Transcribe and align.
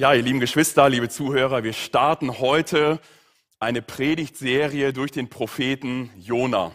Ja, 0.00 0.14
ihr 0.14 0.22
lieben 0.22 0.38
Geschwister, 0.38 0.88
liebe 0.88 1.08
Zuhörer, 1.08 1.64
wir 1.64 1.72
starten 1.72 2.38
heute 2.38 3.00
eine 3.58 3.82
Predigtserie 3.82 4.92
durch 4.92 5.10
den 5.10 5.28
Propheten 5.28 6.12
Jona. 6.16 6.70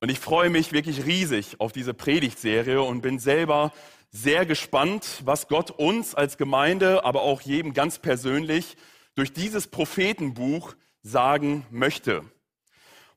Und 0.00 0.10
ich 0.10 0.18
freue 0.18 0.48
mich 0.48 0.72
wirklich 0.72 1.04
riesig 1.04 1.60
auf 1.60 1.72
diese 1.72 1.92
Predigtserie 1.92 2.80
und 2.80 3.02
bin 3.02 3.18
selber 3.18 3.70
sehr 4.10 4.46
gespannt, 4.46 5.20
was 5.26 5.46
Gott 5.46 5.72
uns 5.72 6.14
als 6.14 6.38
Gemeinde, 6.38 7.04
aber 7.04 7.20
auch 7.20 7.42
jedem 7.42 7.74
ganz 7.74 7.98
persönlich 7.98 8.78
durch 9.14 9.34
dieses 9.34 9.66
Prophetenbuch 9.66 10.74
sagen 11.02 11.66
möchte. 11.70 12.24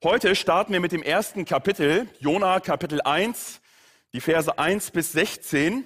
Heute 0.03 0.35
starten 0.35 0.73
wir 0.73 0.81
mit 0.81 0.91
dem 0.91 1.03
ersten 1.03 1.45
Kapitel, 1.45 2.09
Jona 2.19 2.59
Kapitel 2.59 2.99
1, 2.99 3.61
die 4.11 4.19
Verse 4.19 4.59
1 4.59 4.91
bis 4.91 5.13
16. 5.13 5.85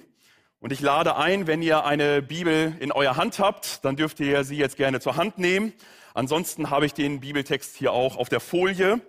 Und 0.60 0.72
ich 0.72 0.80
lade 0.80 1.16
ein, 1.16 1.46
wenn 1.46 1.62
ihr 1.62 1.86
eine 1.86 2.20
Bibel 2.20 2.76
in 2.80 2.92
eurer 2.92 3.16
Hand 3.16 3.38
habt, 3.38 3.82
dann 3.82 3.96
dürft 3.96 4.20
ihr 4.20 4.44
sie 4.44 4.58
jetzt 4.58 4.76
gerne 4.76 5.00
zur 5.00 5.16
Hand 5.16 5.38
nehmen. 5.38 5.72
Ansonsten 6.12 6.68
habe 6.68 6.84
ich 6.84 6.92
den 6.92 7.20
Bibeltext 7.20 7.76
hier 7.76 7.92
auch 7.92 8.18
auf 8.18 8.28
der 8.28 8.40
Folie. 8.40 9.00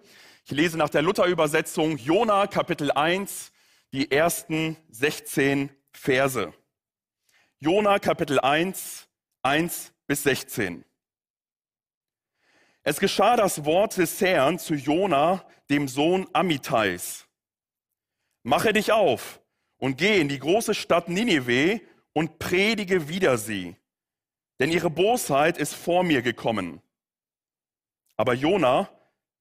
Ich 0.46 0.52
lese 0.52 0.78
nach 0.78 0.88
der 0.88 1.02
Luther-Übersetzung 1.02 1.98
Jona 1.98 2.48
Kapitel 2.48 2.90
1, 2.90 3.52
die 3.92 4.12
ersten 4.12 4.78
16 4.92 5.70
Verse. 5.92 6.54
Jona 7.60 8.00
Kapitel 8.00 8.40
1, 8.40 9.10
1 9.42 9.92
bis 10.08 10.24
16. 10.24 10.86
Es 12.84 13.02
geschah 13.02 13.36
das 13.36 13.66
Wort 13.66 13.98
des 13.98 14.22
Herrn 14.22 14.58
zu 14.58 14.74
Jona, 14.74 15.46
dem 15.70 15.90
Sohn 15.90 16.30
Amitais. 16.32 17.28
Mache 18.42 18.72
dich 18.72 18.94
auf 18.94 19.41
und 19.82 19.98
geh 19.98 20.22
in 20.22 20.30
die 20.30 20.38
große 20.38 20.76
Stadt 20.76 21.10
Ninive 21.10 21.82
und 22.14 22.38
predige 22.38 23.10
wider 23.10 23.38
sie, 23.40 23.76
denn 24.60 24.72
ihre 24.72 24.92
Bosheit 24.92 25.58
ist 25.58 25.74
vor 25.74 26.04
mir 26.04 26.22
gekommen. 26.22 26.82
Aber 28.16 28.36
Jona 28.36 28.90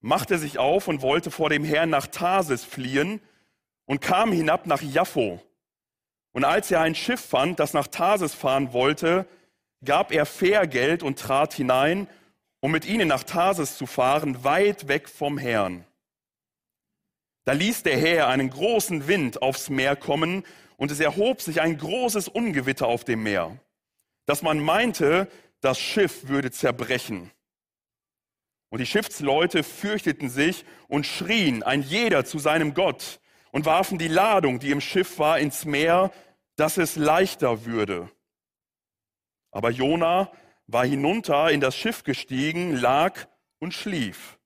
machte 0.01 0.39
sich 0.39 0.57
auf 0.57 0.89
und 0.89 1.03
wollte 1.03 1.31
vor 1.31 1.51
dem 1.51 1.63
Herrn 1.63 1.91
nach 1.91 2.07
Tarsis 2.07 2.65
fliehen 2.65 3.21
und 3.85 4.01
kam 4.01 4.33
hinab 4.33 4.67
nach 4.67 4.81
Jaffo. 4.81 5.43
Und 6.33 6.45
als 6.45 6.71
er 6.71 6.81
ein 6.81 6.95
Schiff 6.95 7.21
fand, 7.21 7.61
das 7.61 7.75
nach 7.75 7.89
Tarsis 7.89 8.33
fahren 8.33 8.73
wollte, 8.73 9.27
gab 9.85 10.11
er 10.11 10.25
Fährgeld 10.25 11.03
und 11.03 11.19
trat 11.19 11.53
hinein, 11.53 12.09
um 12.61 12.71
mit 12.71 12.87
ihnen 12.87 13.09
nach 13.09 13.25
Tarsis 13.25 13.77
zu 13.77 13.85
fahren, 13.85 14.43
weit 14.43 14.89
weg 14.89 15.07
vom 15.11 15.37
Herrn. 15.37 15.85
Da 17.51 17.55
ließ 17.55 17.83
der 17.83 17.99
Herr 17.99 18.29
einen 18.29 18.49
großen 18.49 19.09
Wind 19.09 19.43
aufs 19.43 19.71
Meer 19.71 19.97
kommen 19.97 20.45
und 20.77 20.93
es 20.93 21.01
erhob 21.01 21.43
sich 21.43 21.61
ein 21.61 21.79
großes 21.79 22.29
Ungewitter 22.29 22.87
auf 22.87 23.03
dem 23.03 23.25
Meer, 23.25 23.59
dass 24.25 24.43
man 24.43 24.61
meinte, 24.61 25.27
das 25.61 25.81
Schiff 25.81 26.29
würde 26.29 26.53
zerbrechen. 26.53 27.33
Und 28.69 28.79
die 28.79 28.87
Schiffsleute 28.87 29.65
fürchteten 29.65 30.31
sich 30.31 30.65
und 30.87 31.09
schrien, 31.09 31.65
ein 31.65 31.83
jeder 31.83 32.25
zu 32.25 32.39
seinem 32.39 32.73
Gott, 32.73 33.19
und 33.51 33.67
warfen 33.67 33.99
die 33.99 34.07
Ladung, 34.07 34.61
die 34.61 34.71
im 34.71 34.81
Schiff 34.81 35.19
war, 35.19 35.41
ins 35.41 35.65
Meer, 35.65 36.13
dass 36.55 36.79
es 36.79 36.95
leichter 36.95 37.65
würde. 37.65 38.09
Aber 39.51 39.71
Jona 39.71 40.31
war 40.69 40.87
hinunter 40.87 41.51
in 41.51 41.61
das 41.61 41.75
Schiff 41.75 42.05
gestiegen, 42.05 42.77
lag 42.77 43.27
und 43.59 43.75
schlief. 43.75 44.39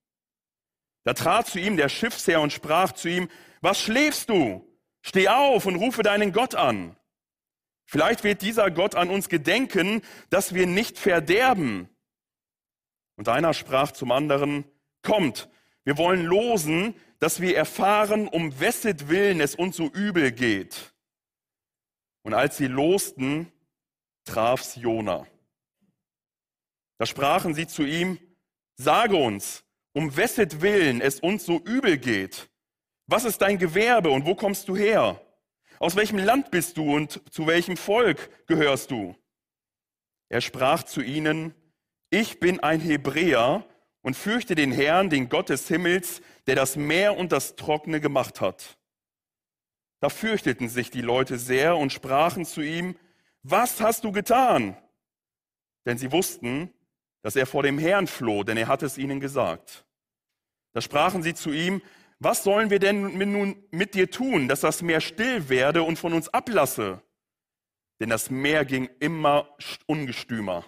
Da 1.05 1.13
trat 1.13 1.47
zu 1.47 1.61
ihm 1.61 1.77
der 1.77 1.89
Schiffsherr 1.89 2.41
und 2.41 2.53
sprach 2.53 2.93
zu 2.93 3.09
ihm, 3.09 3.29
was 3.61 3.81
schläfst 3.81 4.31
du? 4.31 4.67
Steh 5.03 5.29
auf 5.29 5.67
und 5.67 5.77
rufe 5.77 6.03
deinen 6.03 6.33
Gott 6.33 6.55
an. 6.55 6.97
Vielleicht 7.87 8.25
wird 8.25 8.43
dieser 8.43 8.71
Gott 8.71 8.95
an 8.95 9.11
uns 9.11 9.29
gedenken, 9.29 10.03
dass 10.31 10.55
wir 10.55 10.67
nicht 10.67 10.99
verderben. 10.99 11.89
Und 13.17 13.29
einer 13.29 13.53
sprach 13.53 13.93
zum 13.93 14.11
anderen, 14.11 14.65
kommt, 15.03 15.49
wir 15.85 15.99
wollen 15.99 16.25
losen, 16.25 16.95
dass 17.19 17.41
wir 17.41 17.57
erfahren, 17.57 18.27
um 18.27 18.59
wesset 18.59 19.09
Willen 19.09 19.41
es 19.41 19.55
uns 19.55 19.77
so 19.77 19.87
übel 19.87 20.33
geht. 20.33 20.95
Und 22.23 22.33
als 22.33 22.57
sie 22.57 22.67
losten, 22.67 23.53
traf's 24.25 24.77
Jona. 24.77 25.27
Da 26.99 27.07
sprachen 27.07 27.55
sie 27.55 27.67
zu 27.67 27.83
ihm, 27.83 28.19
sage 28.77 29.17
uns, 29.17 29.64
um 29.95 30.15
wesset 30.17 30.61
Willen 30.61 31.01
es 31.01 31.21
uns 31.21 31.47
so 31.47 31.59
übel 31.61 31.97
geht. 31.97 32.51
Was 33.07 33.25
ist 33.25 33.39
dein 33.39 33.59
Gewerbe 33.59 34.11
und 34.11 34.27
wo 34.27 34.35
kommst 34.35 34.69
du 34.69 34.77
her? 34.77 35.21
Aus 35.79 35.97
welchem 35.97 36.19
Land 36.19 36.51
bist 36.51 36.77
du 36.77 36.95
und 36.95 37.23
zu 37.33 37.47
welchem 37.47 37.77
Volk 37.77 38.47
gehörst 38.47 38.91
du? 38.91 39.17
Er 40.29 40.41
sprach 40.41 40.83
zu 40.83 41.01
ihnen, 41.01 41.55
ich 42.11 42.41
bin 42.41 42.61
ein 42.61 42.81
Hebräer 42.81 43.65
und 44.03 44.17
fürchte 44.17 44.55
den 44.55 44.73
Herrn, 44.73 45.11
den 45.11 45.29
Gott 45.29 45.49
des 45.49 45.69
Himmels, 45.69 46.23
der 46.47 46.57
das 46.57 46.77
Meer 46.77 47.17
und 47.17 47.33
das 47.33 47.57
Trockene 47.57 48.01
gemacht 48.01 48.41
hat. 48.41 48.79
Da 50.01 50.09
fürchteten 50.09 50.69
sich 50.69 50.91
die 50.91 51.01
Leute 51.01 51.39
sehr 51.39 51.77
und 51.77 51.93
sprachen 51.93 52.45
zu 52.45 52.61
ihm, 52.61 52.97
was 53.43 53.81
hast 53.81 54.05
du 54.05 54.13
getan? 54.13 54.77
Denn 55.87 55.99
sie 55.99 56.13
wussten, 56.13 56.73
dass 57.25 57.37
er 57.37 57.47
vor 57.47 57.63
dem 57.63 57.79
Herrn 57.79 58.07
floh, 58.07 58.45
denn 58.45 58.59
er 58.59 58.69
hatte 58.69 58.85
es 58.85 58.99
ihnen 58.99 59.19
gesagt. 59.19 59.87
Da 60.75 60.83
sprachen 60.83 61.23
sie 61.23 61.33
zu 61.33 61.53
ihm, 61.53 61.81
was 62.19 62.45
sollen 62.45 62.69
wir 62.69 62.79
denn 62.79 63.17
nun 63.17 63.57
mit 63.71 63.95
dir 63.95 64.11
tun, 64.11 64.47
dass 64.47 64.61
das 64.61 64.83
Meer 64.83 65.01
still 65.01 65.49
werde 65.49 65.83
und 65.83 65.99
von 65.99 66.13
uns 66.13 66.29
ablasse? 66.29 67.01
Denn 67.99 68.11
das 68.11 68.29
Meer 68.29 68.67
ging 68.67 68.91
immer 69.01 69.49
ungestümer. 69.87 70.67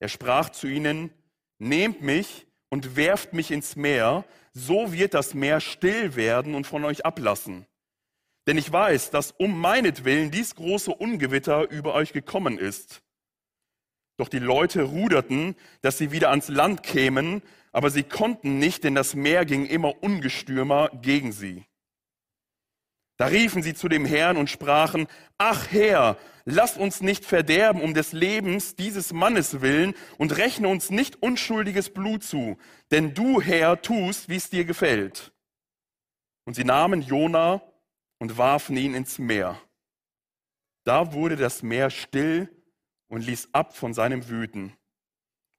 Er 0.00 0.08
sprach 0.08 0.50
zu 0.50 0.66
ihnen, 0.66 1.10
nehmt 1.58 2.02
mich 2.02 2.46
und 2.68 2.96
werft 2.96 3.32
mich 3.32 3.50
ins 3.50 3.74
Meer, 3.74 4.26
so 4.52 4.92
wird 4.92 5.14
das 5.14 5.32
Meer 5.32 5.60
still 5.60 6.14
werden 6.14 6.54
und 6.54 6.66
von 6.66 6.84
euch 6.84 7.06
ablassen. 7.06 7.66
Denn 8.46 8.58
ich 8.58 8.70
weiß, 8.70 9.10
dass 9.10 9.30
um 9.30 9.58
meinetwillen 9.58 10.30
dies 10.30 10.56
große 10.56 10.90
Ungewitter 10.94 11.70
über 11.70 11.94
euch 11.94 12.12
gekommen 12.12 12.58
ist. 12.58 13.03
Doch 14.16 14.28
die 14.28 14.38
Leute 14.38 14.82
ruderten, 14.82 15.56
dass 15.82 15.98
sie 15.98 16.12
wieder 16.12 16.30
ans 16.30 16.48
Land 16.48 16.82
kämen, 16.82 17.42
aber 17.72 17.90
sie 17.90 18.04
konnten 18.04 18.58
nicht, 18.58 18.84
denn 18.84 18.94
das 18.94 19.14
Meer 19.14 19.44
ging 19.44 19.66
immer 19.66 20.02
ungestürmer 20.02 20.90
gegen 21.02 21.32
sie. 21.32 21.64
Da 23.16 23.26
riefen 23.26 23.62
sie 23.62 23.74
zu 23.74 23.88
dem 23.88 24.04
Herrn 24.04 24.36
und 24.36 24.50
sprachen, 24.50 25.06
ach 25.38 25.70
Herr, 25.70 26.16
lass 26.44 26.76
uns 26.76 27.00
nicht 27.00 27.24
verderben 27.24 27.80
um 27.80 27.94
des 27.94 28.12
Lebens 28.12 28.74
dieses 28.74 29.12
Mannes 29.12 29.60
willen 29.60 29.94
und 30.18 30.36
rechne 30.36 30.68
uns 30.68 30.90
nicht 30.90 31.22
unschuldiges 31.22 31.90
Blut 31.90 32.24
zu, 32.24 32.58
denn 32.90 33.14
du, 33.14 33.40
Herr, 33.40 33.80
tust, 33.82 34.28
wie 34.28 34.36
es 34.36 34.50
dir 34.50 34.64
gefällt. 34.64 35.32
Und 36.44 36.54
sie 36.54 36.64
nahmen 36.64 37.02
Jona 37.02 37.62
und 38.18 38.36
warfen 38.36 38.76
ihn 38.76 38.94
ins 38.94 39.18
Meer. 39.18 39.60
Da 40.84 41.12
wurde 41.12 41.36
das 41.36 41.62
Meer 41.62 41.90
still 41.90 42.48
und 43.14 43.24
ließ 43.24 43.50
ab 43.52 43.76
von 43.76 43.94
seinem 43.94 44.28
Wüten. 44.28 44.76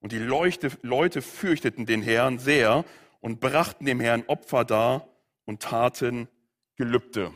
Und 0.02 0.12
die 0.12 0.20
Leute 0.20 1.22
fürchteten 1.22 1.86
den 1.86 2.02
Herrn 2.02 2.38
sehr 2.38 2.84
und 3.22 3.40
brachten 3.40 3.86
dem 3.86 4.02
Herrn 4.02 4.26
Opfer 4.28 4.66
dar 4.66 5.08
und 5.46 5.64
taten 5.64 6.28
Gelübde. 6.76 7.34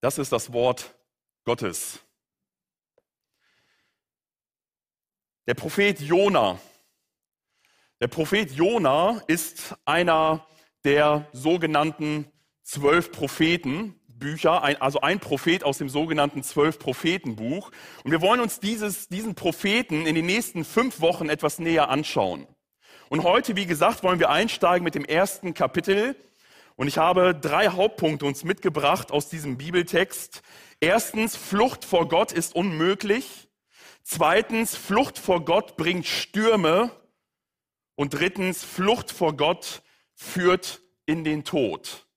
Das 0.00 0.16
ist 0.18 0.30
das 0.30 0.52
Wort 0.52 0.96
Gottes. 1.42 1.98
Der 5.48 5.54
Prophet 5.54 5.98
Jona. 6.00 6.60
Der 8.00 8.06
Prophet 8.06 8.52
Jona 8.52 9.24
ist 9.26 9.74
einer 9.84 10.46
der 10.84 11.28
sogenannten 11.32 12.30
zwölf 12.62 13.10
Propheten, 13.10 13.97
Bücher, 14.18 14.62
also 14.82 15.00
ein 15.00 15.20
Prophet 15.20 15.64
aus 15.64 15.78
dem 15.78 15.88
sogenannten 15.88 16.42
Zwölf-Propheten-Buch. 16.42 17.70
Und 18.04 18.10
wir 18.10 18.20
wollen 18.20 18.40
uns 18.40 18.60
dieses, 18.60 19.08
diesen 19.08 19.34
Propheten 19.34 20.06
in 20.06 20.14
den 20.14 20.26
nächsten 20.26 20.64
fünf 20.64 21.00
Wochen 21.00 21.28
etwas 21.28 21.58
näher 21.58 21.88
anschauen. 21.88 22.46
Und 23.08 23.22
heute, 23.22 23.56
wie 23.56 23.66
gesagt, 23.66 24.02
wollen 24.02 24.20
wir 24.20 24.30
einsteigen 24.30 24.84
mit 24.84 24.94
dem 24.94 25.04
ersten 25.04 25.54
Kapitel. 25.54 26.16
Und 26.76 26.88
ich 26.88 26.98
habe 26.98 27.34
drei 27.34 27.68
Hauptpunkte 27.68 28.26
uns 28.26 28.44
mitgebracht 28.44 29.10
aus 29.10 29.28
diesem 29.28 29.56
Bibeltext. 29.56 30.42
Erstens, 30.80 31.34
Flucht 31.34 31.84
vor 31.84 32.08
Gott 32.08 32.32
ist 32.32 32.54
unmöglich. 32.54 33.48
Zweitens, 34.02 34.76
Flucht 34.76 35.18
vor 35.18 35.44
Gott 35.44 35.76
bringt 35.76 36.06
Stürme. 36.06 36.90
Und 37.94 38.14
drittens, 38.14 38.62
Flucht 38.64 39.10
vor 39.10 39.36
Gott 39.36 39.82
führt 40.14 40.80
in 41.06 41.24
den 41.24 41.44
Tod. 41.44 42.07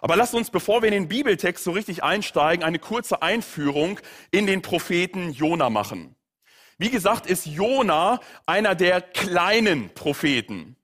Aber 0.00 0.16
lasst 0.16 0.34
uns, 0.34 0.50
bevor 0.50 0.82
wir 0.82 0.88
in 0.88 0.94
den 0.94 1.08
Bibeltext 1.08 1.64
so 1.64 1.72
richtig 1.72 2.02
einsteigen, 2.02 2.64
eine 2.64 2.78
kurze 2.78 3.22
Einführung 3.22 4.00
in 4.30 4.46
den 4.46 4.62
Propheten 4.62 5.30
Jona 5.32 5.70
machen. 5.70 6.14
Wie 6.78 6.90
gesagt, 6.90 7.26
ist 7.26 7.46
Jona 7.46 8.20
einer 8.44 8.74
der 8.74 9.00
kleinen 9.00 9.94
Propheten. 9.94 10.76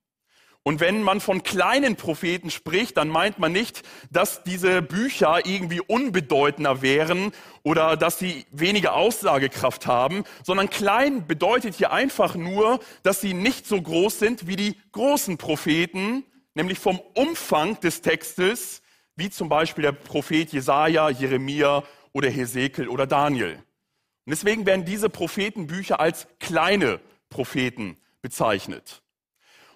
Und 0.65 0.79
wenn 0.79 1.03
man 1.03 1.21
von 1.21 1.43
kleinen 1.43 1.97
Propheten 1.97 2.51
spricht, 2.51 2.97
dann 2.97 3.09
meint 3.09 3.41
man 3.41 3.51
nicht, 3.51 3.83
dass 4.11 4.45
diese 4.45 4.81
Bücher 4.81 5.45
irgendwie 5.45 5.81
unbedeutender 5.81 6.83
wären 6.83 7.33
oder 7.65 7.97
dass 7.97 8.21
sie 8.21 8.47
weniger 8.53 8.95
Aussagekraft 8.95 9.89
haben, 9.89 10.23
sondern 10.45 10.71
klein 10.71 11.27
bedeutet 11.27 11.75
hier 11.75 11.93
einfach 11.93 12.37
nur, 12.37 12.79
dass 13.03 13.21
sie 13.21 13.35
nicht 13.35 13.67
so 13.67 13.83
groß 13.83 14.21
sind 14.21 14.47
wie 14.47 14.57
die 14.57 14.77
großen 14.93 15.37
Propheten, 15.37 16.25
nämlich 16.55 16.79
vom 16.79 17.01
Umfang 17.15 17.81
des 17.81 18.01
Textes, 18.01 18.82
wie 19.23 19.31
zum 19.31 19.49
Beispiel 19.49 19.83
der 19.83 19.93
Prophet 19.93 20.53
Jesaja, 20.53 21.09
Jeremia 21.09 21.85
oder 22.13 22.29
Hesekiel 22.29 22.89
oder 22.89 23.07
Daniel. 23.07 23.55
Und 23.55 24.31
deswegen 24.31 24.67
werden 24.67 24.85
diese 24.85 25.09
Prophetenbücher 25.09 26.01
als 26.01 26.27
kleine 26.41 27.01
Propheten 27.29 27.97
bezeichnet. 28.21 29.03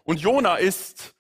Und 0.03 0.21
Jona 0.21 0.57
ist 0.57 1.15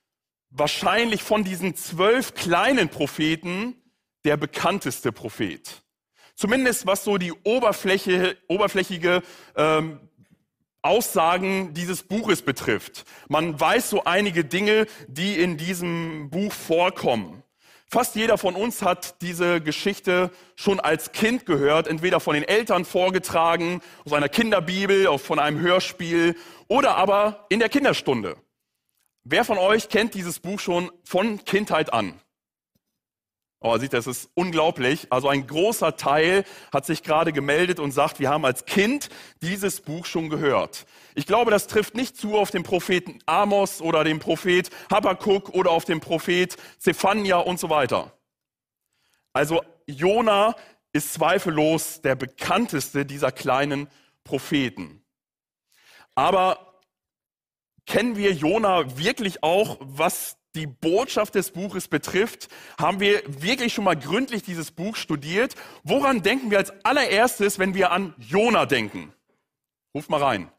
wahrscheinlich 0.50 1.22
von 1.22 1.44
diesen 1.44 1.76
zwölf 1.76 2.34
kleinen 2.34 2.88
Propheten 2.88 3.80
der 4.24 4.36
bekannteste 4.36 5.12
Prophet. 5.12 5.84
Zumindest 6.34 6.84
was 6.84 7.04
so 7.04 7.18
die 7.18 7.32
Oberfläche, 7.32 8.36
oberflächige 8.48 9.22
ähm, 9.54 10.00
Aussagen 10.82 11.74
dieses 11.74 12.02
Buches 12.02 12.42
betrifft. 12.42 13.04
Man 13.28 13.58
weiß 13.58 13.88
so 13.88 14.02
einige 14.02 14.44
Dinge, 14.44 14.86
die 15.06 15.38
in 15.38 15.56
diesem 15.56 16.28
Buch 16.30 16.52
vorkommen. 16.52 17.44
Fast 17.88 18.16
jeder 18.16 18.36
von 18.36 18.56
uns 18.56 18.82
hat 18.82 19.22
diese 19.22 19.60
Geschichte 19.60 20.30
schon 20.56 20.80
als 20.80 21.12
Kind 21.12 21.46
gehört, 21.46 21.86
entweder 21.86 22.18
von 22.18 22.34
den 22.34 22.42
Eltern 22.42 22.84
vorgetragen, 22.84 23.80
aus 24.04 24.12
einer 24.12 24.28
Kinderbibel, 24.28 25.16
von 25.18 25.38
einem 25.38 25.60
Hörspiel 25.60 26.34
oder 26.66 26.96
aber 26.96 27.46
in 27.48 27.60
der 27.60 27.68
Kinderstunde. 27.68 28.36
Wer 29.22 29.44
von 29.44 29.58
euch 29.58 29.88
kennt 29.88 30.14
dieses 30.14 30.40
Buch 30.40 30.58
schon 30.58 30.90
von 31.04 31.44
Kindheit 31.44 31.92
an? 31.92 32.20
Oh, 33.66 33.76
sieht, 33.78 33.94
das 33.94 34.06
ist 34.06 34.30
unglaublich. 34.34 35.08
Also 35.10 35.28
ein 35.28 35.44
großer 35.44 35.96
Teil 35.96 36.44
hat 36.72 36.86
sich 36.86 37.02
gerade 37.02 37.32
gemeldet 37.32 37.80
und 37.80 37.90
sagt, 37.90 38.20
wir 38.20 38.30
haben 38.30 38.44
als 38.44 38.64
Kind 38.64 39.08
dieses 39.42 39.80
Buch 39.80 40.06
schon 40.06 40.30
gehört. 40.30 40.86
Ich 41.16 41.26
glaube, 41.26 41.50
das 41.50 41.66
trifft 41.66 41.96
nicht 41.96 42.16
zu 42.16 42.36
auf 42.36 42.52
den 42.52 42.62
Propheten 42.62 43.18
Amos 43.26 43.80
oder 43.80 44.04
den 44.04 44.20
Prophet 44.20 44.70
Habakkuk 44.88 45.48
oder 45.48 45.72
auf 45.72 45.84
den 45.84 45.98
Prophet 45.98 46.56
Zephania 46.78 47.38
und 47.38 47.58
so 47.58 47.68
weiter. 47.68 48.12
Also 49.32 49.64
Jona 49.88 50.54
ist 50.92 51.14
zweifellos 51.14 52.02
der 52.02 52.14
bekannteste 52.14 53.04
dieser 53.04 53.32
kleinen 53.32 53.88
Propheten. 54.22 55.02
Aber 56.14 56.66
Kennen 57.86 58.16
wir 58.16 58.32
Jona 58.32 58.98
wirklich 58.98 59.44
auch, 59.44 59.78
was 59.80 60.36
die 60.56 60.66
Botschaft 60.66 61.34
des 61.34 61.50
Buches 61.50 61.88
betrifft? 61.88 62.48
Haben 62.78 63.00
wir 63.00 63.22
wirklich 63.26 63.74
schon 63.74 63.84
mal 63.84 63.96
gründlich 63.96 64.42
dieses 64.42 64.72
Buch 64.72 64.96
studiert? 64.96 65.54
Woran 65.84 66.22
denken 66.22 66.50
wir 66.50 66.58
als 66.58 66.72
allererstes, 66.84 67.58
wenn 67.58 67.74
wir 67.74 67.92
an 67.92 68.14
Jona 68.18 68.66
denken? 68.66 69.12
Ruf 69.94 70.08
mal 70.08 70.22
rein. 70.22 70.50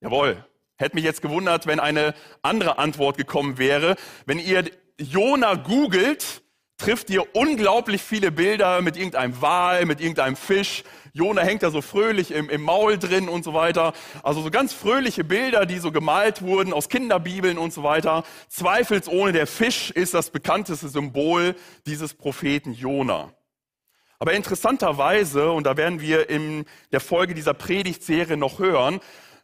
Jawohl. 0.00 0.44
Hätte 0.76 0.96
mich 0.96 1.04
jetzt 1.04 1.22
gewundert, 1.22 1.66
wenn 1.66 1.80
eine 1.80 2.14
andere 2.42 2.78
Antwort 2.78 3.16
gekommen 3.16 3.58
wäre. 3.58 3.96
Wenn 4.26 4.38
ihr 4.38 4.70
Jona 4.98 5.54
googelt, 5.54 6.42
trifft 6.78 7.10
ihr 7.10 7.36
unglaublich 7.36 8.02
viele 8.02 8.32
Bilder 8.32 8.82
mit 8.82 8.96
irgendeinem 8.96 9.40
Wal, 9.40 9.86
mit 9.86 10.00
irgendeinem 10.00 10.36
Fisch. 10.36 10.82
Jona 11.16 11.42
hängt 11.42 11.62
da 11.62 11.70
so 11.70 11.80
fröhlich 11.80 12.32
im, 12.32 12.50
im 12.50 12.62
Maul 12.62 12.98
drin 12.98 13.28
und 13.28 13.44
so 13.44 13.54
weiter. 13.54 13.92
Also 14.24 14.42
so 14.42 14.50
ganz 14.50 14.72
fröhliche 14.72 15.22
Bilder, 15.22 15.64
die 15.64 15.78
so 15.78 15.92
gemalt 15.92 16.42
wurden 16.42 16.72
aus 16.72 16.88
Kinderbibeln 16.88 17.56
und 17.56 17.72
so 17.72 17.84
weiter. 17.84 18.24
Zweifelsohne 18.48 19.32
der 19.32 19.46
Fisch 19.46 19.92
ist 19.92 20.12
das 20.12 20.30
bekannteste 20.30 20.88
Symbol 20.88 21.54
dieses 21.86 22.14
Propheten 22.14 22.72
Jona. 22.72 23.32
Aber 24.18 24.32
interessanterweise, 24.32 25.52
und 25.52 25.66
da 25.66 25.76
werden 25.76 26.00
wir 26.00 26.28
in 26.28 26.64
der 26.90 27.00
Folge 27.00 27.34
dieser 27.34 27.54
Predigtserie 27.54 28.36
noch 28.36 28.58
hören, 28.58 28.98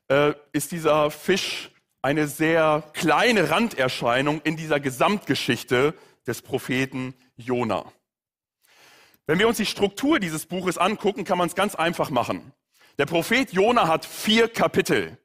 äh, 0.08 0.32
ist 0.52 0.72
dieser 0.72 1.12
Fisch 1.12 1.70
eine 2.02 2.26
sehr 2.26 2.82
kleine 2.94 3.48
Randerscheinung 3.48 4.40
in 4.42 4.56
dieser 4.56 4.80
Gesamtgeschichte 4.80 5.94
des 6.26 6.42
Propheten 6.42 7.14
Jona. 7.36 7.84
Wenn 9.30 9.38
wir 9.38 9.46
uns 9.46 9.58
die 9.58 9.66
Struktur 9.66 10.18
dieses 10.18 10.46
Buches 10.46 10.76
angucken, 10.76 11.22
kann 11.22 11.38
man 11.38 11.46
es 11.46 11.54
ganz 11.54 11.76
einfach 11.76 12.10
machen. 12.10 12.52
Der 12.98 13.06
Prophet 13.06 13.52
Jona 13.52 13.86
hat 13.86 14.04
vier 14.04 14.48
Kapitel. 14.48 15.18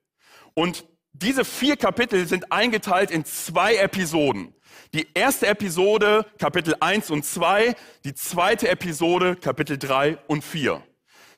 Und 0.54 0.86
diese 1.14 1.44
vier 1.44 1.76
Kapitel 1.76 2.28
sind 2.28 2.52
eingeteilt 2.52 3.10
in 3.10 3.26
zwei 3.26 3.78
Episoden. 3.78 4.54
Die 4.94 5.08
erste 5.16 5.48
Episode, 5.48 6.28
Kapitel 6.38 6.76
1 6.80 7.10
und 7.10 7.26
2, 7.26 7.74
die 8.04 8.14
zweite 8.14 8.70
Episode, 8.70 9.38
Kapitel 9.38 9.80
3 9.80 10.20
und 10.28 10.44
4. 10.44 10.84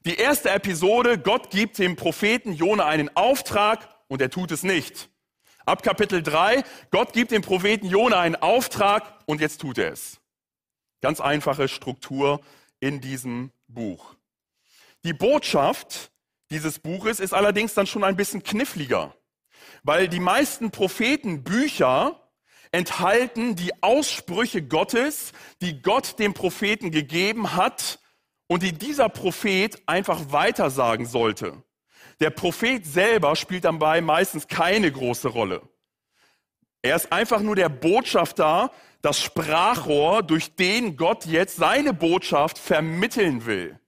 Die 0.06 0.16
erste 0.16 0.50
Episode, 0.50 1.18
Gott 1.18 1.50
gibt 1.52 1.78
dem 1.78 1.96
Propheten 1.96 2.52
Jona 2.52 2.86
einen 2.86 3.16
Auftrag 3.16 3.88
und 4.10 4.22
er 4.22 4.30
tut 4.30 4.52
es 4.52 4.64
nicht. 4.64 5.10
Ab 5.66 5.84
Kapitel 5.84 6.22
3, 6.22 6.66
Gott 6.92 7.14
gibt 7.14 7.32
dem 7.32 7.44
Propheten 7.44 7.88
Jona 7.88 8.20
einen 8.20 8.36
Auftrag 8.36 9.20
und 9.26 9.40
jetzt 9.40 9.62
tut 9.62 9.78
er 9.78 9.94
es. 9.94 10.20
Ganz 11.02 11.20
einfache 11.20 11.68
Struktur 11.68 12.42
in 12.80 13.02
diesem 13.02 13.52
Buch. 13.68 14.16
Die 15.04 15.14
Botschaft 15.14 16.12
dieses 16.50 16.80
Buches 16.80 17.20
ist 17.20 17.34
allerdings 17.34 17.74
dann 17.74 17.88
schon 17.88 18.04
ein 18.04 18.16
bisschen 18.16 18.44
kniffliger, 18.44 19.16
weil 19.84 20.08
die 20.08 20.20
meisten 20.20 20.72
Prophetenbücher 20.72 22.28
enthalten 22.72 23.56
die 23.56 23.84
Aussprüche 23.84 24.62
Gottes, 24.62 25.34
die 25.62 25.82
Gott 25.82 26.20
dem 26.20 26.34
Propheten 26.34 26.92
gegeben 26.92 27.56
hat 27.56 28.00
und 28.48 28.64
die 28.64 28.74
dieser 28.74 29.10
Prophet 29.10 29.82
einfach 29.86 30.32
weitersagen 30.32 31.06
sollte. 31.06 31.64
Der 32.20 32.30
Prophet 32.30 32.86
selber 32.86 33.36
spielt 33.36 33.66
dabei 33.66 34.02
meistens 34.02 34.48
keine 34.48 34.92
große 34.92 35.28
Rolle. 35.28 35.62
Er 36.82 36.96
ist 36.96 37.12
einfach 37.12 37.42
nur 37.42 37.56
der 37.56 37.70
Botschafter, 37.70 38.72
das 39.08 39.22
Sprachrohr, 39.22 40.22
durch 40.22 40.56
den 40.56 40.98
Gott 40.98 41.26
jetzt 41.28 41.56
seine 41.56 41.94
Botschaft 41.94 42.58
vermitteln 42.58 43.46
will. 43.46 43.80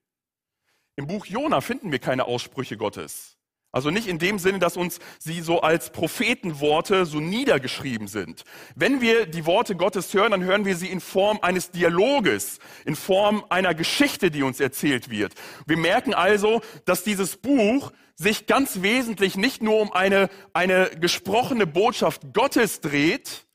Im 0.96 1.08
Buch 1.08 1.26
Jona 1.26 1.60
finden 1.60 1.92
wir 1.92 2.00
keine 2.00 2.24
Aussprüche 2.24 2.78
Gottes. 2.78 3.36
Also 3.74 3.90
nicht 3.90 4.08
in 4.08 4.18
dem 4.18 4.40
Sinne, 4.40 4.60
dass 4.60 4.78
uns 4.78 5.00
sie 5.20 5.42
so 5.42 5.60
als 5.60 5.90
Prophetenworte 5.90 7.06
so 7.06 7.20
niedergeschrieben 7.20 8.08
sind. 8.08 8.46
Wenn 8.76 9.02
wir 9.02 9.26
die 9.26 9.46
Worte 9.46 9.76
Gottes 9.76 10.14
hören, 10.14 10.32
dann 10.32 10.44
hören 10.44 10.64
wir 10.64 10.78
sie 10.78 10.88
in 10.88 11.02
Form 11.02 11.40
eines 11.42 11.70
Dialoges, 11.72 12.60
in 12.86 12.96
Form 12.96 13.44
einer 13.50 13.76
Geschichte, 13.76 14.32
die 14.32 14.42
uns 14.42 14.62
erzählt 14.62 15.10
wird. 15.10 15.34
Wir 15.68 15.78
merken 15.78 16.14
also, 16.14 16.62
dass 16.86 17.04
dieses 17.04 17.36
Buch 17.36 17.92
sich 18.16 18.48
ganz 18.48 18.82
wesentlich 18.84 19.36
nicht 19.36 19.62
nur 19.62 19.82
um 19.82 19.92
eine, 19.92 20.30
eine 20.54 20.90
gesprochene 20.92 21.68
Botschaft 21.68 22.34
Gottes 22.34 22.80
dreht, 22.80 23.49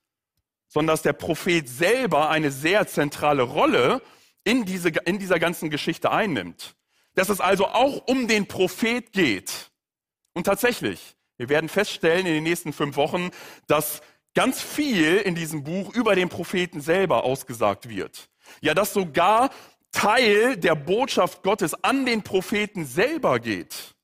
sondern 0.74 0.92
dass 0.92 1.02
der 1.02 1.12
Prophet 1.12 1.68
selber 1.68 2.30
eine 2.30 2.50
sehr 2.50 2.88
zentrale 2.88 3.44
Rolle 3.44 4.02
in, 4.42 4.64
diese, 4.64 4.88
in 4.88 5.20
dieser 5.20 5.38
ganzen 5.38 5.70
Geschichte 5.70 6.10
einnimmt. 6.10 6.74
Dass 7.14 7.28
es 7.28 7.40
also 7.40 7.68
auch 7.68 8.08
um 8.08 8.26
den 8.26 8.46
Prophet 8.46 9.12
geht. 9.12 9.70
Und 10.32 10.44
tatsächlich, 10.44 11.14
wir 11.36 11.48
werden 11.48 11.68
feststellen 11.68 12.26
in 12.26 12.34
den 12.34 12.42
nächsten 12.42 12.72
fünf 12.72 12.96
Wochen, 12.96 13.30
dass 13.68 14.02
ganz 14.34 14.60
viel 14.60 15.18
in 15.18 15.36
diesem 15.36 15.62
Buch 15.62 15.94
über 15.94 16.16
den 16.16 16.28
Propheten 16.28 16.80
selber 16.80 17.22
ausgesagt 17.22 17.88
wird. 17.88 18.28
Ja, 18.60 18.74
dass 18.74 18.92
sogar 18.92 19.50
Teil 19.92 20.56
der 20.56 20.74
Botschaft 20.74 21.44
Gottes 21.44 21.84
an 21.84 22.04
den 22.04 22.22
Propheten 22.22 22.84
selber 22.84 23.38
geht. 23.38 23.94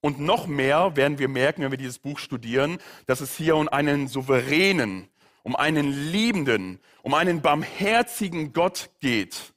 Und 0.00 0.20
noch 0.20 0.46
mehr 0.46 0.96
werden 0.96 1.18
wir 1.18 1.28
merken, 1.28 1.62
wenn 1.62 1.70
wir 1.70 1.78
dieses 1.78 1.98
Buch 1.98 2.18
studieren, 2.18 2.78
dass 3.04 3.20
es 3.20 3.36
hier 3.36 3.56
um 3.56 3.68
einen 3.68 4.08
souveränen, 4.08 5.10
um 5.44 5.54
einen 5.54 5.92
liebenden, 6.10 6.80
um 7.02 7.14
einen 7.14 7.40
barmherzigen 7.40 8.52
Gott 8.52 8.90
geht, 8.98 9.54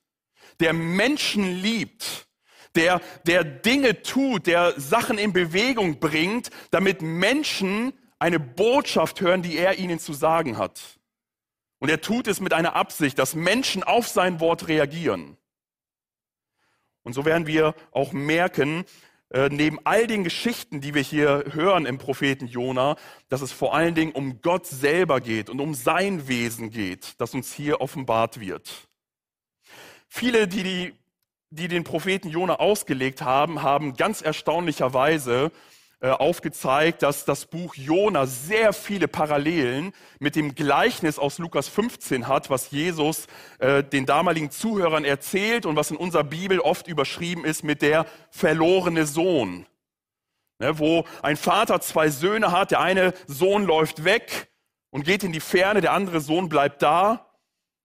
der 0.59 0.73
Menschen 0.73 1.61
liebt 1.61 2.27
der, 2.75 3.01
der 3.25 3.43
Dinge 3.43 4.03
tut, 4.03 4.47
der 4.47 4.79
Sachen 4.79 5.17
in 5.17 5.33
Bewegung 5.33 5.99
bringt, 5.99 6.51
damit 6.69 7.01
Menschen 7.01 7.91
eine 8.19 8.39
Botschaft 8.39 9.19
hören, 9.19 9.41
die 9.41 9.57
er 9.57 9.79
ihnen 9.79 9.99
zu 9.99 10.13
sagen 10.13 10.57
hat. 10.57 10.99
Und 11.79 11.89
er 11.89 12.01
tut 12.01 12.27
es 12.27 12.39
mit 12.39 12.53
einer 12.53 12.75
Absicht, 12.75 13.19
dass 13.19 13.35
Menschen 13.35 13.83
auf 13.83 14.07
sein 14.07 14.39
Wort 14.39 14.67
reagieren. 14.67 15.37
Und 17.03 17.13
so 17.13 17.25
werden 17.25 17.47
wir 17.47 17.75
auch 17.91 18.13
merken, 18.13 18.85
äh, 19.29 19.49
neben 19.49 19.79
all 19.83 20.07
den 20.07 20.23
Geschichten, 20.23 20.81
die 20.81 20.93
wir 20.93 21.01
hier 21.01 21.45
hören 21.51 21.85
im 21.85 21.97
Propheten 21.97 22.47
Jona, 22.47 22.95
dass 23.29 23.41
es 23.41 23.51
vor 23.51 23.73
allen 23.75 23.95
Dingen 23.95 24.13
um 24.13 24.41
Gott 24.41 24.65
selber 24.65 25.21
geht 25.21 25.49
und 25.49 25.59
um 25.59 25.73
sein 25.73 26.27
Wesen 26.27 26.69
geht, 26.69 27.19
das 27.19 27.33
uns 27.33 27.53
hier 27.53 27.81
offenbart 27.81 28.39
wird. 28.39 28.87
Viele, 30.07 30.47
die 30.47 30.63
die 30.63 30.93
die 31.49 31.67
den 31.67 31.83
Propheten 31.83 32.29
Jona 32.29 32.55
ausgelegt 32.55 33.21
haben, 33.21 33.61
haben 33.61 33.95
ganz 33.95 34.21
erstaunlicherweise 34.21 35.51
aufgezeigt, 36.09 37.01
dass 37.01 37.25
das 37.25 37.45
Buch 37.47 37.73
Jona 37.73 38.27
sehr 38.27 38.71
viele 38.71 39.07
Parallelen 39.07 39.93
mit 40.19 40.35
dem 40.35 40.53
Gleichnis 40.53 41.17
aus 41.17 41.39
Lukas 41.39 41.67
15 41.67 42.27
hat, 42.27 42.51
was 42.51 42.69
Jesus 42.69 43.25
äh, 43.57 43.83
den 43.83 44.05
damaligen 44.05 44.51
Zuhörern 44.51 45.05
erzählt 45.05 45.65
und 45.65 45.75
was 45.75 45.89
in 45.89 45.97
unserer 45.97 46.23
Bibel 46.23 46.59
oft 46.59 46.87
überschrieben 46.87 47.45
ist 47.45 47.63
mit 47.63 47.81
der 47.81 48.05
verlorene 48.29 49.07
Sohn. 49.07 49.65
Ne, 50.59 50.77
wo 50.79 51.05
ein 51.21 51.37
Vater 51.37 51.81
zwei 51.81 52.09
Söhne 52.09 52.51
hat, 52.51 52.71
der 52.71 52.81
eine 52.81 53.13
Sohn 53.27 53.63
läuft 53.65 54.03
weg 54.03 54.49
und 54.91 55.03
geht 55.03 55.23
in 55.23 55.31
die 55.31 55.39
Ferne, 55.39 55.81
der 55.81 55.93
andere 55.93 56.21
Sohn 56.21 56.49
bleibt 56.49 56.81
da. 56.81 57.27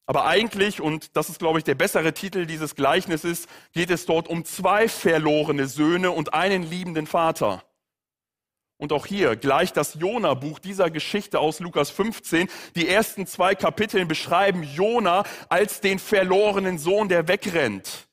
Aber 0.07 0.26
eigentlich, 0.26 0.81
und 0.81 1.16
das 1.16 1.31
ist, 1.31 1.38
glaube 1.38 1.59
ich, 1.59 1.64
der 1.64 1.75
bessere 1.75 2.12
Titel 2.12 2.45
dieses 2.45 2.75
Gleichnisses, 2.75 3.47
geht 3.73 3.90
es 3.90 4.04
dort 4.04 4.28
um 4.28 4.45
zwei 4.45 4.88
verlorene 4.88 5.66
Söhne 5.66 6.11
und 6.11 6.35
einen 6.35 6.62
liebenden 6.62 7.07
Vater. 7.07 7.62
Und 8.82 8.92
auch 8.92 9.06
hier 9.06 9.36
gleich 9.36 9.72
das 9.72 9.94
Jona-Buch 9.94 10.58
dieser 10.58 10.90
Geschichte 10.90 11.38
aus 11.38 11.60
Lukas 11.60 11.90
15. 11.90 12.48
Die 12.74 12.88
ersten 12.88 13.28
zwei 13.28 13.54
Kapiteln 13.54 14.08
beschreiben 14.08 14.64
Jona 14.64 15.22
als 15.48 15.80
den 15.80 16.00
verlorenen 16.00 16.78
Sohn, 16.78 17.08
der 17.08 17.28
wegrennt. 17.28 18.08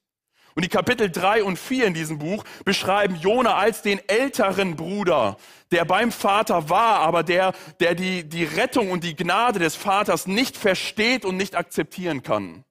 Und 0.53 0.63
die 0.63 0.69
Kapitel 0.69 1.09
drei 1.09 1.43
und 1.43 1.57
vier 1.57 1.88
in 1.88 1.95
diesem 1.95 2.19
Buch 2.19 2.43
beschreiben 2.65 3.15
Jona 3.15 3.55
als 3.55 3.81
den 3.81 3.99
älteren 4.07 4.75
Bruder, 4.75 5.38
der 5.71 5.85
beim 5.85 6.11
Vater 6.11 6.69
war, 6.69 6.99
aber 6.99 7.23
der, 7.23 7.53
der 7.79 7.95
die, 7.95 8.29
die 8.29 8.43
Rettung 8.43 8.91
und 8.91 9.03
die 9.03 9.15
Gnade 9.15 9.57
des 9.57 9.75
Vaters 9.75 10.27
nicht 10.27 10.55
versteht 10.55 11.25
und 11.25 11.35
nicht 11.35 11.55
akzeptieren 11.55 12.21
kann. 12.21 12.63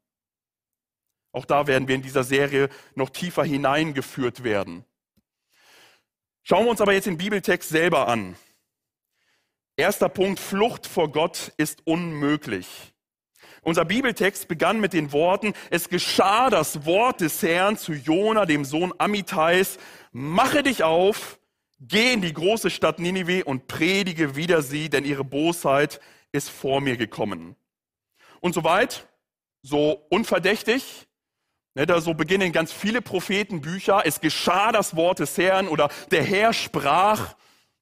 Auch 1.32 1.46
da 1.46 1.66
werden 1.66 1.88
wir 1.88 1.96
in 1.96 2.02
dieser 2.02 2.22
Serie 2.22 2.68
noch 2.94 3.10
tiefer 3.10 3.42
hineingeführt 3.42 4.44
werden. 4.44 4.84
Schauen 6.48 6.64
wir 6.64 6.70
uns 6.70 6.80
aber 6.80 6.94
jetzt 6.94 7.06
den 7.06 7.18
Bibeltext 7.18 7.68
selber 7.68 8.08
an. 8.08 8.34
Erster 9.76 10.08
Punkt, 10.08 10.40
Flucht 10.40 10.86
vor 10.86 11.12
Gott 11.12 11.52
ist 11.58 11.86
unmöglich. 11.86 12.66
Unser 13.60 13.84
Bibeltext 13.84 14.48
begann 14.48 14.80
mit 14.80 14.94
den 14.94 15.12
Worten, 15.12 15.52
es 15.68 15.90
geschah 15.90 16.48
das 16.48 16.86
Wort 16.86 17.20
des 17.20 17.42
Herrn 17.42 17.76
zu 17.76 17.92
Jona, 17.92 18.46
dem 18.46 18.64
Sohn 18.64 18.94
Amitais, 18.96 19.76
mache 20.10 20.62
dich 20.62 20.84
auf, 20.84 21.38
geh 21.80 22.14
in 22.14 22.22
die 22.22 22.32
große 22.32 22.70
Stadt 22.70 22.98
Ninive 22.98 23.44
und 23.44 23.66
predige 23.66 24.34
wider 24.34 24.62
sie, 24.62 24.88
denn 24.88 25.04
ihre 25.04 25.24
Bosheit 25.24 26.00
ist 26.32 26.48
vor 26.48 26.80
mir 26.80 26.96
gekommen. 26.96 27.56
Und 28.40 28.54
soweit, 28.54 29.06
so 29.60 30.06
unverdächtig, 30.08 31.07
da 31.86 32.00
so 32.00 32.14
beginnen 32.14 32.52
ganz 32.52 32.72
viele 32.72 33.02
Prophetenbücher. 33.02 34.02
Es 34.04 34.20
geschah 34.20 34.72
das 34.72 34.96
Wort 34.96 35.18
des 35.18 35.36
Herrn 35.38 35.68
oder 35.68 35.88
der 36.10 36.22
Herr 36.22 36.52
sprach. 36.52 37.34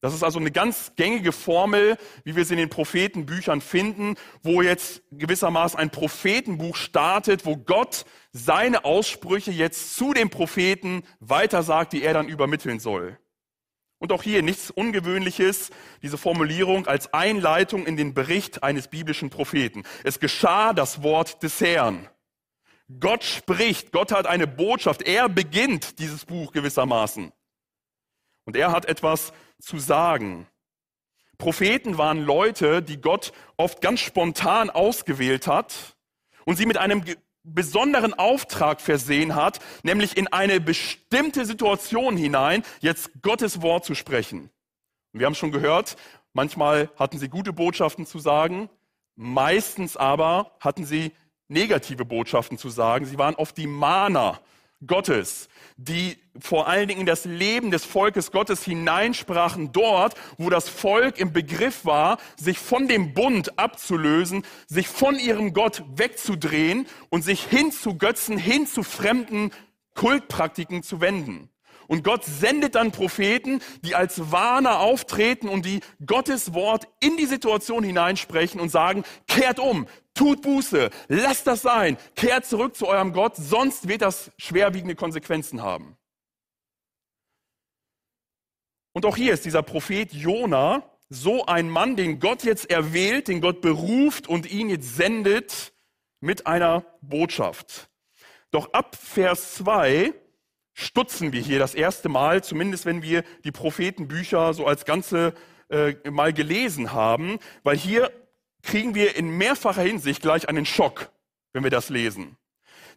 Das 0.02 0.14
ist 0.14 0.22
also 0.22 0.38
eine 0.38 0.50
ganz 0.50 0.92
gängige 0.96 1.32
Formel, 1.32 1.96
wie 2.22 2.36
wir 2.36 2.44
sie 2.44 2.54
in 2.54 2.58
den 2.58 2.68
Prophetenbüchern 2.68 3.60
finden, 3.60 4.14
wo 4.42 4.62
jetzt 4.62 5.02
gewissermaßen 5.10 5.78
ein 5.78 5.90
Prophetenbuch 5.90 6.76
startet, 6.76 7.46
wo 7.46 7.56
Gott 7.56 8.04
seine 8.32 8.84
Aussprüche 8.84 9.50
jetzt 9.50 9.96
zu 9.96 10.12
dem 10.12 10.30
Propheten 10.30 11.02
weitersagt, 11.20 11.92
die 11.92 12.02
er 12.02 12.12
dann 12.12 12.28
übermitteln 12.28 12.78
soll. 12.78 13.18
Und 13.98 14.12
auch 14.12 14.22
hier 14.22 14.42
nichts 14.42 14.70
Ungewöhnliches, 14.70 15.70
diese 16.02 16.18
Formulierung 16.18 16.86
als 16.86 17.14
Einleitung 17.14 17.86
in 17.86 17.96
den 17.96 18.12
Bericht 18.12 18.62
eines 18.62 18.88
biblischen 18.88 19.30
Propheten. 19.30 19.84
Es 20.04 20.20
geschah 20.20 20.74
das 20.74 21.02
Wort 21.02 21.42
des 21.42 21.60
Herrn. 21.62 22.06
Gott 23.00 23.24
spricht, 23.24 23.92
Gott 23.92 24.12
hat 24.12 24.26
eine 24.26 24.46
Botschaft, 24.46 25.02
er 25.02 25.28
beginnt 25.28 25.98
dieses 25.98 26.24
Buch 26.24 26.52
gewissermaßen. 26.52 27.32
Und 28.44 28.56
er 28.56 28.70
hat 28.70 28.84
etwas 28.84 29.32
zu 29.60 29.78
sagen. 29.78 30.46
Propheten 31.38 31.98
waren 31.98 32.20
Leute, 32.22 32.82
die 32.82 33.00
Gott 33.00 33.32
oft 33.56 33.80
ganz 33.80 34.00
spontan 34.00 34.70
ausgewählt 34.70 35.46
hat 35.46 35.96
und 36.44 36.56
sie 36.56 36.66
mit 36.66 36.78
einem 36.78 37.04
besonderen 37.42 38.14
Auftrag 38.14 38.80
versehen 38.80 39.34
hat, 39.34 39.60
nämlich 39.82 40.16
in 40.16 40.28
eine 40.28 40.60
bestimmte 40.60 41.44
Situation 41.44 42.16
hinein 42.16 42.62
jetzt 42.80 43.10
Gottes 43.22 43.62
Wort 43.62 43.84
zu 43.84 43.94
sprechen. 43.94 44.50
Und 45.12 45.20
wir 45.20 45.26
haben 45.26 45.34
schon 45.34 45.52
gehört, 45.52 45.96
manchmal 46.32 46.90
hatten 46.96 47.18
sie 47.18 47.28
gute 47.28 47.52
Botschaften 47.52 48.06
zu 48.06 48.18
sagen, 48.18 48.68
meistens 49.14 49.96
aber 49.96 50.56
hatten 50.60 50.84
sie 50.84 51.12
negative 51.48 52.04
Botschaften 52.04 52.58
zu 52.58 52.68
sagen. 52.70 53.06
Sie 53.06 53.18
waren 53.18 53.34
oft 53.34 53.56
die 53.56 53.66
Mahner 53.66 54.40
Gottes, 54.86 55.48
die 55.76 56.18
vor 56.38 56.68
allen 56.68 56.88
Dingen 56.88 57.00
in 57.00 57.06
das 57.06 57.24
Leben 57.24 57.70
des 57.70 57.84
Volkes 57.84 58.30
Gottes 58.30 58.62
hineinsprachen, 58.62 59.72
dort, 59.72 60.14
wo 60.36 60.50
das 60.50 60.68
Volk 60.68 61.18
im 61.18 61.32
Begriff 61.32 61.84
war, 61.84 62.18
sich 62.36 62.58
von 62.58 62.86
dem 62.86 63.14
Bund 63.14 63.58
abzulösen, 63.58 64.44
sich 64.66 64.86
von 64.88 65.18
ihrem 65.18 65.54
Gott 65.54 65.82
wegzudrehen 65.94 66.86
und 67.08 67.22
sich 67.22 67.42
hin 67.42 67.72
zu 67.72 67.96
Götzen, 67.96 68.36
hin 68.36 68.66
zu 68.66 68.82
fremden 68.82 69.50
Kultpraktiken 69.94 70.82
zu 70.82 71.00
wenden. 71.00 71.48
Und 71.88 72.04
Gott 72.04 72.24
sendet 72.24 72.74
dann 72.74 72.92
Propheten, 72.92 73.60
die 73.82 73.94
als 73.94 74.32
Warner 74.32 74.80
auftreten 74.80 75.48
und 75.48 75.64
die 75.64 75.80
Gottes 76.04 76.54
Wort 76.54 76.88
in 77.00 77.16
die 77.16 77.26
Situation 77.26 77.84
hineinsprechen 77.84 78.60
und 78.60 78.70
sagen, 78.70 79.04
kehrt 79.26 79.58
um, 79.58 79.86
tut 80.14 80.42
Buße, 80.42 80.90
lasst 81.08 81.46
das 81.46 81.62
sein, 81.62 81.96
kehrt 82.14 82.46
zurück 82.46 82.76
zu 82.76 82.86
eurem 82.86 83.12
Gott, 83.12 83.36
sonst 83.36 83.88
wird 83.88 84.02
das 84.02 84.30
schwerwiegende 84.38 84.94
Konsequenzen 84.94 85.62
haben. 85.62 85.96
Und 88.92 89.04
auch 89.04 89.16
hier 89.16 89.34
ist 89.34 89.44
dieser 89.44 89.62
Prophet 89.62 90.12
Jona 90.12 90.82
so 91.08 91.46
ein 91.46 91.70
Mann, 91.70 91.96
den 91.96 92.18
Gott 92.18 92.44
jetzt 92.44 92.70
erwählt, 92.70 93.28
den 93.28 93.40
Gott 93.40 93.60
beruft 93.60 94.26
und 94.26 94.50
ihn 94.50 94.70
jetzt 94.70 94.96
sendet 94.96 95.72
mit 96.20 96.46
einer 96.46 96.84
Botschaft. 97.00 97.88
Doch 98.50 98.72
ab 98.72 98.96
Vers 98.96 99.54
2 99.56 100.14
stutzen 100.76 101.32
wir 101.32 101.40
hier 101.40 101.58
das 101.58 101.74
erste 101.74 102.08
Mal, 102.10 102.44
zumindest 102.44 102.84
wenn 102.84 103.02
wir 103.02 103.24
die 103.44 103.50
Prophetenbücher 103.50 104.52
so 104.52 104.66
als 104.66 104.84
Ganze 104.84 105.32
äh, 105.70 105.94
mal 106.10 106.34
gelesen 106.34 106.92
haben, 106.92 107.38
weil 107.62 107.78
hier 107.78 108.12
kriegen 108.62 108.94
wir 108.94 109.16
in 109.16 109.30
mehrfacher 109.30 109.82
Hinsicht 109.82 110.20
gleich 110.20 110.48
einen 110.48 110.66
Schock, 110.66 111.10
wenn 111.54 111.64
wir 111.64 111.70
das 111.70 111.88
lesen. 111.88 112.36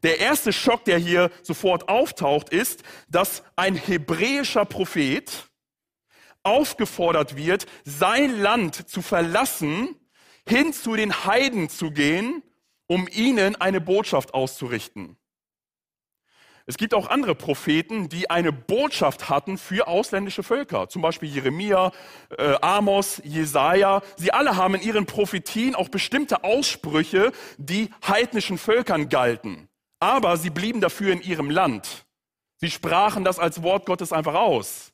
Der 0.04 0.20
erste 0.20 0.52
Schock, 0.52 0.84
der 0.86 0.98
hier 0.98 1.32
sofort 1.42 1.88
auftaucht, 1.88 2.50
ist, 2.50 2.84
dass 3.08 3.44
ein 3.56 3.76
hebräischer 3.76 4.66
Prophet 4.66 5.50
aufgefordert 6.44 7.38
wird, 7.38 7.66
sein 7.86 8.40
Land 8.40 8.90
zu 8.90 9.02
verlassen, 9.02 9.96
hin 10.48 10.74
zu 10.74 10.96
den 10.96 11.26
Heiden 11.26 11.70
zu 11.70 11.92
gehen, 11.92 12.44
um 12.88 13.08
ihnen 13.10 13.56
eine 13.56 13.80
Botschaft 13.80 14.34
auszurichten. 14.34 15.19
Es 16.70 16.78
gibt 16.78 16.94
auch 16.94 17.10
andere 17.10 17.34
Propheten, 17.34 18.10
die 18.10 18.30
eine 18.30 18.52
Botschaft 18.52 19.28
hatten 19.28 19.58
für 19.58 19.88
ausländische 19.88 20.44
Völker. 20.44 20.88
Zum 20.88 21.02
Beispiel 21.02 21.28
Jeremia, 21.28 21.92
äh, 22.38 22.58
Amos, 22.62 23.20
Jesaja. 23.26 24.04
Sie 24.18 24.32
alle 24.32 24.56
haben 24.56 24.76
in 24.76 24.84
ihren 24.84 25.08
Prophetien 25.08 25.74
auch 25.74 25.90
bestimmte 25.90 26.44
Aussprüche, 26.44 27.32
die 27.58 27.90
heidnischen 28.08 28.60
Völkern 28.60 29.10
galten. 29.10 29.68
Aber 30.00 30.38
sie 30.38 30.52
blieben 30.52 30.80
dafür 30.80 31.12
in 31.12 31.24
ihrem 31.24 31.50
Land. 31.50 32.06
Sie 32.58 32.70
sprachen 32.70 33.24
das 33.24 33.40
als 33.40 33.64
Wort 33.64 33.88
Gottes 33.88 34.14
einfach 34.14 34.36
aus. 34.36 34.92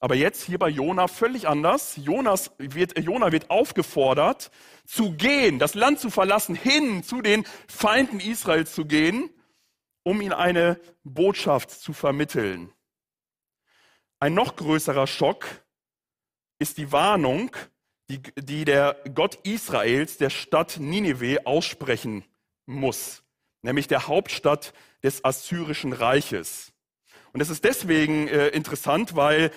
Aber 0.00 0.14
jetzt 0.14 0.42
hier 0.42 0.58
bei 0.58 0.70
Jona 0.70 1.06
völlig 1.06 1.48
anders. 1.48 1.96
Jonas 1.96 2.50
wird, 2.56 2.98
Jona 2.98 3.30
wird 3.30 3.50
aufgefordert, 3.50 4.50
zu 4.86 5.12
gehen, 5.12 5.58
das 5.58 5.74
Land 5.74 6.00
zu 6.00 6.08
verlassen, 6.08 6.54
hin 6.54 7.02
zu 7.02 7.20
den 7.20 7.44
Feinden 7.66 8.20
Israels 8.20 8.72
zu 8.72 8.86
gehen 8.86 9.28
um 10.08 10.22
ihm 10.22 10.32
eine 10.32 10.80
Botschaft 11.04 11.70
zu 11.70 11.92
vermitteln. 11.92 12.72
Ein 14.20 14.32
noch 14.32 14.56
größerer 14.56 15.06
Schock 15.06 15.46
ist 16.58 16.78
die 16.78 16.92
Warnung, 16.92 17.54
die, 18.08 18.22
die 18.36 18.64
der 18.64 18.96
Gott 19.14 19.34
Israels 19.42 20.16
der 20.16 20.30
Stadt 20.30 20.78
Ninive 20.80 21.46
aussprechen 21.46 22.24
muss, 22.64 23.22
nämlich 23.60 23.86
der 23.86 24.08
Hauptstadt 24.08 24.72
des 25.02 25.26
assyrischen 25.26 25.92
Reiches. 25.92 26.72
Und 27.34 27.42
es 27.42 27.50
ist 27.50 27.64
deswegen 27.64 28.28
äh, 28.28 28.48
interessant, 28.48 29.14
weil 29.14 29.50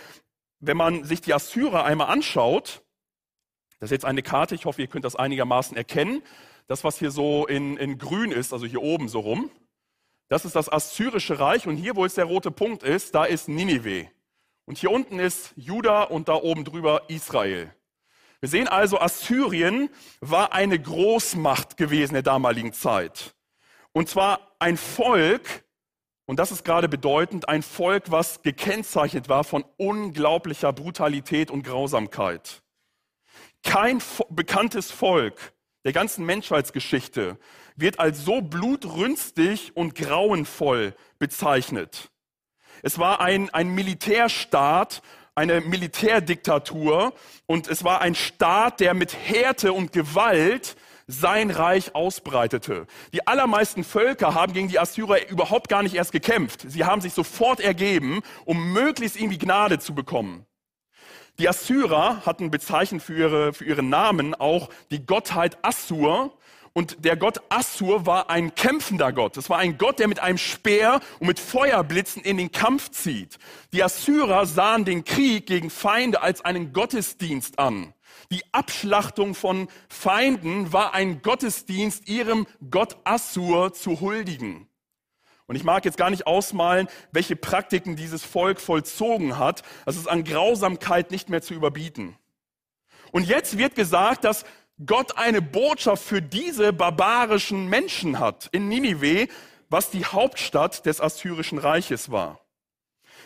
wenn 0.59 0.75
man 0.75 1.05
sich 1.05 1.21
die 1.21 1.33
Assyrer 1.33 1.85
einmal 1.85 2.07
anschaut, 2.07 2.83
das 3.79 3.87
ist 3.87 3.91
jetzt 3.91 4.05
eine 4.05 4.21
Karte, 4.21 4.55
ich 4.55 4.65
hoffe, 4.65 4.81
ihr 4.81 4.87
könnt 4.87 5.05
das 5.05 5.15
einigermaßen 5.15 5.77
erkennen, 5.77 6.21
das, 6.67 6.83
was 6.83 6.99
hier 6.99 7.09
so 7.09 7.47
in, 7.47 7.77
in 7.77 7.97
grün 7.97 8.33
ist, 8.33 8.51
also 8.51 8.65
hier 8.65 8.81
oben 8.81 9.07
so 9.07 9.21
rum, 9.21 9.49
das 10.31 10.45
ist 10.45 10.55
das 10.55 10.71
Assyrische 10.71 11.39
Reich 11.39 11.67
und 11.67 11.75
hier, 11.75 11.97
wo 11.97 12.05
jetzt 12.05 12.15
der 12.15 12.23
rote 12.23 12.51
Punkt 12.51 12.83
ist, 12.83 13.13
da 13.13 13.25
ist 13.25 13.49
Ninive. 13.49 14.07
Und 14.63 14.77
hier 14.77 14.89
unten 14.89 15.19
ist 15.19 15.51
Juda 15.57 16.03
und 16.03 16.29
da 16.29 16.35
oben 16.35 16.63
drüber 16.63 17.01
Israel. 17.09 17.75
Wir 18.39 18.47
sehen 18.47 18.69
also, 18.69 18.97
Assyrien 18.97 19.89
war 20.21 20.53
eine 20.53 20.79
Großmacht 20.79 21.75
gewesen 21.75 22.11
in 22.11 22.23
der 22.23 22.23
damaligen 22.23 22.71
Zeit. 22.71 23.35
Und 23.91 24.07
zwar 24.07 24.55
ein 24.57 24.77
Volk, 24.77 25.65
Und 26.25 26.39
das 26.39 26.53
ist 26.53 26.63
gerade 26.63 26.87
bedeutend, 26.87 27.49
ein 27.49 27.61
Volk, 27.61 28.09
was 28.09 28.41
gekennzeichnet 28.41 29.27
war 29.27 29.43
von 29.43 29.65
unglaublicher 29.75 30.71
Brutalität 30.71 31.51
und 31.51 31.63
Grausamkeit. 31.63 32.63
Kein 33.63 34.01
bekanntes 34.29 34.91
Volk 34.91 35.51
der 35.83 35.91
ganzen 35.91 36.25
Menschheitsgeschichte 36.25 37.37
wird 37.75 37.99
als 37.99 38.23
so 38.23 38.41
blutrünstig 38.41 39.75
und 39.75 39.95
grauenvoll 39.95 40.95
bezeichnet. 41.19 42.09
Es 42.83 42.97
war 42.99 43.21
ein, 43.21 43.49
ein 43.51 43.69
Militärstaat, 43.69 45.01
eine 45.35 45.61
Militärdiktatur 45.61 47.13
und 47.45 47.67
es 47.67 47.83
war 47.83 48.01
ein 48.01 48.15
Staat, 48.15 48.79
der 48.79 48.93
mit 48.93 49.15
Härte 49.15 49.73
und 49.73 49.93
Gewalt 49.93 50.75
sein 51.07 51.51
Reich 51.51 51.93
ausbreitete. 51.95 52.87
Die 53.13 53.27
allermeisten 53.27 53.83
Völker 53.83 54.33
haben 54.33 54.53
gegen 54.53 54.67
die 54.67 54.79
Assyrer 54.79 55.27
überhaupt 55.29 55.67
gar 55.67 55.83
nicht 55.83 55.95
erst 55.95 56.11
gekämpft. 56.11 56.65
Sie 56.67 56.85
haben 56.85 57.01
sich 57.01 57.13
sofort 57.13 57.59
ergeben, 57.59 58.21
um 58.45 58.73
möglichst 58.73 59.17
irgendwie 59.17 59.37
Gnade 59.37 59.79
zu 59.79 59.93
bekommen. 59.93 60.45
Die 61.39 61.49
Assyrer 61.49 62.25
hatten 62.25 62.51
bezeichnet 62.51 63.01
für, 63.01 63.15
ihre, 63.15 63.53
für 63.53 63.65
ihren 63.65 63.89
Namen 63.89 64.35
auch 64.35 64.69
die 64.91 65.05
Gottheit 65.05 65.57
Assur. 65.63 66.37
Und 66.73 67.03
der 67.03 67.17
Gott 67.17 67.41
Assur 67.49 68.05
war 68.05 68.29
ein 68.29 68.55
kämpfender 68.55 69.11
Gott. 69.11 69.35
Es 69.35 69.49
war 69.49 69.57
ein 69.57 69.77
Gott, 69.77 69.99
der 69.99 70.07
mit 70.07 70.21
einem 70.21 70.37
Speer 70.37 71.01
und 71.19 71.27
mit 71.27 71.39
Feuerblitzen 71.39 72.23
in 72.23 72.37
den 72.37 72.51
Kampf 72.51 72.89
zieht. 72.91 73.39
Die 73.73 73.83
Assyrer 73.83 74.45
sahen 74.45 74.85
den 74.85 75.03
Krieg 75.03 75.47
gegen 75.47 75.69
Feinde 75.69 76.21
als 76.21 76.45
einen 76.45 76.71
Gottesdienst 76.71 77.59
an. 77.59 77.93
Die 78.31 78.41
Abschlachtung 78.53 79.35
von 79.35 79.67
Feinden 79.89 80.71
war 80.71 80.93
ein 80.93 81.21
Gottesdienst, 81.21 82.07
ihrem 82.07 82.47
Gott 82.69 82.95
Assur 83.03 83.73
zu 83.73 83.99
huldigen. 83.99 84.67
Und 85.47 85.57
ich 85.57 85.65
mag 85.65 85.83
jetzt 85.83 85.97
gar 85.97 86.09
nicht 86.09 86.27
ausmalen, 86.27 86.87
welche 87.11 87.35
Praktiken 87.35 87.97
dieses 87.97 88.23
Volk 88.23 88.61
vollzogen 88.61 89.37
hat. 89.37 89.63
Das 89.85 89.97
ist 89.97 90.07
an 90.07 90.23
Grausamkeit 90.23 91.11
nicht 91.11 91.29
mehr 91.29 91.41
zu 91.41 91.53
überbieten. 91.53 92.15
Und 93.11 93.27
jetzt 93.27 93.57
wird 93.57 93.75
gesagt, 93.75 94.23
dass 94.23 94.45
Gott 94.85 95.17
eine 95.17 95.41
Botschaft 95.41 96.03
für 96.03 96.21
diese 96.21 96.73
barbarischen 96.73 97.67
Menschen 97.67 98.19
hat 98.19 98.49
in 98.51 98.67
Ninive, 98.67 99.27
was 99.69 99.89
die 99.89 100.05
Hauptstadt 100.05 100.85
des 100.85 100.99
assyrischen 100.99 101.57
Reiches 101.57 102.11
war. 102.11 102.39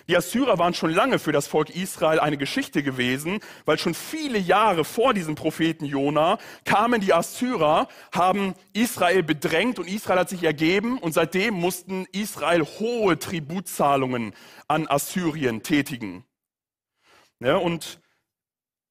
Die 0.08 0.16
Assyrer 0.16 0.60
waren 0.60 0.76
schon 0.76 0.92
lange 0.92 1.18
für 1.18 1.32
das 1.32 1.48
Volk 1.48 1.72
Israel 1.72 2.20
eine 2.20 2.38
Geschichte 2.38 2.84
gewesen, 2.84 3.40
weil 3.66 3.80
schon 3.80 3.96
viele 3.96 4.38
Jahre 4.38 4.86
vor 4.86 5.16
diesem 5.16 5.34
Propheten 5.34 5.86
Jona 5.86 6.38
kamen 6.64 7.02
die 7.02 7.14
Assyrer, 7.14 7.88
haben 8.14 8.54
Israel 8.74 9.24
bedrängt 9.24 9.80
und 9.80 9.88
Israel 9.88 10.20
hat 10.20 10.30
sich 10.30 10.44
ergeben 10.44 11.00
und 11.00 11.14
seitdem 11.14 11.56
mussten 11.56 12.06
Israel 12.12 12.64
hohe 12.64 13.18
Tributzahlungen 13.18 14.36
an 14.68 14.88
Assyrien 14.88 15.64
tätigen. 15.64 16.24
Ja, 17.40 17.58
und 17.58 18.00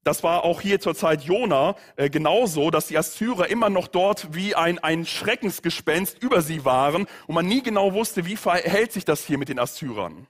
das 0.05 0.23
war 0.23 0.45
auch 0.45 0.61
hier 0.61 0.81
zur 0.81 0.95
Zeit 0.95 1.23
Jona 1.23 1.77
äh, 1.97 2.11
genauso, 2.11 2.71
dass 2.71 2.87
die 2.87 2.99
Assyrer 2.99 3.49
immer 3.49 3.71
noch 3.71 3.89
dort 3.89 4.35
wie 4.35 4.55
ein, 4.55 4.79
ein 4.79 5.07
Schreckensgespenst 5.07 6.23
über 6.23 6.43
sie 6.43 6.65
waren 6.65 7.07
und 7.27 7.35
man 7.35 7.47
nie 7.47 7.63
genau 7.63 7.95
wusste, 7.95 8.27
wie 8.27 8.37
verhält 8.37 8.93
sich 8.93 9.05
das 9.05 9.27
hier 9.27 9.39
mit 9.39 9.49
den 9.49 9.59
Assyrern. 9.59 10.27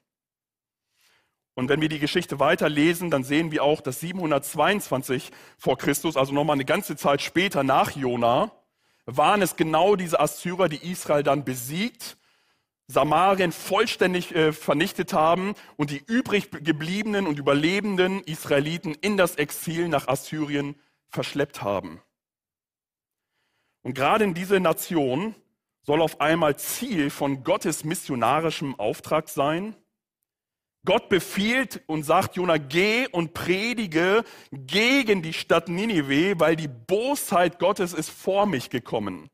Und 1.57 1.69
wenn 1.69 1.81
wir 1.81 1.89
die 1.89 2.01
Geschichte 2.01 2.41
weiterlesen, 2.41 3.11
dann 3.11 3.23
sehen 3.23 3.53
wir 3.53 3.63
auch, 3.63 3.81
dass 3.81 4.01
722 4.01 5.31
vor 5.57 5.79
Christus, 5.79 6.17
also 6.17 6.33
nochmal 6.33 6.55
eine 6.55 6.65
ganze 6.65 6.97
Zeit 6.97 7.23
später 7.23 7.63
nach 7.63 7.93
Jona, 7.93 8.51
waren 9.07 9.43
es 9.43 9.57
genau 9.57 9.97
diese 9.97 10.19
Assyrer, 10.19 10.69
die 10.69 10.91
Israel 10.91 11.23
dann 11.23 11.45
besiegt, 11.45 12.17
Samarien 12.87 13.53
vollständig 13.53 14.35
äh, 14.35 14.53
vernichtet 14.53 15.13
haben 15.13 15.55
und 15.77 15.91
die 15.91 16.03
übrig 16.07 16.51
gebliebenen 16.51 17.27
und 17.27 17.39
überlebenden 17.39 18.23
Israeliten 18.25 18.95
in 18.95 19.17
das 19.17 19.37
Exil 19.37 19.89
nach 19.89 20.09
Assyrien 20.09 20.75
verschleppt 21.09 21.63
haben. 21.63 22.01
Und 23.83 23.95
gerade 23.95 24.25
in 24.25 24.35
diese 24.35 24.61
Nation 24.61 25.35
soll 25.83 26.03
auf 26.03 26.21
einmal 26.21 26.59
Ziel 26.59 27.11
von 27.11 27.45
Gottes 27.45 27.85
missionarischem 27.85 28.79
Auftrag 28.79 29.29
sein, 29.29 29.77
Gott 30.87 31.09
befiehlt 31.09 31.83
und 31.87 32.03
sagt 32.03 32.37
Jona, 32.37 32.59
geh 32.59 33.09
und 33.09 33.33
predige 33.33 34.23
gegen 34.53 35.23
die 35.23 35.33
Stadt 35.33 35.69
Ninive, 35.69 36.39
weil 36.39 36.57
die 36.57 36.69
Bosheit 36.69 37.59
Gottes 37.59 37.95
ist 37.95 38.11
vor 38.11 38.45
mich 38.45 38.69
gekommen. 38.69 39.31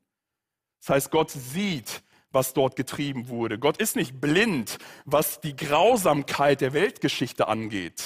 Das 0.80 0.90
heißt, 0.90 1.10
Gott 1.10 1.30
sieht, 1.30 2.02
was 2.32 2.52
dort 2.54 2.76
getrieben 2.76 3.28
wurde. 3.28 3.58
Gott 3.58 3.76
ist 3.78 3.96
nicht 3.96 4.20
blind, 4.20 4.78
was 5.04 5.40
die 5.40 5.56
Grausamkeit 5.56 6.60
der 6.60 6.72
Weltgeschichte 6.72 7.48
angeht. 7.48 8.02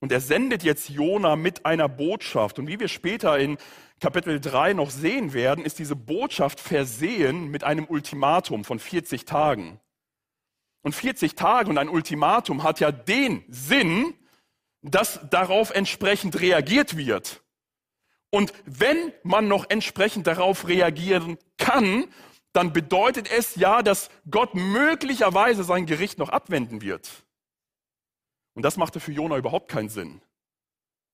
Und 0.00 0.12
er 0.12 0.20
sendet 0.20 0.62
jetzt 0.62 0.90
Jona 0.90 1.34
mit 1.34 1.64
einer 1.64 1.88
Botschaft. 1.88 2.58
Und 2.58 2.66
wie 2.66 2.78
wir 2.78 2.88
später 2.88 3.38
in 3.38 3.56
Kapitel 4.00 4.38
3 4.38 4.74
noch 4.74 4.90
sehen 4.90 5.32
werden, 5.32 5.64
ist 5.64 5.78
diese 5.78 5.96
Botschaft 5.96 6.60
versehen 6.60 7.48
mit 7.48 7.64
einem 7.64 7.86
Ultimatum 7.86 8.64
von 8.64 8.78
40 8.78 9.24
Tagen. 9.24 9.80
Und 10.82 10.94
40 10.94 11.36
Tage 11.36 11.70
und 11.70 11.78
ein 11.78 11.88
Ultimatum 11.88 12.62
hat 12.62 12.80
ja 12.80 12.92
den 12.92 13.44
Sinn, 13.48 14.14
dass 14.82 15.20
darauf 15.30 15.70
entsprechend 15.70 16.38
reagiert 16.38 16.98
wird. 16.98 17.42
Und 18.28 18.52
wenn 18.66 19.12
man 19.22 19.48
noch 19.48 19.70
entsprechend 19.70 20.26
darauf 20.26 20.68
reagieren 20.68 21.38
kann, 21.56 22.04
dann 22.54 22.72
bedeutet 22.72 23.30
es 23.30 23.56
ja, 23.56 23.82
dass 23.82 24.08
Gott 24.30 24.54
möglicherweise 24.54 25.64
sein 25.64 25.86
Gericht 25.86 26.18
noch 26.18 26.28
abwenden 26.28 26.80
wird. 26.80 27.24
Und 28.54 28.62
das 28.62 28.76
machte 28.76 29.00
für 29.00 29.12
Jona 29.12 29.36
überhaupt 29.36 29.68
keinen 29.68 29.88
Sinn. 29.88 30.22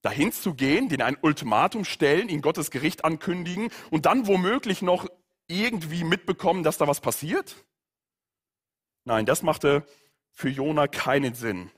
Dahin 0.02 0.32
zu 0.32 0.54
gehen, 0.54 0.90
den 0.90 1.00
ein 1.00 1.16
Ultimatum 1.20 1.86
stellen, 1.86 2.28
ihn 2.28 2.42
Gottes 2.42 2.70
Gericht 2.70 3.04
ankündigen 3.06 3.70
und 3.90 4.04
dann 4.04 4.26
womöglich 4.26 4.82
noch 4.82 5.08
irgendwie 5.46 6.04
mitbekommen, 6.04 6.62
dass 6.62 6.76
da 6.76 6.86
was 6.86 7.00
passiert? 7.00 7.64
Nein, 9.04 9.24
das 9.24 9.42
machte 9.42 9.86
für 10.30 10.50
Jona 10.50 10.88
keinen 10.88 11.34
Sinn. 11.34 11.70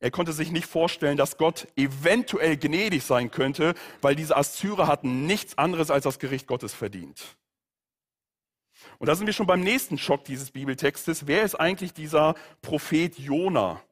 Er 0.00 0.10
konnte 0.10 0.32
sich 0.32 0.50
nicht 0.50 0.66
vorstellen, 0.66 1.16
dass 1.16 1.38
Gott 1.38 1.68
eventuell 1.76 2.56
gnädig 2.56 3.04
sein 3.04 3.30
könnte, 3.30 3.74
weil 4.02 4.16
diese 4.16 4.36
Assyrer 4.36 4.88
hatten 4.88 5.26
nichts 5.26 5.56
anderes 5.58 5.92
als 5.92 6.04
das 6.04 6.18
Gericht 6.18 6.48
Gottes 6.48 6.74
verdient. 6.74 7.36
Und 8.98 9.06
da 9.06 9.14
sind 9.14 9.26
wir 9.26 9.34
schon 9.34 9.46
beim 9.46 9.60
nächsten 9.60 9.98
Schock 9.98 10.24
dieses 10.24 10.50
Bibeltextes. 10.50 11.26
Wer 11.26 11.42
ist 11.42 11.54
eigentlich 11.54 11.92
dieser 11.92 12.34
Prophet 12.62 13.18
Jona? 13.18 13.82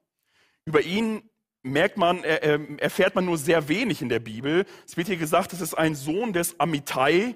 Über 0.64 0.80
ihn 0.82 1.28
merkt 1.62 1.96
man, 1.96 2.24
erfährt 2.24 3.14
man 3.14 3.24
nur 3.24 3.38
sehr 3.38 3.68
wenig 3.68 4.02
in 4.02 4.08
der 4.08 4.20
Bibel. 4.20 4.66
Es 4.86 4.96
wird 4.96 5.08
hier 5.08 5.16
gesagt, 5.16 5.52
es 5.52 5.60
ist 5.60 5.74
ein 5.74 5.94
Sohn 5.94 6.32
des 6.32 6.58
Amittai 6.60 7.34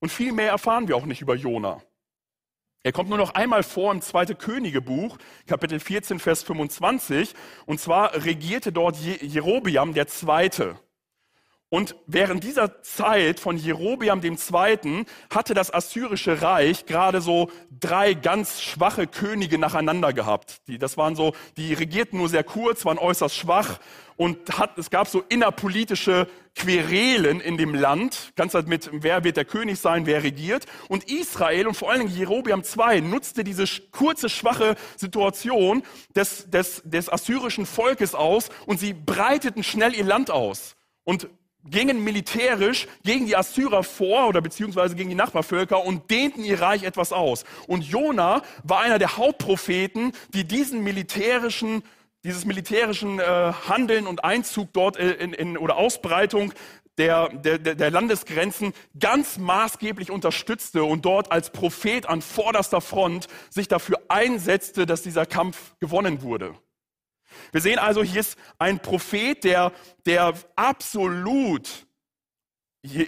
und 0.00 0.10
viel 0.10 0.32
mehr 0.32 0.50
erfahren 0.50 0.88
wir 0.88 0.96
auch 0.96 1.06
nicht 1.06 1.20
über 1.20 1.34
Jona. 1.34 1.82
Er 2.84 2.92
kommt 2.92 3.08
nur 3.08 3.18
noch 3.18 3.34
einmal 3.34 3.62
vor 3.62 3.92
im 3.92 4.00
2. 4.00 4.26
Königebuch, 4.34 5.18
Kapitel 5.46 5.80
14, 5.80 6.18
Vers 6.20 6.42
25. 6.44 7.34
Und 7.66 7.80
zwar 7.80 8.24
regierte 8.24 8.72
dort 8.72 8.96
Jerobiam 8.96 9.94
der 9.94 10.06
Zweite. 10.06 10.78
Und 11.70 11.96
während 12.06 12.44
dieser 12.44 12.82
Zeit 12.82 13.40
von 13.40 13.58
Jerobiam 13.58 14.22
II. 14.22 15.04
hatte 15.30 15.52
das 15.52 15.72
assyrische 15.72 16.40
Reich 16.40 16.86
gerade 16.86 17.20
so 17.20 17.50
drei 17.78 18.14
ganz 18.14 18.62
schwache 18.62 19.06
Könige 19.06 19.58
nacheinander 19.58 20.14
gehabt. 20.14 20.66
Die, 20.66 20.78
das 20.78 20.96
waren 20.96 21.14
so, 21.14 21.34
die 21.58 21.74
regierten 21.74 22.16
nur 22.16 22.30
sehr 22.30 22.44
kurz, 22.44 22.86
waren 22.86 22.96
äußerst 22.96 23.36
schwach 23.36 23.80
und 24.16 24.58
hat, 24.58 24.78
es 24.78 24.88
gab 24.88 25.08
so 25.08 25.22
innerpolitische 25.28 26.26
Querelen 26.54 27.38
in 27.40 27.58
dem 27.58 27.74
Land. 27.74 28.32
Ganz 28.34 28.54
halt 28.54 28.66
mit, 28.66 28.88
wer 28.92 29.22
wird 29.22 29.36
der 29.36 29.44
König 29.44 29.78
sein, 29.78 30.06
wer 30.06 30.22
regiert. 30.22 30.64
Und 30.88 31.04
Israel 31.10 31.66
und 31.66 31.76
vor 31.76 31.90
allen 31.90 32.00
Dingen 32.00 32.16
Jerobiam 32.16 32.62
II. 32.62 33.02
nutzte 33.02 33.44
diese 33.44 33.64
kurze, 33.92 34.30
schwache 34.30 34.74
Situation 34.96 35.82
des, 36.16 36.48
des, 36.48 36.82
des 36.86 37.12
assyrischen 37.12 37.66
Volkes 37.66 38.14
aus 38.14 38.48
und 38.64 38.80
sie 38.80 38.94
breiteten 38.94 39.62
schnell 39.62 39.94
ihr 39.94 40.04
Land 40.04 40.30
aus. 40.30 40.74
Und 41.04 41.28
gingen 41.64 42.02
militärisch 42.02 42.86
gegen 43.04 43.26
die 43.26 43.36
Assyrer 43.36 43.82
vor 43.82 44.28
oder 44.28 44.40
beziehungsweise 44.40 44.94
gegen 44.94 45.10
die 45.10 45.14
Nachbarvölker 45.14 45.84
und 45.84 46.10
dehnten 46.10 46.44
ihr 46.44 46.60
Reich 46.60 46.82
etwas 46.82 47.12
aus. 47.12 47.44
Und 47.66 47.84
Jona 47.84 48.42
war 48.62 48.80
einer 48.80 48.98
der 48.98 49.16
Hauptpropheten, 49.16 50.12
die 50.34 50.44
diesen 50.44 50.82
militärischen 50.82 51.82
dieses 52.24 52.44
militärischen 52.44 53.20
äh, 53.20 53.22
Handeln 53.68 54.08
und 54.08 54.24
Einzug 54.24 54.72
dort 54.72 54.96
in, 54.96 55.32
in, 55.32 55.56
oder 55.56 55.76
Ausbreitung 55.76 56.52
der, 56.98 57.28
der, 57.28 57.58
der 57.58 57.90
Landesgrenzen 57.90 58.72
ganz 58.98 59.38
maßgeblich 59.38 60.10
unterstützte 60.10 60.82
und 60.82 61.04
dort 61.04 61.30
als 61.30 61.50
Prophet 61.50 62.08
an 62.08 62.20
vorderster 62.20 62.80
Front 62.80 63.28
sich 63.50 63.68
dafür 63.68 64.00
einsetzte, 64.08 64.84
dass 64.84 65.02
dieser 65.02 65.26
Kampf 65.26 65.74
gewonnen 65.78 66.22
wurde. 66.22 66.54
Wir 67.52 67.60
sehen 67.60 67.78
also, 67.78 68.02
hier 68.02 68.20
ist 68.20 68.38
ein 68.58 68.80
Prophet, 68.80 69.44
der, 69.44 69.72
der 70.06 70.34
absolut 70.56 71.86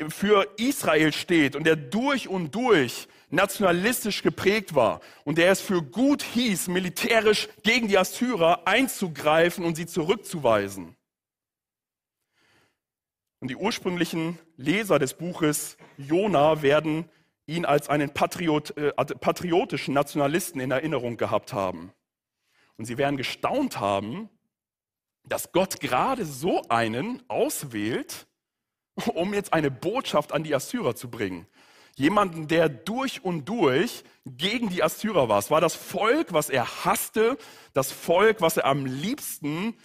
für 0.09 0.49
Israel 0.57 1.13
steht 1.13 1.57
und 1.57 1.65
der 1.65 1.77
durch 1.77 2.29
und 2.29 2.55
durch 2.55 3.09
nationalistisch 3.31 4.23
geprägt 4.23 4.75
war 4.75 5.01
und 5.25 5.39
der 5.39 5.51
es 5.51 5.61
für 5.61 5.83
gut 5.83 6.23
hieß, 6.23 6.69
militärisch 6.69 7.49
gegen 7.63 7.89
die 7.89 7.97
Assyrer 7.97 8.67
einzugreifen 8.67 9.65
und 9.65 9.77
sie 9.77 9.87
zurückzuweisen. 9.87 10.97
Und 13.41 13.49
die 13.49 13.57
ursprünglichen 13.57 14.39
Leser 14.57 14.99
des 14.99 15.15
Buches 15.15 15.79
Jona 15.97 16.63
werden 16.63 17.09
ihn 17.47 17.65
als 17.65 17.89
einen 17.89 18.11
Patriot, 18.11 18.77
äh, 18.77 18.93
patriotischen 18.93 19.95
Nationalisten 19.95 20.61
in 20.61 20.71
Erinnerung 20.71 21.17
gehabt 21.17 21.53
haben. 21.53 21.93
Und 22.81 22.87
sie 22.87 22.97
werden 22.97 23.19
gestaunt 23.19 23.79
haben, 23.79 24.31
dass 25.29 25.53
Gott 25.53 25.81
gerade 25.81 26.25
so 26.25 26.63
einen 26.71 27.23
auswählt, 27.29 28.27
um 29.13 29.35
jetzt 29.35 29.53
eine 29.53 29.71
Botschaft 29.71 30.33
an 30.33 30.45
die 30.45 30.55
Assyrer 30.55 30.97
zu 30.97 31.11
bringen. 31.11 31.47
Jemanden, 31.97 32.49
der 32.49 32.71
durch 32.71 33.23
und 33.23 33.45
durch 33.45 34.03
gegen 34.25 34.71
die 34.71 34.83
Assyrer 34.83 35.29
war. 35.29 35.39
Es 35.39 35.51
war 35.51 35.61
das 35.61 35.75
Volk, 35.75 36.33
was 36.33 36.49
er 36.49 36.87
hasste, 36.87 37.37
das 37.75 37.93
Volk, 37.93 38.41
was 38.41 38.57
er 38.57 38.65
am 38.65 38.87
liebsten 38.87 39.77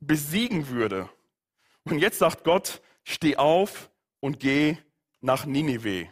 besiegen 0.00 0.68
würde. 0.68 1.08
Und 1.84 2.00
jetzt 2.00 2.18
sagt 2.18 2.42
Gott, 2.42 2.82
steh 3.04 3.36
auf 3.36 3.88
und 4.18 4.40
geh 4.40 4.78
nach 5.20 5.46
Ninive. 5.46 6.08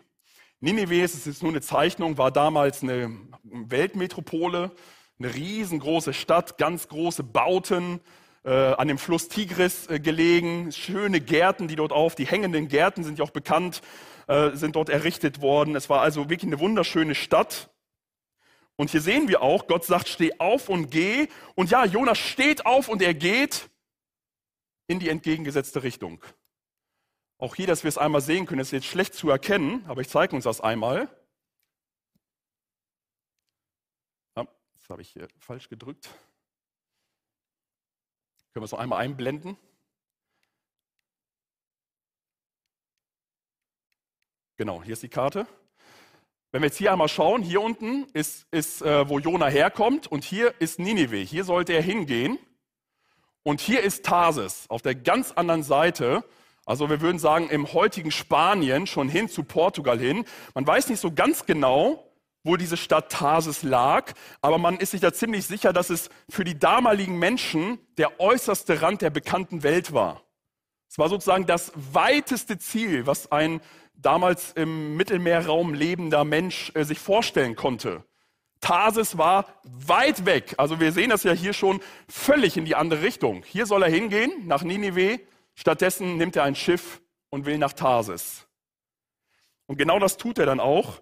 Ninive, 0.60 1.02
es 1.02 1.26
ist 1.26 1.42
nur 1.42 1.50
eine 1.50 1.60
Zeichnung, 1.60 2.18
war 2.18 2.30
damals 2.30 2.84
eine 2.84 3.10
Weltmetropole, 3.42 4.70
eine 5.18 5.34
riesengroße 5.34 6.12
Stadt, 6.12 6.58
ganz 6.58 6.88
große 6.88 7.22
Bauten, 7.22 8.00
äh, 8.44 8.50
an 8.50 8.88
dem 8.88 8.98
Fluss 8.98 9.28
Tigris 9.28 9.88
äh, 9.88 10.00
gelegen, 10.00 10.70
schöne 10.72 11.20
Gärten, 11.20 11.68
die 11.68 11.76
dort 11.76 11.92
auf, 11.92 12.14
die 12.14 12.26
hängenden 12.26 12.68
Gärten 12.68 13.04
sind 13.04 13.18
ja 13.18 13.24
auch 13.24 13.30
bekannt, 13.30 13.80
äh, 14.26 14.50
sind 14.50 14.76
dort 14.76 14.90
errichtet 14.90 15.40
worden. 15.40 15.76
Es 15.76 15.88
war 15.88 16.02
also 16.02 16.28
wirklich 16.28 16.50
eine 16.50 16.60
wunderschöne 16.60 17.14
Stadt. 17.14 17.70
Und 18.76 18.90
hier 18.90 19.00
sehen 19.00 19.28
wir 19.28 19.40
auch, 19.40 19.66
Gott 19.66 19.84
sagt, 19.84 20.08
steh 20.08 20.32
auf 20.38 20.68
und 20.68 20.90
geh. 20.90 21.28
Und 21.54 21.70
ja, 21.70 21.84
Jonas 21.84 22.18
steht 22.18 22.66
auf 22.66 22.88
und 22.88 23.02
er 23.02 23.14
geht 23.14 23.70
in 24.88 24.98
die 24.98 25.08
entgegengesetzte 25.08 25.82
Richtung. 25.82 26.22
Auch 27.38 27.54
hier, 27.54 27.66
dass 27.66 27.84
wir 27.84 27.88
es 27.88 27.98
einmal 27.98 28.20
sehen 28.20 28.46
können, 28.46 28.60
ist 28.60 28.72
jetzt 28.72 28.86
schlecht 28.86 29.14
zu 29.14 29.30
erkennen, 29.30 29.84
aber 29.86 30.00
ich 30.00 30.08
zeige 30.08 30.34
uns 30.34 30.44
das 30.44 30.60
einmal. 30.60 31.08
Das 34.84 34.90
habe 34.90 35.00
ich 35.00 35.08
hier 35.08 35.28
falsch 35.38 35.70
gedrückt. 35.70 36.10
Können 38.52 38.62
wir 38.62 38.64
es 38.64 38.72
noch 38.72 38.80
einmal 38.80 39.00
einblenden? 39.02 39.56
Genau, 44.56 44.82
hier 44.82 44.92
ist 44.92 45.02
die 45.02 45.08
Karte. 45.08 45.46
Wenn 46.52 46.60
wir 46.60 46.66
jetzt 46.66 46.76
hier 46.76 46.92
einmal 46.92 47.08
schauen, 47.08 47.40
hier 47.40 47.62
unten 47.62 48.04
ist, 48.12 48.46
ist 48.50 48.82
äh, 48.82 49.08
wo 49.08 49.18
Jona 49.18 49.46
herkommt 49.46 50.06
und 50.06 50.22
hier 50.22 50.54
ist 50.60 50.78
Ninive. 50.78 51.16
Hier 51.16 51.44
sollte 51.44 51.72
er 51.72 51.80
hingehen. 51.80 52.38
Und 53.42 53.62
hier 53.62 53.80
ist 53.80 54.04
Tarsis 54.04 54.66
auf 54.68 54.82
der 54.82 54.94
ganz 54.94 55.32
anderen 55.32 55.62
Seite. 55.62 56.24
Also 56.66 56.90
wir 56.90 57.00
würden 57.00 57.18
sagen, 57.18 57.48
im 57.48 57.72
heutigen 57.72 58.10
Spanien 58.10 58.86
schon 58.86 59.08
hin 59.08 59.30
zu 59.30 59.44
Portugal 59.44 59.98
hin. 59.98 60.26
Man 60.52 60.66
weiß 60.66 60.90
nicht 60.90 61.00
so 61.00 61.10
ganz 61.10 61.46
genau, 61.46 62.13
wo 62.44 62.56
diese 62.56 62.76
Stadt 62.76 63.10
Tarsis 63.10 63.62
lag, 63.62 64.12
aber 64.42 64.58
man 64.58 64.76
ist 64.76 64.92
sich 64.92 65.00
da 65.00 65.12
ziemlich 65.12 65.46
sicher, 65.46 65.72
dass 65.72 65.90
es 65.90 66.10
für 66.28 66.44
die 66.44 66.58
damaligen 66.58 67.18
Menschen 67.18 67.78
der 67.98 68.20
äußerste 68.20 68.82
Rand 68.82 69.02
der 69.02 69.10
bekannten 69.10 69.62
Welt 69.62 69.92
war. 69.92 70.22
Es 70.88 70.98
war 70.98 71.08
sozusagen 71.08 71.46
das 71.46 71.72
weiteste 71.74 72.58
Ziel, 72.58 73.06
was 73.06 73.32
ein 73.32 73.60
damals 73.94 74.52
im 74.52 74.96
Mittelmeerraum 74.96 75.74
lebender 75.74 76.24
Mensch 76.24 76.70
äh, 76.74 76.84
sich 76.84 77.00
vorstellen 77.00 77.56
konnte. 77.56 78.04
Tarsis 78.60 79.18
war 79.18 79.46
weit 79.64 80.24
weg. 80.24 80.54
Also 80.56 80.80
wir 80.80 80.92
sehen 80.92 81.10
das 81.10 81.22
ja 81.22 81.32
hier 81.32 81.52
schon 81.52 81.80
völlig 82.08 82.56
in 82.56 82.64
die 82.64 82.74
andere 82.74 83.02
Richtung. 83.02 83.42
Hier 83.44 83.66
soll 83.66 83.82
er 83.82 83.90
hingehen, 83.90 84.46
nach 84.46 84.62
Ninive, 84.62 85.20
Stattdessen 85.54 86.16
nimmt 86.16 86.36
er 86.36 86.44
ein 86.44 86.54
Schiff 86.54 87.00
und 87.30 87.46
will 87.46 87.58
nach 87.58 87.72
Tarsis. 87.72 88.46
Und 89.66 89.78
genau 89.78 89.98
das 89.98 90.16
tut 90.16 90.38
er 90.38 90.46
dann 90.46 90.60
auch. 90.60 91.00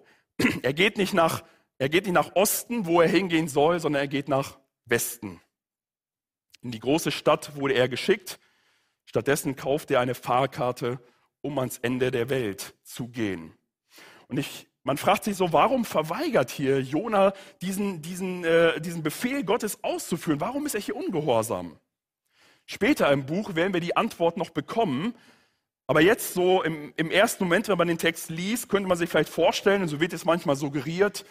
Er 0.61 0.73
geht 0.73 0.97
nicht 0.97 1.13
nach, 1.13 1.43
er 1.77 1.89
geht 1.89 2.05
nicht 2.05 2.13
nach 2.13 2.35
Osten, 2.35 2.85
wo 2.85 3.01
er 3.01 3.07
hingehen 3.07 3.47
soll, 3.47 3.79
sondern 3.79 4.01
er 4.01 4.07
geht 4.07 4.27
nach 4.27 4.57
Westen. 4.85 5.41
In 6.61 6.71
die 6.71 6.79
große 6.79 7.11
Stadt 7.11 7.55
wurde 7.55 7.73
er 7.75 7.89
geschickt. 7.89 8.39
Stattdessen 9.05 9.55
kauft 9.55 9.91
er 9.91 9.99
eine 9.99 10.15
Fahrkarte, 10.15 10.99
um 11.41 11.59
ans 11.59 11.77
Ende 11.79 12.09
der 12.09 12.29
Welt 12.29 12.73
zu 12.83 13.09
gehen. 13.09 13.53
Und 14.27 14.37
ich, 14.39 14.67
man 14.83 14.97
fragt 14.97 15.25
sich 15.25 15.35
so, 15.35 15.51
warum 15.51 15.85
verweigert 15.85 16.49
hier 16.49 16.81
Jona 16.81 17.33
diesen, 17.61 18.01
diesen, 18.01 18.45
äh, 18.45 18.79
diesen 18.79 19.03
Befehl 19.03 19.43
Gottes 19.43 19.83
auszuführen? 19.83 20.39
Warum 20.39 20.65
ist 20.65 20.75
er 20.75 20.81
hier 20.81 20.95
ungehorsam? 20.95 21.77
Später 22.65 23.11
im 23.11 23.25
Buch 23.25 23.55
werden 23.55 23.73
wir 23.73 23.81
die 23.81 23.97
Antwort 23.97 24.37
noch 24.37 24.49
bekommen. 24.49 25.15
Aber 25.87 26.01
jetzt 26.01 26.33
so 26.33 26.63
im, 26.63 26.93
im 26.95 27.11
ersten 27.11 27.43
Moment, 27.43 27.67
wenn 27.67 27.77
man 27.77 27.87
den 27.87 27.97
Text 27.97 28.29
liest, 28.29 28.69
könnte 28.69 28.87
man 28.87 28.97
sich 28.97 29.09
vielleicht 29.09 29.29
vorstellen, 29.29 29.81
und 29.81 29.89
so 29.89 29.99
wird 29.99 30.13
es 30.13 30.25
manchmal 30.25 30.55
suggeriert, 30.55 31.25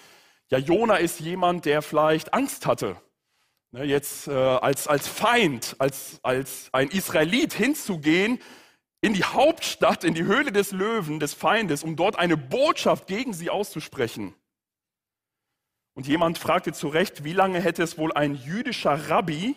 ja, 0.50 0.58
Jona 0.58 0.96
ist 0.96 1.20
jemand, 1.20 1.64
der 1.64 1.80
vielleicht 1.80 2.34
Angst 2.34 2.66
hatte. 2.66 3.00
Ne, 3.70 3.84
jetzt 3.84 4.28
äh, 4.28 4.32
als, 4.32 4.86
als 4.86 5.08
Feind, 5.08 5.76
als, 5.78 6.20
als 6.22 6.68
ein 6.72 6.88
Israelit 6.88 7.54
hinzugehen 7.54 8.38
in 9.00 9.14
die 9.14 9.24
Hauptstadt, 9.24 10.04
in 10.04 10.12
die 10.12 10.24
Höhle 10.24 10.52
des 10.52 10.72
Löwen, 10.72 11.18
des 11.18 11.32
Feindes, 11.32 11.82
um 11.82 11.96
dort 11.96 12.18
eine 12.18 12.36
Botschaft 12.36 13.06
gegen 13.06 13.32
sie 13.32 13.48
auszusprechen. 13.48 14.34
Und 15.94 16.06
jemand 16.06 16.38
fragte 16.38 16.74
zu 16.74 16.88
Recht, 16.88 17.24
wie 17.24 17.32
lange 17.32 17.60
hätte 17.60 17.82
es 17.82 17.96
wohl 17.96 18.12
ein 18.12 18.34
jüdischer 18.34 19.08
Rabbi 19.08 19.56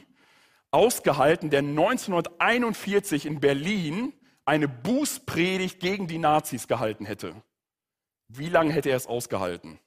ausgehalten, 0.72 1.50
der 1.50 1.60
1941 1.60 3.26
in 3.26 3.42
Berlin 3.42 4.14
eine 4.46 4.68
Bußpredigt 4.68 5.80
gegen 5.80 6.08
die 6.08 6.20
Nazis 6.20 6.68
gehalten 6.68 7.06
hätte. 7.06 7.42
Wie 8.28 8.50
lange 8.50 8.72
hätte 8.72 8.90
er 8.90 8.98
es 8.98 9.08
ausgehalten? 9.08 9.80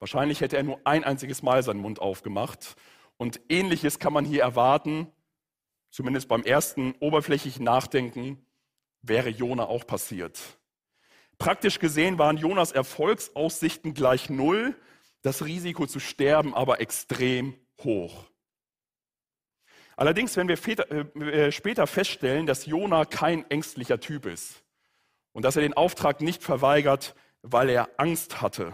Wahrscheinlich 0.00 0.40
hätte 0.40 0.56
er 0.56 0.62
nur 0.62 0.80
ein 0.84 1.04
einziges 1.04 1.42
Mal 1.42 1.62
seinen 1.62 1.80
Mund 1.80 2.00
aufgemacht. 2.00 2.74
Und 3.16 3.40
ähnliches 3.48 3.98
kann 3.98 4.12
man 4.12 4.24
hier 4.24 4.42
erwarten, 4.42 5.06
zumindest 5.90 6.28
beim 6.28 6.42
ersten 6.42 6.94
oberflächlichen 7.00 7.64
Nachdenken, 7.64 8.44
wäre 9.02 9.28
Jona 9.28 9.64
auch 9.64 9.86
passiert. 9.86 10.40
Praktisch 11.38 11.78
gesehen 11.78 12.18
waren 12.18 12.36
Jonas 12.36 12.72
Erfolgsaussichten 12.72 13.94
gleich 13.94 14.30
null, 14.30 14.76
das 15.22 15.44
Risiko 15.44 15.86
zu 15.86 16.00
sterben 16.00 16.54
aber 16.54 16.80
extrem 16.80 17.54
hoch. 17.82 18.29
Allerdings, 20.00 20.34
wenn 20.38 20.48
wir 20.48 20.56
äh, 20.66 21.20
äh, 21.20 21.52
später 21.52 21.86
feststellen, 21.86 22.46
dass 22.46 22.64
Jona 22.64 23.04
kein 23.04 23.44
ängstlicher 23.50 24.00
Typ 24.00 24.24
ist 24.24 24.62
und 25.32 25.44
dass 25.44 25.56
er 25.56 25.62
den 25.62 25.74
Auftrag 25.74 26.22
nicht 26.22 26.42
verweigert, 26.42 27.14
weil 27.42 27.68
er 27.68 27.90
Angst 27.98 28.40
hatte. 28.40 28.72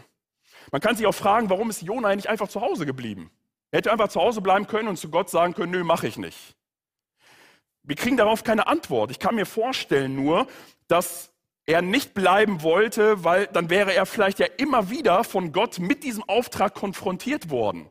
Man 0.70 0.80
kann 0.80 0.94
sich 0.94 1.04
auch 1.04 1.16
fragen, 1.16 1.50
warum 1.50 1.68
ist 1.68 1.82
Jona 1.82 2.14
nicht 2.14 2.28
einfach 2.28 2.46
zu 2.46 2.60
Hause 2.60 2.86
geblieben? 2.86 3.32
Er 3.72 3.78
hätte 3.78 3.90
einfach 3.90 4.06
zu 4.06 4.20
Hause 4.20 4.40
bleiben 4.40 4.68
können 4.68 4.86
und 4.86 4.98
zu 4.98 5.10
Gott 5.10 5.28
sagen 5.28 5.52
können, 5.54 5.72
nö, 5.72 5.82
mache 5.82 6.06
ich 6.06 6.16
nicht. 6.16 6.54
Wir 7.82 7.96
kriegen 7.96 8.16
darauf 8.16 8.44
keine 8.44 8.68
Antwort. 8.68 9.10
Ich 9.10 9.18
kann 9.18 9.34
mir 9.34 9.46
vorstellen 9.46 10.14
nur, 10.14 10.46
dass 10.86 11.32
er 11.64 11.82
nicht 11.82 12.14
bleiben 12.14 12.62
wollte, 12.62 13.24
weil 13.24 13.48
dann 13.48 13.68
wäre 13.68 13.92
er 13.92 14.06
vielleicht 14.06 14.38
ja 14.38 14.46
immer 14.58 14.90
wieder 14.90 15.24
von 15.24 15.50
Gott 15.50 15.80
mit 15.80 16.04
diesem 16.04 16.22
Auftrag 16.28 16.74
konfrontiert 16.74 17.50
worden. 17.50 17.90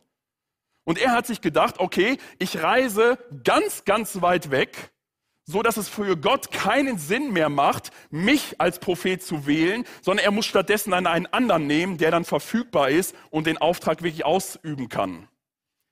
Und 0.86 1.00
er 1.00 1.12
hat 1.12 1.28
sich 1.28 1.42
gedacht, 1.42 1.80
okay, 1.80 2.18
ich 2.40 2.62
reise 2.64 3.18
ganz, 3.44 3.84
ganz 3.84 4.22
weit 4.22 4.52
weg, 4.52 4.92
so 5.44 5.62
dass 5.62 5.78
es 5.78 5.90
für 5.90 6.16
Gott 6.16 6.52
keinen 6.52 6.98
Sinn 6.98 7.34
mehr 7.34 7.50
macht, 7.50 7.92
mich 8.10 8.60
als 8.62 8.80
Prophet 8.80 9.22
zu 9.22 9.46
wählen, 9.46 9.84
sondern 10.02 10.24
er 10.24 10.32
muss 10.32 10.46
stattdessen 10.46 10.94
einen 10.94 11.28
anderen 11.28 11.68
nehmen, 11.68 11.98
der 11.98 12.12
dann 12.12 12.24
verfügbar 12.24 12.90
ist 12.90 13.16
und 13.30 13.48
den 13.48 13.58
Auftrag 13.58 14.02
wirklich 14.02 14.26
ausüben 14.26 14.90
kann. 14.90 15.28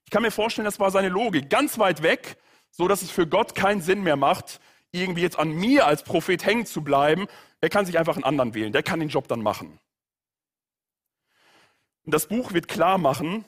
Ich 0.06 0.12
kann 0.12 0.24
mir 0.24 0.32
vorstellen, 0.32 0.66
das 0.66 0.80
war 0.80 0.92
seine 0.92 1.10
Logik. 1.10 1.50
Ganz 1.50 1.78
weit 1.80 2.04
weg, 2.04 2.38
so 2.72 2.88
dass 2.88 3.02
es 3.02 3.12
für 3.12 3.28
Gott 3.28 3.56
keinen 3.56 3.82
Sinn 3.82 4.04
mehr 4.04 4.16
macht, 4.16 4.60
irgendwie 4.92 5.22
jetzt 5.22 5.40
an 5.40 5.52
mir 5.52 5.88
als 5.88 6.04
Prophet 6.04 6.46
hängen 6.46 6.66
zu 6.66 6.84
bleiben. 6.84 7.28
Er 7.62 7.70
kann 7.70 7.86
sich 7.86 7.98
einfach 7.98 8.16
einen 8.16 8.24
anderen 8.24 8.54
wählen. 8.54 8.74
Der 8.74 8.84
kann 8.84 9.00
den 9.00 9.10
Job 9.10 9.28
dann 9.28 9.42
machen. 9.42 9.80
Und 12.06 12.14
das 12.14 12.28
Buch 12.28 12.54
wird 12.54 12.68
klar 12.68 12.98
machen, 12.98 13.46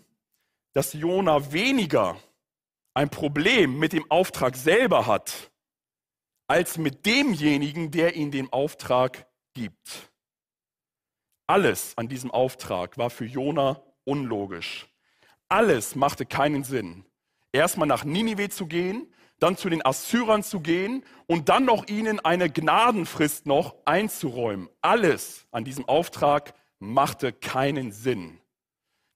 dass 0.75 0.91
Jona 0.91 1.53
weniger 1.53 2.17
ein 2.93 3.09
Problem 3.09 3.79
mit 3.79 3.93
dem 3.93 4.11
Auftrag 4.11 4.57
selber 4.57 5.07
hat, 5.07 5.51
als 6.47 6.77
mit 6.77 7.05
demjenigen, 7.05 7.91
der 7.91 8.15
ihn 8.15 8.29
den 8.29 8.51
Auftrag 8.51 9.25
gibt. 9.53 10.11
Alles 11.47 11.97
an 11.97 12.09
diesem 12.09 12.29
Auftrag 12.29 12.97
war 12.97 13.09
für 13.09 13.25
Jona 13.25 13.81
unlogisch. 14.03 14.88
Alles 15.47 15.95
machte 15.95 16.25
keinen 16.25 16.65
Sinn. 16.65 17.05
Erstmal 17.53 17.88
nach 17.88 18.03
Ninive 18.03 18.49
zu 18.49 18.67
gehen, 18.67 19.13
dann 19.39 19.55
zu 19.55 19.69
den 19.69 19.85
Assyrern 19.85 20.43
zu 20.43 20.59
gehen 20.59 21.05
und 21.25 21.47
dann 21.47 21.63
noch 21.63 21.88
ihnen 21.88 22.19
eine 22.19 22.49
Gnadenfrist 22.49 23.45
noch 23.45 23.75
einzuräumen. 23.85 24.69
Alles 24.81 25.47
an 25.51 25.63
diesem 25.63 25.88
Auftrag 25.88 26.53
machte 26.79 27.31
keinen 27.31 27.93
Sinn. 27.93 28.41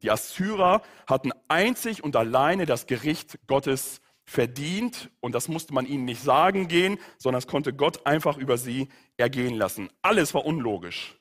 Die 0.01 0.11
Assyrer 0.11 0.81
hatten 1.07 1.31
einzig 1.47 2.03
und 2.03 2.15
alleine 2.15 2.65
das 2.65 2.87
Gericht 2.87 3.39
Gottes 3.47 4.01
verdient 4.25 5.09
und 5.19 5.33
das 5.33 5.47
musste 5.47 5.73
man 5.73 5.85
ihnen 5.85 6.05
nicht 6.05 6.21
sagen 6.21 6.67
gehen, 6.67 6.99
sondern 7.17 7.39
es 7.39 7.47
konnte 7.47 7.73
Gott 7.73 8.05
einfach 8.05 8.37
über 8.37 8.57
sie 8.57 8.89
ergehen 9.17 9.55
lassen. 9.55 9.89
Alles 10.01 10.33
war 10.33 10.45
unlogisch. 10.45 11.15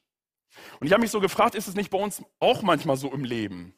Und 0.79 0.87
ich 0.87 0.93
habe 0.93 1.01
mich 1.01 1.11
so 1.11 1.21
gefragt, 1.21 1.55
ist 1.55 1.69
es 1.69 1.75
nicht 1.75 1.91
bei 1.91 1.99
uns 1.99 2.23
auch 2.38 2.62
manchmal 2.62 2.97
so 2.97 3.12
im 3.12 3.25
Leben, 3.25 3.75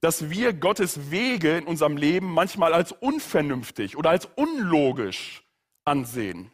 dass 0.00 0.30
wir 0.30 0.52
Gottes 0.52 1.10
Wege 1.10 1.58
in 1.58 1.64
unserem 1.64 1.96
Leben 1.96 2.32
manchmal 2.32 2.72
als 2.72 2.92
unvernünftig 2.92 3.96
oder 3.96 4.10
als 4.10 4.26
unlogisch 4.36 5.42
ansehen? 5.84 6.52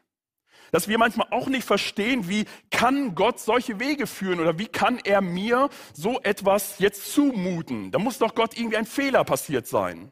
Dass 0.75 0.89
wir 0.89 0.99
manchmal 0.99 1.29
auch 1.31 1.47
nicht 1.47 1.63
verstehen, 1.63 2.29
wie 2.29 2.47
kann 2.73 3.15
Gott 3.15 3.39
solche 3.39 3.79
Wege 3.79 4.09
führen 4.09 4.41
oder 4.41 4.59
wie 4.59 4.67
kann 4.67 4.99
er 5.05 5.21
mir 5.21 5.69
so 5.93 6.21
etwas 6.23 6.81
jetzt 6.81 7.13
zumuten? 7.13 7.93
Da 7.93 8.01
muss 8.01 8.19
doch 8.19 8.35
Gott 8.35 8.59
irgendwie 8.59 8.79
ein 8.79 8.85
Fehler 8.85 9.23
passiert 9.23 9.69
sein. 9.69 10.11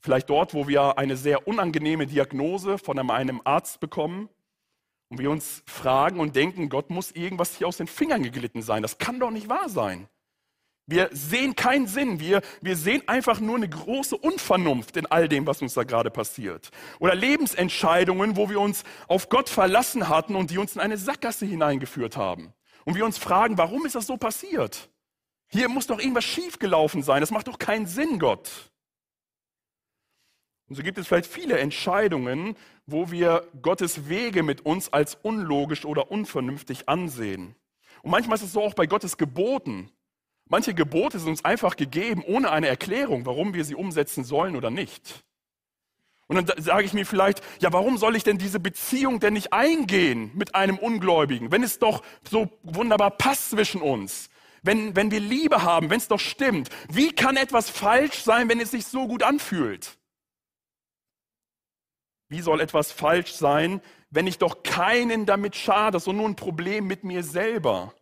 Vielleicht 0.00 0.30
dort, 0.30 0.54
wo 0.54 0.68
wir 0.68 0.96
eine 0.96 1.16
sehr 1.16 1.48
unangenehme 1.48 2.06
Diagnose 2.06 2.78
von 2.78 3.00
einem 3.00 3.40
Arzt 3.42 3.80
bekommen 3.80 4.28
und 5.08 5.18
wir 5.18 5.32
uns 5.32 5.64
fragen 5.66 6.20
und 6.20 6.36
denken, 6.36 6.68
Gott 6.68 6.90
muss 6.90 7.10
irgendwas 7.10 7.56
hier 7.56 7.66
aus 7.66 7.78
den 7.78 7.88
Fingern 7.88 8.22
geglitten 8.22 8.62
sein. 8.62 8.82
Das 8.82 8.98
kann 8.98 9.18
doch 9.18 9.32
nicht 9.32 9.48
wahr 9.48 9.68
sein. 9.68 10.08
Wir 10.86 11.08
sehen 11.10 11.56
keinen 11.56 11.88
Sinn. 11.88 12.20
Wir, 12.20 12.42
wir 12.60 12.76
sehen 12.76 13.02
einfach 13.08 13.40
nur 13.40 13.56
eine 13.56 13.68
große 13.68 14.16
Unvernunft 14.16 14.96
in 14.96 15.06
all 15.06 15.28
dem, 15.28 15.46
was 15.46 15.60
uns 15.60 15.74
da 15.74 15.82
gerade 15.82 16.10
passiert. 16.10 16.70
Oder 17.00 17.16
Lebensentscheidungen, 17.16 18.36
wo 18.36 18.48
wir 18.48 18.60
uns 18.60 18.84
auf 19.08 19.28
Gott 19.28 19.48
verlassen 19.48 20.08
hatten 20.08 20.36
und 20.36 20.50
die 20.50 20.58
uns 20.58 20.76
in 20.76 20.80
eine 20.80 20.96
Sackgasse 20.96 21.44
hineingeführt 21.44 22.16
haben. 22.16 22.52
Und 22.84 22.94
wir 22.94 23.04
uns 23.04 23.18
fragen, 23.18 23.58
warum 23.58 23.84
ist 23.84 23.96
das 23.96 24.06
so 24.06 24.16
passiert? 24.16 24.88
Hier 25.48 25.68
muss 25.68 25.88
doch 25.88 25.98
irgendwas 25.98 26.24
schiefgelaufen 26.24 27.02
sein. 27.02 27.20
Das 27.20 27.32
macht 27.32 27.48
doch 27.48 27.58
keinen 27.58 27.86
Sinn, 27.86 28.20
Gott. 28.20 28.70
Und 30.68 30.76
so 30.76 30.82
gibt 30.82 30.98
es 30.98 31.06
vielleicht 31.06 31.30
viele 31.30 31.58
Entscheidungen, 31.58 32.56
wo 32.86 33.10
wir 33.10 33.48
Gottes 33.62 34.08
Wege 34.08 34.44
mit 34.44 34.64
uns 34.64 34.92
als 34.92 35.16
unlogisch 35.16 35.84
oder 35.84 36.10
unvernünftig 36.12 36.88
ansehen. 36.88 37.56
Und 38.02 38.10
manchmal 38.10 38.36
ist 38.36 38.44
es 38.44 38.52
so 38.52 38.62
auch 38.62 38.74
bei 38.74 38.86
Gottes 38.86 39.16
Geboten. 39.16 39.90
Manche 40.48 40.74
Gebote 40.74 41.18
sind 41.18 41.28
uns 41.28 41.44
einfach 41.44 41.76
gegeben, 41.76 42.22
ohne 42.24 42.50
eine 42.50 42.68
Erklärung, 42.68 43.26
warum 43.26 43.52
wir 43.54 43.64
sie 43.64 43.74
umsetzen 43.74 44.24
sollen 44.24 44.54
oder 44.54 44.70
nicht. 44.70 45.24
Und 46.28 46.36
dann 46.36 46.62
sage 46.62 46.84
ich 46.84 46.92
mir 46.92 47.06
vielleicht, 47.06 47.42
ja, 47.60 47.72
warum 47.72 47.98
soll 47.98 48.16
ich 48.16 48.24
denn 48.24 48.38
diese 48.38 48.58
Beziehung 48.58 49.20
denn 49.20 49.34
nicht 49.34 49.52
eingehen 49.52 50.30
mit 50.34 50.54
einem 50.54 50.78
Ungläubigen, 50.78 51.52
wenn 51.52 51.62
es 51.62 51.78
doch 51.78 52.02
so 52.28 52.50
wunderbar 52.62 53.12
passt 53.12 53.50
zwischen 53.50 53.80
uns? 53.80 54.28
Wenn, 54.62 54.96
wenn 54.96 55.12
wir 55.12 55.20
Liebe 55.20 55.62
haben, 55.62 55.90
wenn 55.90 55.98
es 55.98 56.08
doch 56.08 56.18
stimmt. 56.18 56.70
Wie 56.88 57.12
kann 57.12 57.36
etwas 57.36 57.70
falsch 57.70 58.22
sein, 58.22 58.48
wenn 58.48 58.60
es 58.60 58.72
sich 58.72 58.86
so 58.86 59.06
gut 59.06 59.22
anfühlt? 59.22 59.96
Wie 62.28 62.40
soll 62.40 62.60
etwas 62.60 62.90
falsch 62.90 63.32
sein, 63.34 63.80
wenn 64.10 64.26
ich 64.26 64.38
doch 64.38 64.64
keinen 64.64 65.26
damit 65.26 65.54
schade, 65.54 66.00
sondern 66.00 66.22
nur 66.22 66.30
ein 66.30 66.36
Problem 66.36 66.86
mit 66.86 67.04
mir 67.04 67.22
selber? 67.22 67.94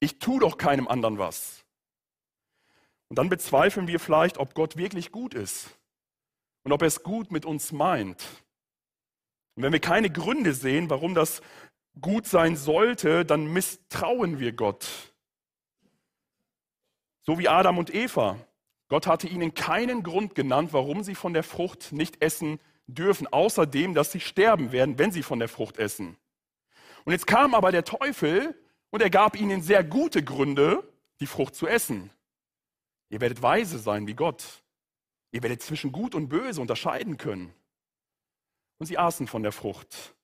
Ich 0.00 0.18
tue 0.18 0.40
doch 0.40 0.56
keinem 0.56 0.88
anderen 0.88 1.18
was. 1.18 1.64
Und 3.08 3.18
dann 3.18 3.28
bezweifeln 3.28 3.86
wir 3.86 4.00
vielleicht, 4.00 4.38
ob 4.38 4.54
Gott 4.54 4.76
wirklich 4.76 5.12
gut 5.12 5.34
ist 5.34 5.78
und 6.62 6.72
ob 6.72 6.82
er 6.82 6.88
es 6.88 7.02
gut 7.02 7.30
mit 7.30 7.44
uns 7.44 7.72
meint. 7.72 8.24
Und 9.56 9.64
wenn 9.64 9.72
wir 9.72 9.80
keine 9.80 10.10
Gründe 10.10 10.54
sehen, 10.54 10.88
warum 10.90 11.14
das 11.14 11.42
gut 12.00 12.26
sein 12.26 12.56
sollte, 12.56 13.24
dann 13.24 13.52
misstrauen 13.52 14.38
wir 14.38 14.52
Gott. 14.52 14.88
So 17.22 17.38
wie 17.38 17.48
Adam 17.48 17.78
und 17.78 17.92
Eva. 17.94 18.38
Gott 18.88 19.06
hatte 19.06 19.28
ihnen 19.28 19.54
keinen 19.54 20.02
Grund 20.02 20.34
genannt, 20.34 20.72
warum 20.72 21.02
sie 21.02 21.14
von 21.14 21.34
der 21.34 21.42
Frucht 21.42 21.92
nicht 21.92 22.22
essen 22.22 22.58
dürfen, 22.86 23.26
außerdem, 23.26 23.94
dass 23.94 24.12
sie 24.12 24.20
sterben 24.20 24.72
werden, 24.72 24.98
wenn 24.98 25.12
sie 25.12 25.22
von 25.22 25.38
der 25.38 25.48
Frucht 25.48 25.78
essen. 25.78 26.16
Und 27.04 27.12
jetzt 27.12 27.26
kam 27.26 27.54
aber 27.54 27.70
der 27.70 27.84
Teufel 27.84 28.54
und 28.90 29.02
er 29.02 29.10
gab 29.10 29.36
ihnen 29.36 29.62
sehr 29.62 29.84
gute 29.84 30.22
Gründe, 30.22 30.82
die 31.20 31.26
Frucht 31.26 31.54
zu 31.54 31.66
essen. 31.66 32.10
Ihr 33.08 33.20
werdet 33.20 33.42
weise 33.42 33.78
sein 33.78 34.06
wie 34.06 34.14
Gott. 34.14 34.62
Ihr 35.32 35.42
werdet 35.42 35.62
zwischen 35.62 35.92
Gut 35.92 36.14
und 36.14 36.28
Böse 36.28 36.60
unterscheiden 36.60 37.16
können. 37.16 37.54
Und 38.78 38.86
sie 38.86 38.98
aßen 38.98 39.26
von 39.26 39.42
der 39.42 39.52
Frucht. 39.52 40.14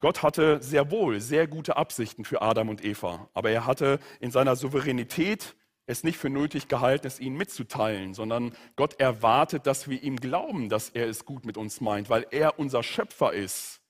Gott 0.00 0.22
hatte 0.22 0.62
sehr 0.62 0.90
wohl 0.90 1.20
sehr 1.20 1.46
gute 1.46 1.76
Absichten 1.76 2.24
für 2.24 2.42
Adam 2.42 2.68
und 2.68 2.84
Eva, 2.84 3.30
aber 3.32 3.50
er 3.50 3.66
hatte 3.66 3.98
in 4.20 4.30
seiner 4.30 4.54
Souveränität 4.54 5.56
es 5.86 6.04
nicht 6.04 6.18
für 6.18 6.30
nötig 6.30 6.68
gehalten, 6.68 7.06
es 7.06 7.20
ihnen 7.20 7.36
mitzuteilen, 7.36 8.14
sondern 8.14 8.54
Gott 8.76 9.00
erwartet, 9.00 9.66
dass 9.66 9.88
wir 9.88 10.02
ihm 10.02 10.16
glauben, 10.16 10.68
dass 10.68 10.90
er 10.90 11.08
es 11.08 11.24
gut 11.24 11.46
mit 11.46 11.56
uns 11.56 11.80
meint, 11.80 12.10
weil 12.10 12.26
er 12.30 12.58
unser 12.58 12.82
Schöpfer 12.82 13.32
ist 13.32 13.80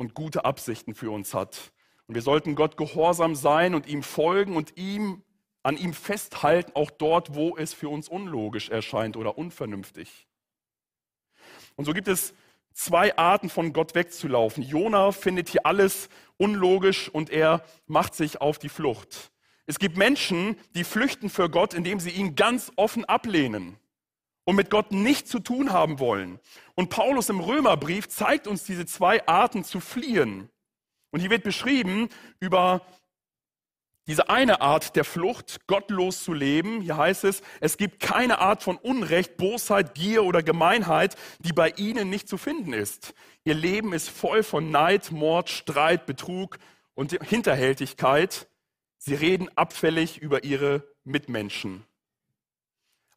und 0.00 0.14
gute 0.14 0.46
Absichten 0.46 0.94
für 0.94 1.10
uns 1.10 1.34
hat. 1.34 1.72
Und 2.06 2.14
wir 2.14 2.22
sollten 2.22 2.54
Gott 2.54 2.78
gehorsam 2.78 3.34
sein 3.34 3.74
und 3.74 3.86
ihm 3.86 4.02
folgen 4.02 4.56
und 4.56 4.78
ihm 4.78 5.22
an 5.62 5.76
ihm 5.76 5.92
festhalten, 5.92 6.72
auch 6.74 6.90
dort, 6.90 7.34
wo 7.34 7.54
es 7.58 7.74
für 7.74 7.90
uns 7.90 8.08
unlogisch 8.08 8.70
erscheint 8.70 9.18
oder 9.18 9.36
unvernünftig. 9.36 10.26
Und 11.76 11.84
so 11.84 11.92
gibt 11.92 12.08
es 12.08 12.32
zwei 12.72 13.14
Arten 13.18 13.50
von 13.50 13.74
Gott 13.74 13.94
wegzulaufen. 13.94 14.62
Jona 14.62 15.12
findet 15.12 15.50
hier 15.50 15.66
alles 15.66 16.08
unlogisch 16.38 17.10
und 17.10 17.28
er 17.28 17.62
macht 17.86 18.14
sich 18.14 18.40
auf 18.40 18.58
die 18.58 18.70
Flucht. 18.70 19.30
Es 19.66 19.78
gibt 19.78 19.98
Menschen, 19.98 20.56
die 20.74 20.84
flüchten 20.84 21.28
für 21.28 21.50
Gott, 21.50 21.74
indem 21.74 22.00
sie 22.00 22.10
ihn 22.10 22.36
ganz 22.36 22.72
offen 22.76 23.04
ablehnen 23.04 23.78
und 24.44 24.56
mit 24.56 24.70
Gott 24.70 24.92
nichts 24.92 25.30
zu 25.30 25.38
tun 25.38 25.72
haben 25.72 25.98
wollen. 25.98 26.40
Und 26.74 26.90
Paulus 26.90 27.28
im 27.28 27.40
Römerbrief 27.40 28.08
zeigt 28.08 28.46
uns 28.46 28.64
diese 28.64 28.86
zwei 28.86 29.26
Arten 29.26 29.64
zu 29.64 29.80
fliehen. 29.80 30.48
Und 31.10 31.20
hier 31.20 31.30
wird 31.30 31.44
beschrieben 31.44 32.08
über 32.38 32.82
diese 34.06 34.28
eine 34.28 34.60
Art 34.60 34.96
der 34.96 35.04
Flucht, 35.04 35.66
gottlos 35.66 36.24
zu 36.24 36.32
leben. 36.32 36.80
Hier 36.80 36.96
heißt 36.96 37.24
es, 37.24 37.42
es 37.60 37.76
gibt 37.76 38.00
keine 38.00 38.38
Art 38.38 38.62
von 38.62 38.76
Unrecht, 38.76 39.36
Bosheit, 39.36 39.94
Gier 39.94 40.24
oder 40.24 40.42
Gemeinheit, 40.42 41.16
die 41.38 41.52
bei 41.52 41.70
ihnen 41.76 42.10
nicht 42.10 42.28
zu 42.28 42.36
finden 42.36 42.72
ist. 42.72 43.14
Ihr 43.44 43.54
Leben 43.54 43.92
ist 43.92 44.08
voll 44.08 44.42
von 44.42 44.70
Neid, 44.70 45.12
Mord, 45.12 45.48
Streit, 45.48 46.06
Betrug 46.06 46.58
und 46.94 47.12
Hinterhältigkeit. 47.22 48.48
Sie 48.98 49.14
reden 49.14 49.48
abfällig 49.56 50.18
über 50.18 50.44
ihre 50.44 50.82
Mitmenschen. 51.04 51.84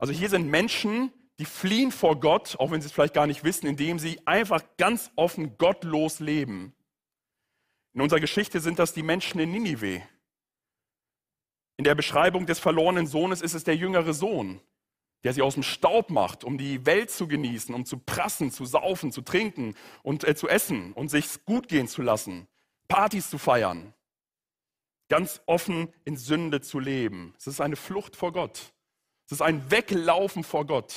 Also 0.03 0.11
hier 0.11 0.27
sind 0.27 0.49
Menschen, 0.49 1.13
die 1.39 1.45
fliehen 1.45 1.89
vor 1.89 2.19
Gott, 2.19 2.57
auch 2.59 2.71
wenn 2.71 2.81
sie 2.81 2.87
es 2.87 2.91
vielleicht 2.91 3.13
gar 3.13 3.25
nicht 3.25 3.45
wissen, 3.45 3.67
indem 3.67 3.99
sie 3.99 4.19
einfach 4.27 4.61
ganz 4.75 5.09
offen 5.15 5.57
gottlos 5.57 6.19
leben. 6.19 6.75
In 7.93 8.01
unserer 8.01 8.19
Geschichte 8.19 8.59
sind 8.59 8.79
das 8.79 8.93
die 8.93 9.01
Menschen 9.01 9.39
in 9.39 9.51
Ninive. 9.51 10.01
In 11.77 11.85
der 11.85 11.95
Beschreibung 11.95 12.45
des 12.45 12.59
verlorenen 12.59 13.07
Sohnes 13.07 13.41
ist 13.41 13.53
es 13.53 13.63
der 13.63 13.77
jüngere 13.77 14.13
Sohn, 14.13 14.59
der 15.23 15.31
sie 15.31 15.41
aus 15.41 15.53
dem 15.53 15.63
Staub 15.63 16.09
macht, 16.09 16.43
um 16.43 16.57
die 16.57 16.85
Welt 16.85 17.09
zu 17.09 17.29
genießen, 17.29 17.73
um 17.73 17.85
zu 17.85 17.97
prassen, 17.97 18.51
zu 18.51 18.65
saufen, 18.65 19.13
zu 19.13 19.21
trinken 19.21 19.73
und 20.01 20.27
äh, 20.27 20.35
zu 20.35 20.49
essen 20.49 20.91
und 20.91 21.11
sich 21.11 21.45
gut 21.45 21.69
gehen 21.69 21.87
zu 21.87 22.01
lassen, 22.01 22.49
Partys 22.89 23.29
zu 23.29 23.37
feiern 23.37 23.93
ganz 25.13 25.41
offen 25.45 25.93
in 26.05 26.17
Sünde 26.17 26.59
zu 26.61 26.79
leben. 26.79 27.35
Es 27.37 27.45
ist 27.45 27.61
eine 27.61 27.75
Flucht 27.75 28.15
vor 28.15 28.33
Gott. 28.33 28.72
Es 29.33 29.37
ist 29.37 29.45
ein 29.47 29.71
Weglaufen 29.71 30.43
vor 30.43 30.67
Gott. 30.67 30.93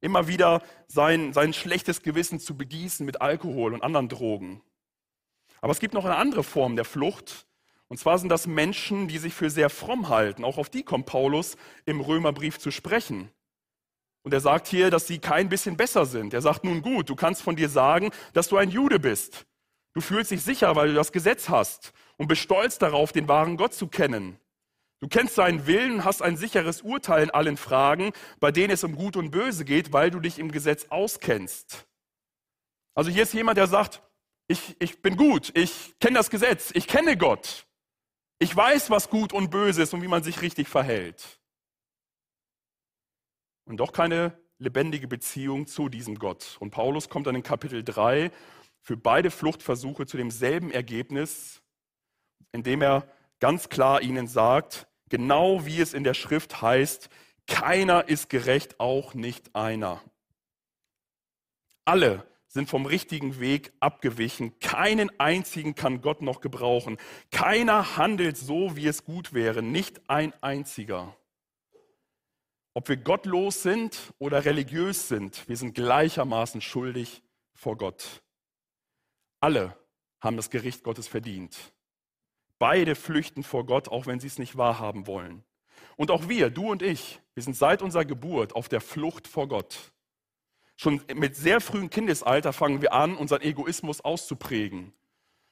Immer 0.00 0.28
wieder 0.28 0.62
sein, 0.86 1.32
sein 1.32 1.52
schlechtes 1.52 2.02
Gewissen 2.02 2.38
zu 2.38 2.56
begießen 2.56 3.04
mit 3.04 3.20
Alkohol 3.20 3.74
und 3.74 3.82
anderen 3.82 4.08
Drogen. 4.08 4.62
Aber 5.60 5.72
es 5.72 5.80
gibt 5.80 5.92
noch 5.92 6.04
eine 6.04 6.14
andere 6.14 6.44
Form 6.44 6.76
der 6.76 6.84
Flucht. 6.84 7.48
Und 7.88 7.98
zwar 7.98 8.16
sind 8.20 8.28
das 8.28 8.46
Menschen, 8.46 9.08
die 9.08 9.18
sich 9.18 9.34
für 9.34 9.50
sehr 9.50 9.70
fromm 9.70 10.08
halten. 10.08 10.44
Auch 10.44 10.56
auf 10.56 10.70
die 10.70 10.84
kommt 10.84 11.06
Paulus 11.06 11.56
im 11.84 12.00
Römerbrief 12.00 12.60
zu 12.60 12.70
sprechen. 12.70 13.28
Und 14.22 14.32
er 14.32 14.40
sagt 14.40 14.68
hier, 14.68 14.92
dass 14.92 15.08
sie 15.08 15.18
kein 15.18 15.48
bisschen 15.48 15.76
besser 15.76 16.06
sind. 16.06 16.32
Er 16.32 16.42
sagt, 16.42 16.62
nun 16.62 16.82
gut, 16.82 17.08
du 17.08 17.16
kannst 17.16 17.42
von 17.42 17.56
dir 17.56 17.68
sagen, 17.68 18.12
dass 18.34 18.46
du 18.46 18.56
ein 18.56 18.70
Jude 18.70 19.00
bist. 19.00 19.46
Du 19.94 20.00
fühlst 20.00 20.30
dich 20.30 20.42
sicher, 20.42 20.76
weil 20.76 20.90
du 20.90 20.94
das 20.94 21.10
Gesetz 21.10 21.48
hast 21.48 21.92
und 22.18 22.28
bist 22.28 22.42
stolz 22.42 22.78
darauf, 22.78 23.10
den 23.10 23.26
wahren 23.26 23.56
Gott 23.56 23.74
zu 23.74 23.88
kennen. 23.88 24.38
Du 25.00 25.08
kennst 25.08 25.36
seinen 25.36 25.66
Willen, 25.66 26.04
hast 26.04 26.22
ein 26.22 26.36
sicheres 26.36 26.82
Urteil 26.82 27.24
in 27.24 27.30
allen 27.30 27.56
Fragen, 27.56 28.12
bei 28.40 28.50
denen 28.50 28.72
es 28.72 28.82
um 28.82 28.96
Gut 28.96 29.16
und 29.16 29.30
Böse 29.30 29.64
geht, 29.64 29.92
weil 29.92 30.10
du 30.10 30.18
dich 30.18 30.38
im 30.38 30.50
Gesetz 30.50 30.86
auskennst. 30.90 31.86
Also 32.94 33.10
hier 33.10 33.22
ist 33.22 33.32
jemand, 33.32 33.58
der 33.58 33.68
sagt, 33.68 34.02
ich, 34.48 34.76
ich 34.80 35.00
bin 35.02 35.16
gut, 35.16 35.52
ich 35.54 35.94
kenne 36.00 36.16
das 36.16 36.30
Gesetz, 36.30 36.70
ich 36.74 36.88
kenne 36.88 37.16
Gott. 37.16 37.66
Ich 38.40 38.54
weiß, 38.54 38.90
was 38.90 39.10
gut 39.10 39.32
und 39.32 39.50
böse 39.50 39.82
ist 39.82 39.94
und 39.94 40.02
wie 40.02 40.08
man 40.08 40.22
sich 40.22 40.42
richtig 40.42 40.68
verhält. 40.68 41.38
Und 43.66 43.78
doch 43.78 43.92
keine 43.92 44.36
lebendige 44.58 45.06
Beziehung 45.06 45.66
zu 45.66 45.88
diesem 45.88 46.18
Gott. 46.18 46.56
Und 46.58 46.70
Paulus 46.70 47.08
kommt 47.08 47.26
dann 47.26 47.34
in 47.34 47.42
Kapitel 47.42 47.84
3 47.84 48.32
führt 48.80 49.02
beide 49.02 49.30
Fluchtversuche 49.30 50.06
zu 50.06 50.16
demselben 50.16 50.70
Ergebnis, 50.70 51.62
indem 52.52 52.80
er 52.80 53.12
ganz 53.40 53.68
klar 53.68 54.02
ihnen 54.02 54.26
sagt, 54.26 54.88
genau 55.08 55.64
wie 55.66 55.80
es 55.80 55.94
in 55.94 56.04
der 56.04 56.14
Schrift 56.14 56.62
heißt, 56.62 57.08
keiner 57.46 58.08
ist 58.08 58.28
gerecht, 58.28 58.78
auch 58.78 59.14
nicht 59.14 59.54
einer. 59.54 60.02
Alle 61.84 62.26
sind 62.48 62.68
vom 62.68 62.86
richtigen 62.86 63.40
Weg 63.40 63.72
abgewichen. 63.80 64.58
Keinen 64.58 65.10
einzigen 65.18 65.74
kann 65.74 66.00
Gott 66.00 66.22
noch 66.22 66.40
gebrauchen. 66.40 66.98
Keiner 67.30 67.96
handelt 67.96 68.36
so, 68.36 68.76
wie 68.76 68.86
es 68.86 69.04
gut 69.04 69.32
wäre. 69.32 69.62
Nicht 69.62 70.10
ein 70.10 70.32
einziger. 70.42 71.16
Ob 72.74 72.88
wir 72.88 72.96
gottlos 72.96 73.62
sind 73.62 74.12
oder 74.18 74.44
religiös 74.44 75.08
sind, 75.08 75.48
wir 75.48 75.56
sind 75.56 75.74
gleichermaßen 75.74 76.60
schuldig 76.60 77.22
vor 77.54 77.76
Gott. 77.76 78.22
Alle 79.40 79.76
haben 80.20 80.36
das 80.36 80.50
Gericht 80.50 80.82
Gottes 80.84 81.08
verdient. 81.08 81.56
Beide 82.58 82.94
flüchten 82.94 83.42
vor 83.42 83.66
Gott, 83.66 83.88
auch 83.88 84.06
wenn 84.06 84.20
sie 84.20 84.26
es 84.26 84.38
nicht 84.38 84.56
wahrhaben 84.56 85.06
wollen. 85.06 85.44
Und 85.96 86.10
auch 86.10 86.28
wir, 86.28 86.50
du 86.50 86.70
und 86.70 86.82
ich, 86.82 87.20
wir 87.34 87.42
sind 87.42 87.56
seit 87.56 87.82
unserer 87.82 88.04
Geburt 88.04 88.54
auf 88.54 88.68
der 88.68 88.80
Flucht 88.80 89.28
vor 89.28 89.48
Gott. 89.48 89.92
Schon 90.76 91.02
mit 91.14 91.34
sehr 91.34 91.60
frühem 91.60 91.90
Kindesalter 91.90 92.52
fangen 92.52 92.82
wir 92.82 92.92
an, 92.92 93.16
unseren 93.16 93.42
Egoismus 93.42 94.00
auszuprägen. 94.00 94.92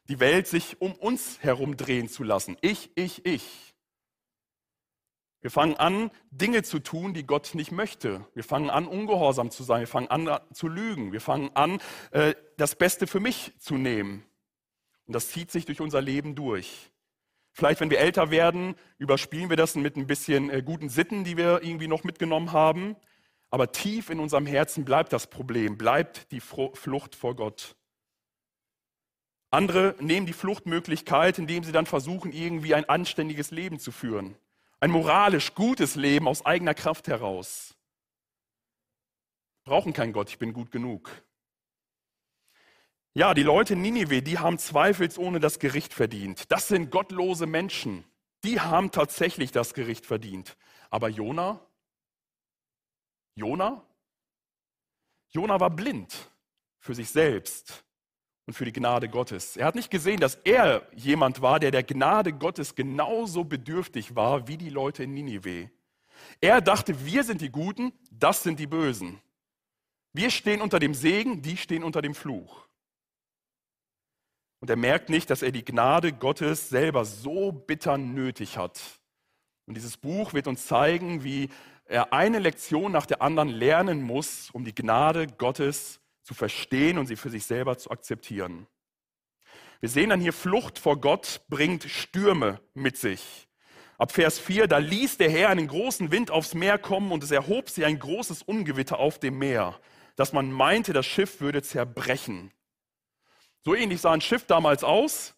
Die 0.09 0.21
Welt 0.21 0.47
sich 0.47 0.81
um 0.81 0.95
uns 0.95 1.42
herum 1.42 1.77
drehen 1.77 2.09
zu 2.09 2.23
lassen. 2.23 2.57
Ich, 2.61 2.90
ich, 2.95 3.27
ich. 3.27 3.75
Wir 5.40 5.51
fangen 5.51 5.77
an, 5.77 6.11
Dinge 6.31 6.62
zu 6.62 6.79
tun, 6.79 7.12
die 7.12 7.27
Gott 7.27 7.55
nicht 7.55 7.73
möchte. 7.73 8.27
Wir 8.35 8.45
fangen 8.45 8.71
an, 8.71 8.87
ungehorsam 8.87 9.51
zu 9.51 9.64
sein. 9.64 9.81
Wir 9.81 9.88
fangen 9.88 10.09
an, 10.09 10.40
zu 10.53 10.69
lügen. 10.69 11.12
Wir 11.12 11.21
fangen 11.21 11.51
an, 11.55 11.81
äh, 12.12 12.35
das 12.57 12.77
Beste 12.77 13.07
für 13.07 13.21
mich 13.21 13.53
zu 13.59 13.77
nehmen. 13.77 14.25
Und 15.07 15.14
das 15.14 15.29
zieht 15.29 15.51
sich 15.51 15.64
durch 15.64 15.81
unser 15.81 16.01
Leben 16.01 16.35
durch. 16.35 16.92
Vielleicht, 17.57 17.81
wenn 17.81 17.88
wir 17.88 18.01
älter 18.01 18.31
werden, 18.31 18.75
überspielen 18.99 19.49
wir 19.49 19.57
das 19.57 19.77
mit 19.77 19.97
ein 19.97 20.07
bisschen 20.07 20.51
äh, 20.51 20.61
guten 20.62 20.90
Sitten, 20.90 21.25
die 21.25 21.38
wir 21.38 21.62
irgendwie 21.62 21.88
noch 21.88 22.05
mitgenommen 22.05 22.53
haben. 22.53 22.97
Aber 23.49 23.73
tief 23.73 24.11
in 24.11 24.21
unserem 24.21 24.45
Herzen 24.45 24.85
bleibt 24.85 25.11
das 25.14 25.29
Problem, 25.29 25.79
bleibt 25.79 26.31
die 26.33 26.40
Flucht 26.40 27.14
vor 27.14 27.35
Gott. 27.35 27.75
Andere 29.51 29.95
nehmen 30.01 30.27
die 30.27 30.35
Fluchtmöglichkeit, 30.35 31.38
indem 31.38 31.64
sie 31.64 31.73
dann 31.73 31.87
versuchen, 31.87 32.31
irgendwie 32.31 32.75
ein 32.75 32.87
anständiges 32.90 33.51
Leben 33.53 33.79
zu 33.79 33.90
führen. 33.90 34.37
Ein 34.79 34.90
moralisch 34.90 35.55
gutes 35.55 35.95
Leben 35.95 36.29
aus 36.29 36.45
eigener 36.45 36.75
Kraft 36.75 37.09
heraus. 37.09 37.75
Brauchen 39.64 39.95
keinen 39.95 40.12
Gott, 40.12 40.29
ich 40.29 40.38
bin 40.38 40.53
gut 40.53 40.71
genug. 40.71 41.11
Ja, 43.17 43.33
die 43.33 43.45
Leute 43.45 43.73
in 43.73 43.81
Ninive, 43.81 44.21
die 44.21 44.39
haben 44.39 44.59
zweifelsohne 44.59 45.41
das 45.41 45.59
Gericht 45.59 45.95
verdient. 45.95 46.53
Das 46.53 46.69
sind 46.69 46.91
gottlose 46.91 47.47
Menschen. 47.47 48.05
Die 48.45 48.61
haben 48.61 48.91
tatsächlich 48.91 49.53
das 49.53 49.73
Gericht 49.73 50.05
verdient. 50.05 50.55
Aber 50.91 51.09
Jona? 51.09 51.67
Jona? 53.35 53.83
Jona 55.31 55.59
war 55.59 55.71
blind 55.71 56.31
für 56.79 56.95
sich 56.95 57.09
selbst 57.09 57.87
und 58.45 58.53
für 58.53 58.67
die 58.67 58.73
Gnade 58.75 59.09
Gottes. 59.09 59.57
Er 59.57 59.65
hat 59.65 59.77
nicht 59.77 59.91
gesehen, 59.91 60.21
dass 60.21 60.35
er 60.45 60.87
jemand 60.95 61.41
war, 61.41 61.59
der 61.59 61.71
der 61.71 61.85
Gnade 61.85 62.35
Gottes 62.35 62.75
genauso 62.75 63.45
bedürftig 63.45 64.15
war 64.15 64.47
wie 64.47 64.59
die 64.59 64.69
Leute 64.69 65.05
in 65.05 65.15
Ninive. 65.15 65.71
Er 66.43 66.61
dachte, 66.61 67.07
wir 67.07 67.25
sind 67.25 67.41
die 67.41 67.51
Guten, 67.51 67.95
das 68.11 68.43
sind 68.43 68.61
die 68.61 68.67
Bösen. 68.67 69.23
Wir 70.13 70.29
stehen 70.29 70.61
unter 70.61 70.79
dem 70.79 70.93
Segen, 70.93 71.41
die 71.41 71.57
stehen 71.57 71.83
unter 71.83 72.03
dem 72.03 72.15
Fluch. 72.15 72.66
Und 74.67 74.71
er 74.71 74.77
merkt 74.77 75.11
nicht, 75.11 75.31
dass 75.31 75.43
er 75.43 75.53
die 75.53 75.65
Gnade 75.65 76.13
Gottes 76.13 76.69
selber 76.69 77.05
so 77.05 77.53
bitter 77.53 77.99
nötig 77.99 78.59
hat. 78.59 78.81
Und 79.65 79.77
dieses 79.77 79.97
Buch 79.97 80.33
wird 80.33 80.49
uns 80.49 80.67
zeigen, 80.67 81.23
wie 81.23 81.51
er 81.85 82.13
eine 82.13 82.41
Lektion 82.41 82.91
nach 82.91 83.07
der 83.07 83.23
anderen 83.23 83.49
lernen 83.49 84.03
muss, 84.03 84.51
um 84.51 84.65
die 84.65 84.75
Gnade 84.75 85.29
Gottes 85.29 86.01
zu 86.25 86.35
verstehen 86.35 86.99
und 86.99 87.07
sie 87.07 87.15
für 87.15 87.31
sich 87.31 87.47
selber 87.47 87.79
zu 87.79 87.93
akzeptieren. 87.93 88.67
Wir 89.79 89.89
sehen 89.89 90.11
dann 90.11 90.21
hier, 90.21 90.33
Flucht 90.33 90.81
vor 90.81 91.01
Gott 91.01 91.43
bringt 91.49 91.85
Stürme 91.85 92.61
mit 92.75 92.97
sich. 92.97 93.47
Ab 93.99 94.11
Vers 94.11 94.41
4, 94.41 94.67
da 94.67 94.79
ließ 94.79 95.17
der 95.17 95.31
Herr 95.31 95.51
einen 95.51 95.69
großen 95.69 96.11
Wind 96.11 96.33
aufs 96.33 96.55
Meer 96.55 96.79
kommen 96.79 97.13
und 97.13 97.23
es 97.23 97.31
erhob 97.31 97.71
sich 97.71 97.85
ein 97.85 98.01
großes 98.01 98.43
Ungewitter 98.43 98.99
auf 98.99 99.21
dem 99.21 99.39
Meer, 99.39 99.79
dass 100.17 100.33
man 100.33 100.51
meinte, 100.51 100.93
das 100.93 101.07
Schiff 101.07 101.41
würde 101.41 101.63
zerbrechen. 101.63 102.51
So 103.67 103.75
ähnlich 103.75 104.01
sah 104.01 104.13
ein 104.13 104.21
Schiff 104.21 104.45
damals 104.45 104.85
aus. 104.85 105.35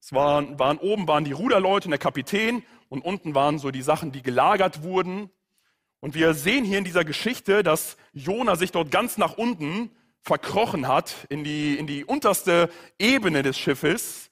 Es 0.00 0.14
waren, 0.14 0.58
waren, 0.58 0.78
oben 0.78 1.06
waren 1.06 1.26
die 1.26 1.32
Ruderleute 1.32 1.88
und 1.88 1.90
der 1.90 1.98
Kapitän 1.98 2.62
und 2.88 3.04
unten 3.04 3.34
waren 3.34 3.58
so 3.58 3.70
die 3.70 3.82
Sachen, 3.82 4.12
die 4.12 4.22
gelagert 4.22 4.82
wurden. 4.82 5.28
Und 6.00 6.14
wir 6.14 6.32
sehen 6.32 6.64
hier 6.64 6.78
in 6.78 6.84
dieser 6.84 7.04
Geschichte, 7.04 7.62
dass 7.62 7.98
Jona 8.14 8.56
sich 8.56 8.72
dort 8.72 8.90
ganz 8.90 9.18
nach 9.18 9.36
unten 9.36 9.90
verkrochen 10.22 10.88
hat, 10.88 11.26
in 11.28 11.44
die, 11.44 11.76
in 11.76 11.86
die 11.86 12.02
unterste 12.02 12.70
Ebene 12.98 13.42
des 13.42 13.58
Schiffes 13.58 14.30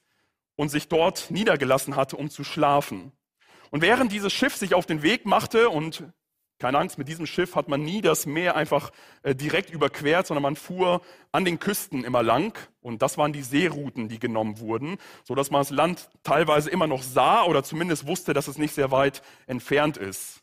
und 0.55 0.69
sich 0.69 0.87
dort 0.87 1.29
niedergelassen 1.29 1.95
hatte, 1.95 2.17
um 2.17 2.31
zu 2.31 2.43
schlafen. 2.43 3.11
Und 3.69 3.83
während 3.83 4.11
dieses 4.11 4.33
Schiff 4.33 4.55
sich 4.55 4.73
auf 4.73 4.87
den 4.87 5.03
Weg 5.03 5.27
machte 5.27 5.69
und 5.69 6.03
keine 6.59 6.77
Angst, 6.77 6.97
mit 6.97 7.07
diesem 7.07 7.25
Schiff 7.25 7.55
hat 7.55 7.69
man 7.69 7.81
nie 7.81 8.01
das 8.01 8.25
Meer 8.25 8.55
einfach 8.55 8.91
äh, 9.23 9.33
direkt 9.33 9.69
überquert, 9.69 10.27
sondern 10.27 10.43
man 10.43 10.55
fuhr 10.57 11.01
an 11.31 11.45
den 11.45 11.59
Küsten 11.59 12.03
immer 12.03 12.21
lang. 12.21 12.57
Und 12.81 13.01
das 13.01 13.17
waren 13.17 13.33
die 13.33 13.41
Seerouten, 13.41 14.09
die 14.09 14.19
genommen 14.19 14.59
wurden, 14.59 14.97
so 15.23 15.35
dass 15.35 15.51
man 15.51 15.61
das 15.61 15.69
Land 15.69 16.09
teilweise 16.23 16.69
immer 16.69 16.87
noch 16.87 17.01
sah 17.01 17.43
oder 17.45 17.63
zumindest 17.63 18.07
wusste, 18.07 18.33
dass 18.33 18.47
es 18.47 18.57
nicht 18.57 18.73
sehr 18.73 18.91
weit 18.91 19.21
entfernt 19.47 19.97
ist. 19.97 20.41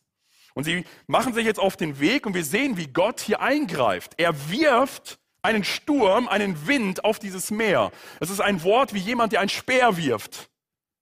Und 0.55 0.65
sie 0.65 0.85
machen 1.07 1.35
sich 1.35 1.45
jetzt 1.45 1.61
auf 1.61 1.77
den 1.77 2.01
Weg 2.01 2.25
und 2.25 2.35
wir 2.35 2.45
sehen, 2.45 2.79
wie 2.79 2.87
Gott 2.87 3.21
hier 3.21 3.43
eingreift. 3.43 4.15
Er 4.17 4.51
wirft 4.51 5.19
einen 5.43 5.65
Sturm, 5.65 6.29
einen 6.29 6.67
Wind 6.67 7.05
auf 7.05 7.19
dieses 7.19 7.51
Meer. 7.51 7.93
Es 8.21 8.31
ist 8.31 8.41
ein 8.41 8.63
Wort 8.65 8.95
wie 8.95 8.99
jemand, 8.99 9.33
der 9.33 9.41
einen 9.41 9.51
Speer 9.51 9.99
wirft. 9.99 10.49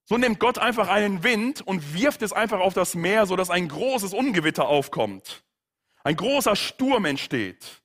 So 0.04 0.18
nimmt 0.18 0.38
Gott 0.38 0.58
einfach 0.58 0.88
einen 0.88 1.22
Wind 1.22 1.62
und 1.62 1.94
wirft 1.94 2.22
es 2.22 2.32
einfach 2.32 2.60
auf 2.60 2.74
das 2.74 2.94
Meer, 2.94 3.26
sodass 3.26 3.50
ein 3.50 3.68
großes 3.68 4.12
Ungewitter 4.12 4.68
aufkommt. 4.68 5.44
Ein 6.02 6.16
großer 6.16 6.56
Sturm 6.56 7.06
entsteht. 7.06 7.82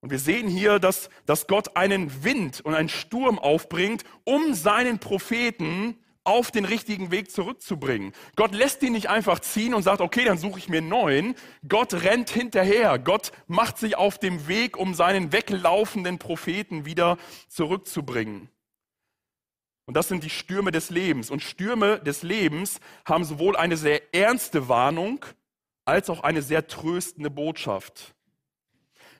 Und 0.00 0.10
wir 0.10 0.18
sehen 0.18 0.48
hier, 0.48 0.78
dass, 0.78 1.08
dass 1.26 1.46
Gott 1.46 1.76
einen 1.76 2.22
Wind 2.22 2.60
und 2.60 2.74
einen 2.74 2.90
Sturm 2.90 3.38
aufbringt, 3.38 4.04
um 4.24 4.54
seinen 4.54 4.98
Propheten 5.00 5.98
auf 6.22 6.50
den 6.50 6.66
richtigen 6.66 7.10
Weg 7.10 7.30
zurückzubringen. 7.30 8.12
Gott 8.36 8.54
lässt 8.54 8.82
ihn 8.82 8.92
nicht 8.92 9.08
einfach 9.08 9.40
ziehen 9.40 9.72
und 9.72 9.82
sagt, 9.82 10.02
okay, 10.02 10.24
dann 10.24 10.36
suche 10.36 10.58
ich 10.58 10.68
mir 10.68 10.78
einen 10.78 10.88
neuen. 10.88 11.34
Gott 11.66 11.94
rennt 11.94 12.28
hinterher. 12.28 12.98
Gott 12.98 13.32
macht 13.46 13.78
sich 13.78 13.96
auf 13.96 14.18
dem 14.18 14.46
Weg, 14.46 14.76
um 14.76 14.92
seinen 14.92 15.32
weglaufenden 15.32 16.18
Propheten 16.18 16.84
wieder 16.84 17.16
zurückzubringen. 17.48 18.50
Und 19.88 19.94
das 19.94 20.08
sind 20.08 20.22
die 20.22 20.28
Stürme 20.28 20.70
des 20.70 20.90
Lebens. 20.90 21.30
Und 21.30 21.42
Stürme 21.42 21.98
des 22.00 22.22
Lebens 22.22 22.78
haben 23.06 23.24
sowohl 23.24 23.56
eine 23.56 23.78
sehr 23.78 24.14
ernste 24.14 24.68
Warnung 24.68 25.24
als 25.86 26.10
auch 26.10 26.22
eine 26.22 26.42
sehr 26.42 26.66
tröstende 26.66 27.30
Botschaft. 27.30 28.14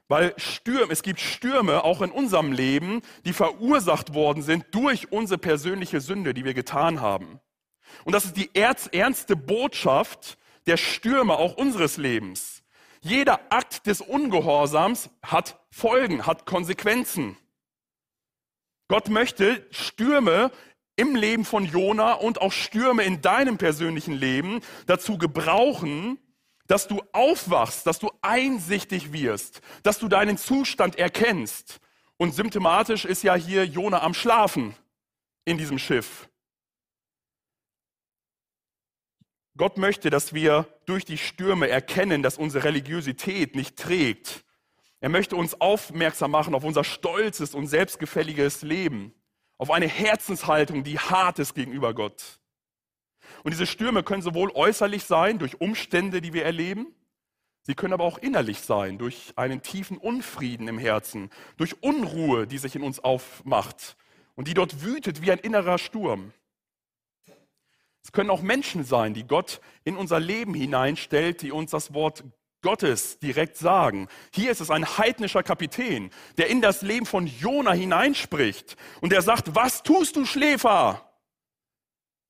Weil 0.09 0.35
Stürme, 0.37 0.93
es 0.93 1.01
gibt 1.03 1.21
Stürme 1.21 1.85
auch 1.85 2.03
in 2.03 2.11
unserem 2.11 2.53
Leben, 2.53 3.01
die 3.25 3.33
verursacht 3.33 4.13
worden 4.13 4.43
sind 4.43 4.67
durch 4.73 5.11
unsere 5.11 5.39
persönliche 5.39 6.03
Sünde, 6.03 6.35
die 6.35 6.45
wir 6.45 6.53
getan 6.53 7.01
haben. 7.01 7.41
Und 8.05 8.13
das 8.13 8.27
ist 8.27 8.37
die 8.37 8.51
ernste 8.55 9.37
Botschaft 9.37 10.37
der 10.67 10.77
Stürme 10.77 11.39
auch 11.39 11.57
unseres 11.57 11.97
Lebens. 11.97 12.63
Jeder 13.01 13.41
Akt 13.49 13.87
des 13.87 14.03
Ungehorsams 14.03 15.09
hat 15.23 15.59
Folgen, 15.71 16.27
hat 16.27 16.45
Konsequenzen. 16.45 17.39
Gott 18.89 19.11
möchte 19.11 19.67
Stürme 19.71 20.51
im 20.97 21.15
Leben 21.15 21.45
von 21.45 21.65
Jona 21.65 22.15
und 22.15 22.41
auch 22.41 22.53
Stürme 22.53 23.05
in 23.05 23.21
deinem 23.21 23.59
persönlichen 23.59 24.15
Leben 24.15 24.61
dazu 24.87 25.19
gebrauchen, 25.19 26.19
dass 26.67 26.89
du 26.89 27.03
aufwachst, 27.13 27.87
dass 27.87 27.99
du 27.99 28.11
einsichtig 28.21 29.13
wirst, 29.13 29.61
dass 29.83 29.99
du 29.99 30.09
deinen 30.09 30.37
Zustand 30.37 30.99
erkennst. 30.99 31.81
Und 32.17 32.35
symptomatisch 32.35 33.05
ist 33.05 33.23
ja 33.23 33.35
hier 33.35 33.65
Jona 33.65 34.03
am 34.03 34.15
Schlafen 34.15 34.75
in 35.45 35.57
diesem 35.57 35.79
Schiff. 35.79 36.29
Gott 39.57 39.77
möchte, 39.77 40.09
dass 40.09 40.35
wir 40.35 40.67
durch 40.87 41.05
die 41.05 41.19
Stürme 41.19 41.69
erkennen, 41.69 42.23
dass 42.23 42.39
unsere 42.39 42.65
Religiosität 42.65 43.55
nicht 43.55 43.77
trägt, 43.77 44.45
er 45.01 45.09
möchte 45.09 45.37
uns 45.37 45.61
aufmerksam 45.61 46.33
machen 46.33 46.55
auf 46.55 46.65
unser 46.65 46.85
stolzes 46.85 47.55
und 47.55 47.67
selbstgefälliges 47.67 48.63
Leben, 48.63 49.15
auf 49.57 49.71
eine 49.71 49.87
Herzenshaltung, 49.87 50.85
die 50.85 50.99
hart 50.99 51.39
ist 51.39 51.55
gegenüber 51.55 51.95
Gott. 51.95 52.41
Und 53.45 53.53
diese 53.53 53.67
Stürme 53.67 54.03
können 54.03 54.23
sowohl 54.23 54.51
äußerlich 54.55 55.05
sein, 55.05 55.39
durch 55.39 55.61
Umstände, 55.61 56.21
die 56.21 56.33
wir 56.33 56.45
erleben. 56.45 56.95
Sie 57.63 57.75
können 57.75 57.93
aber 57.93 58.05
auch 58.05 58.19
innerlich 58.19 58.61
sein, 58.61 58.99
durch 58.99 59.33
einen 59.37 59.63
tiefen 59.63 59.99
Unfrieden 59.99 60.69
im 60.69 60.79
Herzen, 60.79 61.31
durch 61.59 61.83
Unruhe, 61.83 62.47
die 62.47 62.59
sich 62.59 62.75
in 62.75 62.83
uns 62.83 62.99
aufmacht 62.99 63.97
und 64.35 64.49
die 64.49 64.55
dort 64.55 64.83
wütet 64.83 65.23
wie 65.23 65.31
ein 65.31 65.39
innerer 65.39 65.79
Sturm. 65.79 66.33
Es 68.03 68.13
können 68.13 68.31
auch 68.31 68.41
Menschen 68.41 68.85
sein, 68.85 69.13
die 69.13 69.27
Gott 69.27 69.61
in 69.85 69.97
unser 69.97 70.19
Leben 70.19 70.55
hineinstellt, 70.55 71.43
die 71.43 71.53
uns 71.53 71.73
das 71.73 71.93
Wort 71.93 72.25
Gottes 72.63 73.19
direkt 73.19 73.57
sagen. 73.57 74.09
Hier 74.33 74.51
ist 74.51 74.61
es 74.61 74.71
ein 74.71 74.99
heidnischer 74.99 75.43
Kapitän, 75.43 76.11
der 76.37 76.49
in 76.49 76.61
das 76.61 76.83
Leben 76.83 77.07
von 77.07 77.27
Jona 77.27 77.73
hineinspricht 77.73 78.77
und 79.01 79.11
der 79.11 79.23
sagt, 79.23 79.55
was 79.55 79.83
tust 79.83 80.17
du 80.17 80.25
Schläfer? 80.25 81.09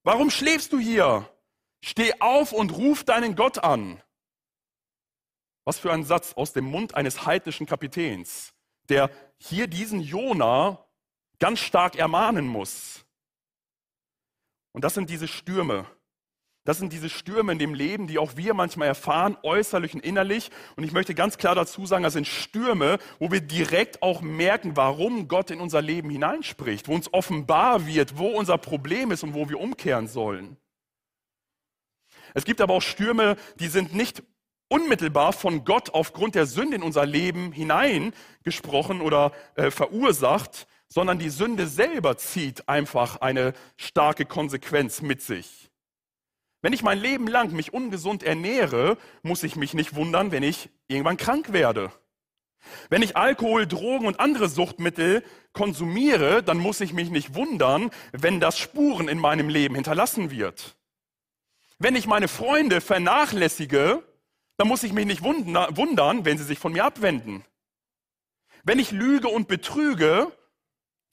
Warum 0.04 0.30
schläfst 0.30 0.72
du 0.72 0.78
hier? 0.78 1.28
Steh 1.82 2.12
auf 2.20 2.52
und 2.52 2.76
ruf 2.76 3.04
deinen 3.04 3.36
Gott 3.36 3.58
an. 3.58 4.02
Was 5.64 5.78
für 5.78 5.92
ein 5.92 6.04
Satz 6.04 6.32
aus 6.32 6.52
dem 6.52 6.64
Mund 6.64 6.94
eines 6.94 7.26
heidnischen 7.26 7.66
Kapitäns, 7.66 8.54
der 8.88 9.10
hier 9.38 9.66
diesen 9.66 10.00
Jona 10.00 10.84
ganz 11.38 11.60
stark 11.60 11.96
ermahnen 11.96 12.46
muss. 12.46 13.04
Und 14.72 14.82
das 14.82 14.94
sind 14.94 15.10
diese 15.10 15.28
Stürme, 15.28 15.86
das 16.68 16.76
sind 16.76 16.92
diese 16.92 17.08
Stürme 17.08 17.52
in 17.52 17.58
dem 17.58 17.72
Leben, 17.72 18.08
die 18.08 18.18
auch 18.18 18.36
wir 18.36 18.52
manchmal 18.52 18.88
erfahren, 18.88 19.38
äußerlich 19.42 19.94
und 19.94 20.04
innerlich. 20.04 20.50
Und 20.76 20.84
ich 20.84 20.92
möchte 20.92 21.14
ganz 21.14 21.38
klar 21.38 21.54
dazu 21.54 21.86
sagen, 21.86 22.04
das 22.04 22.12
sind 22.12 22.26
Stürme, 22.26 22.98
wo 23.18 23.32
wir 23.32 23.40
direkt 23.40 24.02
auch 24.02 24.20
merken, 24.20 24.76
warum 24.76 25.28
Gott 25.28 25.50
in 25.50 25.60
unser 25.60 25.80
Leben 25.80 26.10
hineinspricht, 26.10 26.86
wo 26.86 26.94
uns 26.94 27.10
offenbar 27.10 27.86
wird, 27.86 28.18
wo 28.18 28.26
unser 28.26 28.58
Problem 28.58 29.12
ist 29.12 29.22
und 29.22 29.32
wo 29.32 29.48
wir 29.48 29.58
umkehren 29.58 30.08
sollen. 30.08 30.58
Es 32.34 32.44
gibt 32.44 32.60
aber 32.60 32.74
auch 32.74 32.82
Stürme, 32.82 33.36
die 33.58 33.68
sind 33.68 33.94
nicht 33.94 34.22
unmittelbar 34.68 35.32
von 35.32 35.64
Gott 35.64 35.94
aufgrund 35.94 36.34
der 36.34 36.44
Sünde 36.44 36.76
in 36.76 36.82
unser 36.82 37.06
Leben 37.06 37.50
hineingesprochen 37.50 39.00
oder 39.00 39.32
äh, 39.54 39.70
verursacht, 39.70 40.66
sondern 40.86 41.18
die 41.18 41.30
Sünde 41.30 41.66
selber 41.66 42.18
zieht 42.18 42.68
einfach 42.68 43.22
eine 43.22 43.54
starke 43.78 44.26
Konsequenz 44.26 45.00
mit 45.00 45.22
sich. 45.22 45.67
Wenn 46.60 46.72
ich 46.72 46.82
mein 46.82 46.98
Leben 46.98 47.28
lang 47.28 47.52
mich 47.52 47.72
ungesund 47.72 48.22
ernähre, 48.22 48.98
muss 49.22 49.44
ich 49.44 49.54
mich 49.54 49.74
nicht 49.74 49.94
wundern, 49.94 50.32
wenn 50.32 50.42
ich 50.42 50.70
irgendwann 50.88 51.16
krank 51.16 51.52
werde. 51.52 51.92
Wenn 52.90 53.02
ich 53.02 53.16
Alkohol, 53.16 53.66
Drogen 53.66 54.06
und 54.06 54.18
andere 54.18 54.48
Suchtmittel 54.48 55.22
konsumiere, 55.52 56.42
dann 56.42 56.58
muss 56.58 56.80
ich 56.80 56.92
mich 56.92 57.10
nicht 57.10 57.34
wundern, 57.34 57.90
wenn 58.12 58.40
das 58.40 58.58
Spuren 58.58 59.08
in 59.08 59.18
meinem 59.18 59.48
Leben 59.48 59.76
hinterlassen 59.76 60.30
wird. 60.30 60.76
Wenn 61.78 61.94
ich 61.94 62.08
meine 62.08 62.26
Freunde 62.26 62.80
vernachlässige, 62.80 64.02
dann 64.56 64.66
muss 64.66 64.82
ich 64.82 64.92
mich 64.92 65.06
nicht 65.06 65.22
wundern, 65.22 66.24
wenn 66.24 66.38
sie 66.38 66.44
sich 66.44 66.58
von 66.58 66.72
mir 66.72 66.84
abwenden. 66.84 67.44
Wenn 68.64 68.80
ich 68.80 68.90
lüge 68.90 69.28
und 69.28 69.46
betrüge, 69.46 70.32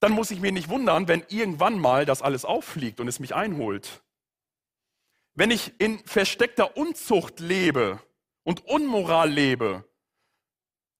dann 0.00 0.10
muss 0.10 0.32
ich 0.32 0.40
mich 0.40 0.52
nicht 0.52 0.68
wundern, 0.68 1.06
wenn 1.06 1.22
irgendwann 1.28 1.78
mal 1.78 2.04
das 2.04 2.20
alles 2.20 2.44
auffliegt 2.44 2.98
und 2.98 3.06
es 3.06 3.20
mich 3.20 3.36
einholt. 3.36 4.02
Wenn 5.36 5.50
ich 5.50 5.78
in 5.78 5.98
versteckter 6.00 6.76
Unzucht 6.76 7.40
lebe 7.40 8.00
und 8.42 8.66
Unmoral 8.66 9.30
lebe, 9.30 9.84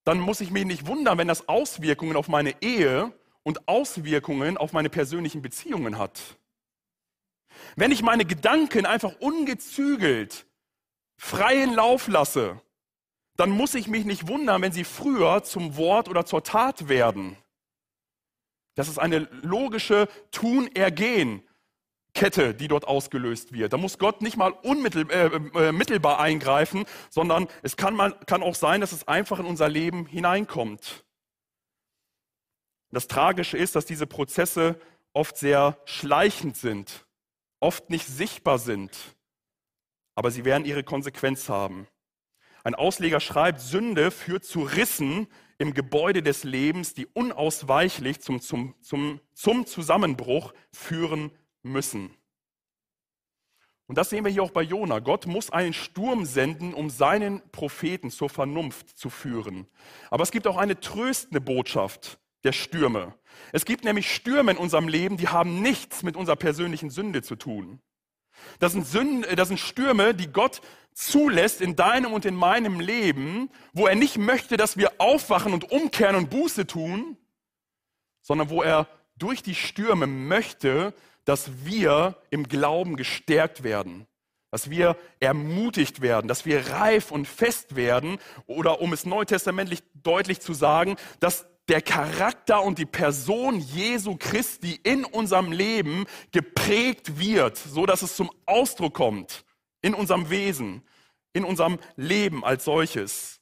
dann 0.05 0.21
muss 0.21 0.41
ich 0.41 0.51
mich 0.51 0.67
nicht 0.67 0.87
wundern, 0.87 1.19
wenn 1.19 1.27
das 1.27 1.49
Auswirkungen 1.49 2.17
auf 2.17 2.29
meine 2.29 2.63
Ehe 2.63 3.13
und 3.43 3.67
Auswirkungen 3.67 4.59
auf 4.59 4.73
meine 4.73 4.91
persönlichen 4.91 5.41
Beziehungen 5.41 5.99
hat. 5.99 6.21
Wenn 7.77 7.91
ich 7.91 8.03
meine 8.03 8.27
Gedanken 8.27 8.85
einfach 8.85 9.15
ungezügelt 9.21 10.47
freien 11.17 11.75
Lauf 11.75 12.07
lasse, 12.07 12.61
dann 13.37 13.51
muss 13.51 13.75
ich 13.75 13.89
mich 13.89 14.05
nicht 14.05 14.29
wundern, 14.29 14.61
wenn 14.61 14.73
sie 14.73 14.85
früher 14.85 15.43
zum 15.45 15.77
Wort 15.77 16.09
oder 16.09 16.27
zur 16.27 16.43
Tat 16.43 16.89
werden. 16.89 17.39
Das 18.75 18.89
ist 18.89 18.99
eine 18.99 19.21
logische 19.43 20.09
Tun-Ergehen. 20.31 21.43
Kette, 22.17 22.55
die 22.55 22.67
dort 22.67 22.89
ausgelöst 22.89 23.53
wird. 23.53 23.73
Da 23.73 23.77
muss 23.77 23.99
Gott 23.99 24.23
nicht 24.23 24.37
mal 24.37 24.51
unmittelbar 24.51 26.19
äh, 26.19 26.19
äh, 26.19 26.23
eingreifen, 26.23 26.85
sondern 27.11 27.47
es 27.63 27.77
kann, 27.77 27.95
mal, 27.95 28.19
kann 28.27 28.43
auch 28.43 28.55
sein, 28.57 28.81
dass 28.81 28.93
es 28.93 29.07
einfach 29.07 29.39
in 29.39 29.45
unser 29.45 29.69
Leben 29.69 30.07
hineinkommt. 30.07 31.05
Das 32.91 33.07
Tragische 33.07 33.59
ist, 33.59 33.77
dass 33.77 33.85
diese 33.85 34.07
Prozesse 34.07 34.81
oft 35.13 35.37
sehr 35.37 35.79
schleichend 35.85 36.57
sind, 36.57 37.07
oft 37.61 37.91
nicht 37.91 38.07
sichtbar 38.07 38.59
sind, 38.59 38.97
aber 40.15 40.31
sie 40.31 40.45
werden 40.45 40.65
ihre 40.65 40.85
Konsequenz 40.85 41.49
haben. 41.51 41.87
Ein 42.65 42.75
Ausleger 42.75 43.21
schreibt, 43.21 43.61
Sünde 43.61 44.11
führt 44.11 44.45
zu 44.45 44.63
Rissen 44.63 45.29
im 45.59 45.75
Gebäude 45.75 46.23
des 46.23 46.45
Lebens, 46.45 46.95
die 46.95 47.07
unausweichlich 47.07 48.21
zum, 48.21 48.41
zum, 48.41 48.75
zum, 48.81 49.21
zum 49.35 49.67
Zusammenbruch 49.67 50.55
führen 50.73 51.31
müssen. 51.67 52.15
Und 53.87 53.97
das 53.99 54.11
sehen 54.11 54.25
wir 54.25 54.33
hier 54.33 54.43
auch 54.43 54.51
bei 54.51 54.63
Jona. 54.63 54.99
Gott 54.99 55.27
muss 55.27 55.51
einen 55.51 55.73
Sturm 55.73 56.25
senden, 56.25 56.75
um 56.75 56.91
seinen 56.91 57.41
Propheten 57.51 58.11
zur 58.11 58.29
Vernunft 58.29 58.99
zu 58.99 59.11
führen. 59.11 59.69
Aber 60.11 60.25
es 60.25 60.33
gibt 60.33 60.47
auch 60.47 60.57
eine 60.57 60.81
tröstende 60.81 61.41
Botschaft 61.41 62.19
der 62.43 62.53
Stürme. 62.53 63.15
Es 63.53 63.65
gibt 63.65 63.85
nämlich 63.85 64.13
Stürme 64.13 64.53
in 64.53 64.57
unserem 64.57 64.89
Leben, 64.89 65.17
die 65.17 65.29
haben 65.29 65.63
nichts 65.63 66.03
mit 66.03 66.17
unserer 66.17 66.37
persönlichen 66.37 66.91
Sünde 66.91 67.23
zu 67.23 67.37
tun. 67.37 67.81
Das 68.59 68.73
sind, 68.73 68.87
Sünden, 68.87 69.37
das 69.37 69.49
sind 69.49 69.59
Stürme, 69.59 70.15
die 70.15 70.29
Gott 70.29 70.61
zulässt 70.93 71.61
in 71.61 71.77
deinem 71.77 72.13
und 72.13 72.25
in 72.25 72.35
meinem 72.35 72.81
Leben, 72.81 73.51
wo 73.73 73.87
er 73.87 73.95
nicht 73.95 74.19
möchte, 74.19 74.57
dass 74.57 74.77
wir 74.77 74.93
aufwachen 74.99 75.53
und 75.53 75.71
umkehren 75.71 76.17
und 76.17 76.31
Buße 76.31 76.67
tun, 76.67 77.17
sondern 78.23 78.51
wo 78.51 78.63
er 78.63 78.89
durch 79.17 79.43
die 79.43 79.55
Stürme 79.55 80.07
möchte, 80.07 80.95
dass 81.27 81.51
wir 81.65 82.17
im 82.31 82.49
Glauben 82.49 82.97
gestärkt 82.97 83.63
werden, 83.63 84.07
dass 84.51 84.71
wir 84.71 84.97
ermutigt 85.21 86.01
werden, 86.01 86.29
dass 86.29 86.47
wir 86.47 86.71
reif 86.71 87.11
und 87.11 87.29
fest 87.29 87.77
werden 87.77 88.19
oder 88.47 88.81
um 88.81 88.95
es 88.95 89.05
neutestamentlich 89.05 89.83
deutlich 90.03 90.41
zu 90.41 90.55
sagen, 90.55 90.97
dass 91.21 91.47
der 91.69 91.83
Charakter 91.83 92.63
und 92.63 92.79
die 92.79 92.87
Person 92.87 93.59
Jesu 93.59 94.17
Christi 94.17 94.81
in 94.83 95.05
unserem 95.05 95.51
Leben 95.51 96.07
geprägt 96.31 97.19
wird, 97.19 97.57
so 97.57 97.87
dass 97.87 98.03
es 98.03 98.17
zum 98.17 98.31
Ausdruck 98.47 98.95
kommt 98.95 99.45
in 99.83 99.95
unserem 99.95 100.31
Wesen, 100.31 100.83
in 101.33 101.45
unserem 101.45 101.79
Leben 101.97 102.45
als 102.45 102.65
solches. 102.65 103.36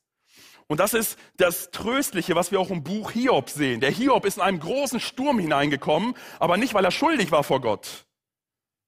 Und 0.67 0.81
das 0.81 0.95
ist 0.95 1.19
das 1.37 1.71
Tröstliche, 1.71 2.35
was 2.35 2.51
wir 2.51 2.61
auch 2.61 2.71
im 2.71 2.83
Buch 2.83 3.11
Hiob 3.11 3.51
sehen. 3.51 3.81
Der 3.81 3.91
Hiob 3.91 4.25
ist 4.25 4.39
in 4.39 4.43
einen 4.43 4.61
großen 4.61 5.01
Sturm 5.01 5.39
hineingekommen, 5.39 6.15
aber 6.39 6.57
nicht, 6.57 6.75
weil 6.75 6.85
er 6.85 6.91
schuldig 6.91 7.31
war 7.31 7.45
vor 7.45 7.61
Gott, 7.61 8.07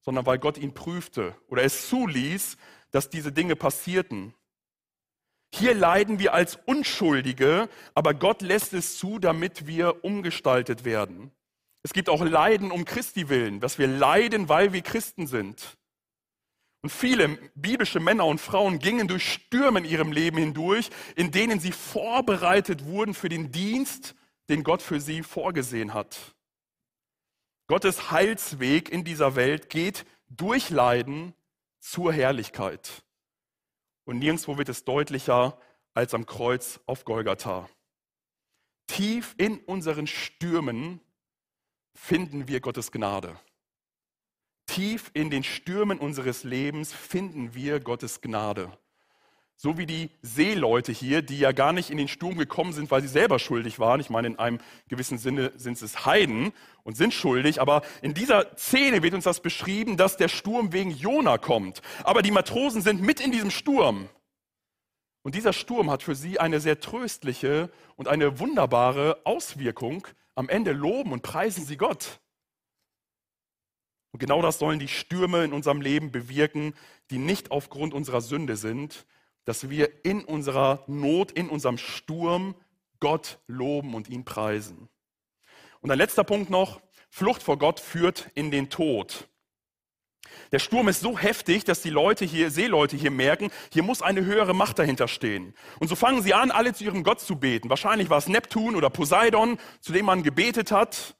sondern 0.00 0.24
weil 0.26 0.38
Gott 0.38 0.58
ihn 0.58 0.72
prüfte 0.72 1.34
oder 1.48 1.62
es 1.62 1.88
zuließ, 1.88 2.56
dass 2.90 3.10
diese 3.10 3.32
Dinge 3.32 3.56
passierten. 3.56 4.34
Hier 5.54 5.74
leiden 5.74 6.18
wir 6.18 6.34
als 6.34 6.58
Unschuldige, 6.66 7.68
aber 7.94 8.14
Gott 8.14 8.42
lässt 8.42 8.72
es 8.72 8.98
zu, 8.98 9.18
damit 9.18 9.66
wir 9.66 10.04
umgestaltet 10.04 10.84
werden. 10.84 11.30
Es 11.82 11.92
gibt 11.92 12.08
auch 12.08 12.24
Leiden 12.24 12.70
um 12.70 12.84
Christi 12.84 13.28
willen, 13.28 13.60
dass 13.60 13.78
wir 13.78 13.86
leiden, 13.86 14.48
weil 14.48 14.72
wir 14.72 14.82
Christen 14.82 15.26
sind. 15.26 15.76
Und 16.86 16.90
viele 16.90 17.30
biblische 17.56 17.98
Männer 17.98 18.26
und 18.26 18.40
Frauen 18.40 18.78
gingen 18.78 19.08
durch 19.08 19.32
Stürme 19.32 19.80
in 19.80 19.84
ihrem 19.84 20.12
Leben 20.12 20.38
hindurch, 20.38 20.90
in 21.16 21.32
denen 21.32 21.58
sie 21.58 21.72
vorbereitet 21.72 22.84
wurden 22.84 23.12
für 23.12 23.28
den 23.28 23.50
Dienst, 23.50 24.14
den 24.48 24.62
Gott 24.62 24.82
für 24.82 25.00
sie 25.00 25.24
vorgesehen 25.24 25.94
hat. 25.94 26.16
Gottes 27.66 28.12
Heilsweg 28.12 28.88
in 28.88 29.02
dieser 29.02 29.34
Welt 29.34 29.68
geht 29.68 30.06
durch 30.28 30.70
Leiden 30.70 31.34
zur 31.80 32.12
Herrlichkeit. 32.12 33.02
Und 34.04 34.20
nirgendwo 34.20 34.56
wird 34.56 34.68
es 34.68 34.84
deutlicher 34.84 35.58
als 35.92 36.14
am 36.14 36.24
Kreuz 36.24 36.78
auf 36.86 37.04
Golgatha. 37.04 37.68
Tief 38.86 39.34
in 39.38 39.58
unseren 39.58 40.06
Stürmen 40.06 41.00
finden 41.96 42.46
wir 42.46 42.60
Gottes 42.60 42.92
Gnade 42.92 43.36
tief 44.76 45.10
in 45.14 45.30
den 45.30 45.42
Stürmen 45.42 45.98
unseres 45.98 46.44
Lebens 46.44 46.92
finden 46.92 47.54
wir 47.54 47.80
Gottes 47.80 48.20
Gnade. 48.20 48.70
So 49.56 49.78
wie 49.78 49.86
die 49.86 50.10
Seeleute 50.20 50.92
hier, 50.92 51.22
die 51.22 51.38
ja 51.38 51.52
gar 51.52 51.72
nicht 51.72 51.88
in 51.88 51.96
den 51.96 52.08
Sturm 52.08 52.36
gekommen 52.36 52.74
sind, 52.74 52.90
weil 52.90 53.00
sie 53.00 53.08
selber 53.08 53.38
schuldig 53.38 53.78
waren. 53.78 54.00
Ich 54.00 54.10
meine, 54.10 54.28
in 54.28 54.38
einem 54.38 54.58
gewissen 54.88 55.16
Sinne 55.16 55.50
sind 55.56 55.80
es 55.80 56.04
Heiden 56.04 56.52
und 56.82 56.94
sind 56.94 57.14
schuldig. 57.14 57.58
Aber 57.58 57.80
in 58.02 58.12
dieser 58.12 58.54
Szene 58.58 59.02
wird 59.02 59.14
uns 59.14 59.24
das 59.24 59.40
beschrieben, 59.40 59.96
dass 59.96 60.18
der 60.18 60.28
Sturm 60.28 60.74
wegen 60.74 60.90
Jona 60.90 61.38
kommt. 61.38 61.80
Aber 62.04 62.20
die 62.20 62.30
Matrosen 62.30 62.82
sind 62.82 63.00
mit 63.00 63.18
in 63.22 63.32
diesem 63.32 63.50
Sturm. 63.50 64.10
Und 65.22 65.34
dieser 65.34 65.54
Sturm 65.54 65.90
hat 65.90 66.02
für 66.02 66.14
sie 66.14 66.38
eine 66.38 66.60
sehr 66.60 66.80
tröstliche 66.80 67.70
und 67.96 68.08
eine 68.08 68.40
wunderbare 68.40 69.22
Auswirkung. 69.24 70.06
Am 70.34 70.50
Ende 70.50 70.72
loben 70.72 71.12
und 71.12 71.22
preisen 71.22 71.64
sie 71.64 71.78
Gott. 71.78 72.20
Und 74.16 74.20
genau 74.20 74.40
das 74.40 74.58
sollen 74.58 74.78
die 74.78 74.88
Stürme 74.88 75.44
in 75.44 75.52
unserem 75.52 75.82
Leben 75.82 76.10
bewirken, 76.10 76.72
die 77.10 77.18
nicht 77.18 77.50
aufgrund 77.50 77.92
unserer 77.92 78.22
Sünde 78.22 78.56
sind, 78.56 79.04
dass 79.44 79.68
wir 79.68 80.06
in 80.06 80.24
unserer 80.24 80.82
Not, 80.86 81.32
in 81.32 81.50
unserem 81.50 81.76
Sturm 81.76 82.54
Gott 82.98 83.38
loben 83.46 83.92
und 83.92 84.08
ihn 84.08 84.24
preisen. 84.24 84.88
Und 85.82 85.90
ein 85.90 85.98
letzter 85.98 86.24
Punkt 86.24 86.48
noch, 86.48 86.80
Flucht 87.10 87.42
vor 87.42 87.58
Gott 87.58 87.78
führt 87.78 88.30
in 88.34 88.50
den 88.50 88.70
Tod. 88.70 89.28
Der 90.50 90.60
Sturm 90.60 90.88
ist 90.88 91.02
so 91.02 91.18
heftig, 91.18 91.64
dass 91.64 91.82
die 91.82 91.90
Leute 91.90 92.24
hier, 92.24 92.50
Seeleute 92.50 92.96
hier 92.96 93.10
merken, 93.10 93.50
hier 93.70 93.82
muss 93.82 94.00
eine 94.00 94.24
höhere 94.24 94.54
Macht 94.54 94.78
dahinter 94.78 95.08
stehen. 95.08 95.52
Und 95.78 95.88
so 95.88 95.94
fangen 95.94 96.22
sie 96.22 96.32
an, 96.32 96.50
alle 96.50 96.72
zu 96.72 96.84
ihrem 96.84 97.04
Gott 97.04 97.20
zu 97.20 97.36
beten. 97.36 97.68
Wahrscheinlich 97.68 98.08
war 98.08 98.16
es 98.16 98.28
Neptun 98.28 98.76
oder 98.76 98.88
Poseidon, 98.88 99.58
zu 99.82 99.92
dem 99.92 100.06
man 100.06 100.22
gebetet 100.22 100.72
hat. 100.72 101.16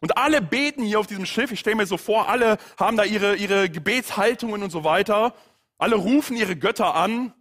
Und 0.00 0.18
alle 0.18 0.42
beten 0.42 0.82
hier 0.82 1.00
auf 1.00 1.06
diesem 1.06 1.26
Schiff. 1.26 1.52
Ich 1.52 1.60
stelle 1.60 1.76
mir 1.76 1.86
so 1.86 1.96
vor, 1.96 2.28
alle 2.28 2.58
haben 2.78 2.96
da 2.96 3.04
ihre, 3.04 3.36
ihre 3.36 3.70
Gebetshaltungen 3.70 4.62
und 4.62 4.70
so 4.70 4.84
weiter. 4.84 5.34
Alle 5.78 5.96
rufen 5.96 6.36
ihre 6.36 6.56
Götter 6.56 6.94
an. 6.94 7.32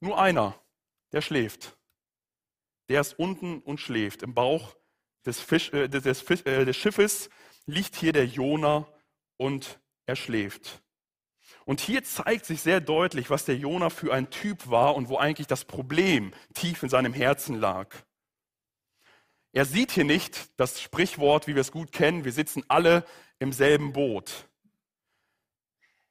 Nur 0.00 0.20
einer, 0.20 0.54
der 1.12 1.20
schläft. 1.20 1.76
Der 2.88 3.00
ist 3.00 3.18
unten 3.18 3.60
und 3.60 3.80
schläft. 3.80 4.22
Im 4.22 4.34
Bauch 4.34 4.76
des, 5.24 5.40
Fisch, 5.40 5.72
äh, 5.72 5.88
des, 5.88 6.02
des, 6.02 6.42
äh, 6.42 6.64
des 6.64 6.76
Schiffes 6.76 7.30
liegt 7.66 7.96
hier 7.96 8.12
der 8.12 8.26
Jona 8.26 8.86
und 9.36 9.80
er 10.06 10.16
schläft. 10.16 10.82
Und 11.64 11.80
hier 11.80 12.02
zeigt 12.02 12.46
sich 12.46 12.60
sehr 12.60 12.80
deutlich, 12.80 13.30
was 13.30 13.44
der 13.44 13.56
Jona 13.56 13.90
für 13.90 14.12
ein 14.12 14.30
Typ 14.30 14.68
war 14.68 14.96
und 14.96 15.08
wo 15.08 15.16
eigentlich 15.16 15.46
das 15.46 15.64
Problem 15.64 16.32
tief 16.54 16.82
in 16.82 16.88
seinem 16.88 17.12
Herzen 17.12 17.54
lag. 17.54 17.94
Er 19.52 19.66
sieht 19.66 19.92
hier 19.92 20.04
nicht 20.04 20.48
das 20.58 20.80
Sprichwort, 20.80 21.46
wie 21.46 21.54
wir 21.54 21.60
es 21.60 21.72
gut 21.72 21.92
kennen, 21.92 22.24
wir 22.24 22.32
sitzen 22.32 22.64
alle 22.68 23.04
im 23.38 23.52
selben 23.52 23.92
Boot. 23.92 24.48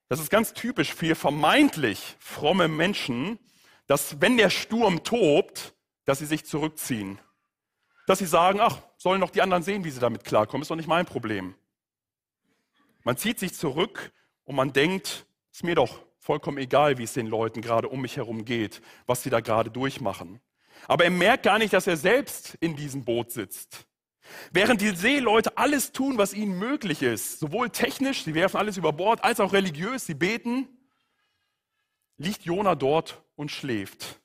Das 0.10 0.20
ist 0.20 0.30
ganz 0.30 0.54
typisch 0.54 0.94
für 0.94 1.16
vermeintlich 1.16 2.16
fromme 2.20 2.68
Menschen, 2.68 3.40
dass 3.88 4.22
wenn 4.22 4.38
der 4.38 4.50
Sturm 4.50 5.04
tobt, 5.04 5.74
dass 6.06 6.20
sie 6.20 6.26
sich 6.26 6.46
zurückziehen. 6.46 7.20
Dass 8.08 8.20
sie 8.20 8.26
sagen, 8.26 8.60
ach, 8.62 8.80
sollen 8.98 9.22
doch 9.22 9.30
die 9.30 9.42
anderen 9.42 9.64
sehen, 9.64 9.84
wie 9.84 9.92
sie 9.92 10.00
damit 10.00 10.24
klarkommen, 10.24 10.62
ist 10.62 10.70
doch 10.70 10.76
nicht 10.76 10.88
mein 10.88 11.06
Problem. 11.06 11.56
Man 13.04 13.18
zieht 13.18 13.40
sich 13.40 13.54
zurück 13.54 14.12
und 14.44 14.56
man 14.56 14.74
denkt, 14.74 15.26
ist 15.52 15.64
mir 15.64 15.76
doch 15.76 16.04
vollkommen 16.20 16.58
egal, 16.58 16.98
wie 16.98 17.04
es 17.04 17.14
den 17.14 17.28
Leuten 17.28 17.62
gerade 17.62 17.88
um 17.88 18.02
mich 18.02 18.18
herum 18.18 18.46
geht, 18.46 18.82
was 19.08 19.24
sie 19.24 19.30
da 19.30 19.40
gerade 19.40 19.72
durchmachen. 19.72 20.40
Aber 20.88 21.04
er 21.04 21.12
merkt 21.12 21.44
gar 21.44 21.58
nicht, 21.58 21.74
dass 21.74 21.88
er 21.88 21.98
selbst 21.98 22.56
in 22.60 22.76
diesem 22.76 23.04
Boot 23.04 23.32
sitzt. 23.32 23.86
Während 24.52 24.82
die 24.82 24.96
Seeleute 24.96 25.58
alles 25.58 25.92
tun, 25.92 26.18
was 26.18 26.34
ihnen 26.34 26.58
möglich 26.58 27.02
ist, 27.02 27.40
sowohl 27.40 27.70
technisch, 27.70 28.24
sie 28.24 28.34
werfen 28.34 28.58
alles 28.58 28.78
über 28.78 28.94
Bord, 28.94 29.24
als 29.24 29.40
auch 29.40 29.54
religiös, 29.54 30.06
sie 30.06 30.14
beten, 30.14 30.68
liegt 32.18 32.44
Jona 32.44 32.76
dort 32.76 33.24
und 33.36 33.52
schläft. 33.52 34.22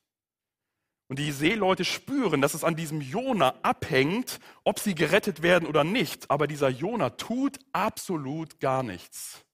Und 1.08 1.18
die 1.20 1.30
Seeleute 1.30 1.84
spüren, 1.84 2.40
dass 2.40 2.54
es 2.54 2.64
an 2.64 2.74
diesem 2.74 3.00
Jona 3.00 3.54
abhängt, 3.62 4.40
ob 4.64 4.80
sie 4.80 4.94
gerettet 4.94 5.42
werden 5.42 5.68
oder 5.68 5.84
nicht. 5.84 6.30
Aber 6.30 6.48
dieser 6.48 6.68
Jona 6.68 7.10
tut 7.10 7.58
absolut 7.72 8.58
gar 8.58 8.82
nichts. 8.82 9.44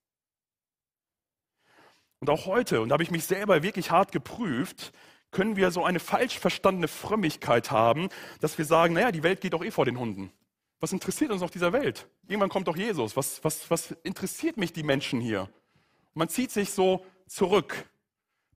Und 2.21 2.31
auch 2.31 2.47
heute, 2.47 2.81
und 2.81 2.89
da 2.89 2.95
habe 2.95 3.03
ich 3.03 3.11
mich 3.11 3.25
selber 3.25 3.63
wirklich 3.63 3.91
hart 3.91 4.13
geprüft, 4.13 4.93
können 5.33 5.57
wir 5.57 5.71
so 5.71 5.85
eine 5.85 5.99
falsch 5.99 6.39
verstandene 6.39 6.89
Frömmigkeit 6.89 7.71
haben, 7.71 8.09
dass 8.41 8.57
wir 8.59 8.65
sagen, 8.65 8.95
naja, 8.95 9.11
die 9.11 9.23
Welt 9.23 9.41
geht 9.41 9.55
doch 9.55 9.65
eh 9.65 9.71
vor 9.71 9.85
den 9.85 9.99
Hunden. 9.99 10.31
Was 10.79 10.93
interessiert 10.93 11.31
uns 11.31 11.43
auf 11.43 11.51
dieser 11.51 11.73
Welt? 11.73 12.09
Irgendwann 12.29 12.51
kommt 12.51 12.69
doch 12.69 12.77
Jesus. 12.77 13.17
Was, 13.17 13.43
was, 13.43 13.71
was 13.71 13.93
interessiert 14.03 14.57
mich 14.57 14.73
die 14.73 14.83
Menschen 14.83 15.21
hier? 15.21 15.43
Und 15.43 16.17
man 16.17 16.29
zieht 16.29 16.51
sich 16.51 16.71
so 16.71 17.05
zurück. 17.27 17.89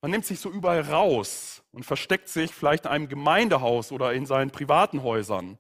Man 0.03 0.11
nimmt 0.11 0.27
sich 0.27 0.39
so 0.39 0.51
überall 0.51 0.83
raus 0.83 1.63
und 1.73 1.85
versteckt 1.85 2.29
sich 2.29 2.53
vielleicht 2.53 2.85
in 2.85 2.91
einem 2.91 3.09
Gemeindehaus 3.09 3.91
oder 3.91 4.13
in 4.13 4.27
seinen 4.27 4.51
privaten 4.51 5.03
Häusern 5.03 5.59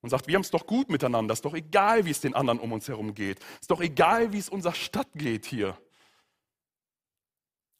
und 0.00 0.10
sagt, 0.10 0.28
wir 0.28 0.34
haben 0.34 0.42
es 0.42 0.50
doch 0.50 0.66
gut 0.66 0.90
miteinander. 0.90 1.32
Ist 1.32 1.44
doch 1.44 1.54
egal, 1.54 2.04
wie 2.04 2.10
es 2.10 2.20
den 2.20 2.34
anderen 2.34 2.60
um 2.60 2.72
uns 2.72 2.88
herum 2.88 3.14
geht. 3.14 3.38
Ist 3.60 3.70
doch 3.70 3.80
egal, 3.80 4.32
wie 4.32 4.38
es 4.38 4.48
unserer 4.48 4.74
Stadt 4.74 5.08
geht 5.14 5.46
hier. 5.46 5.76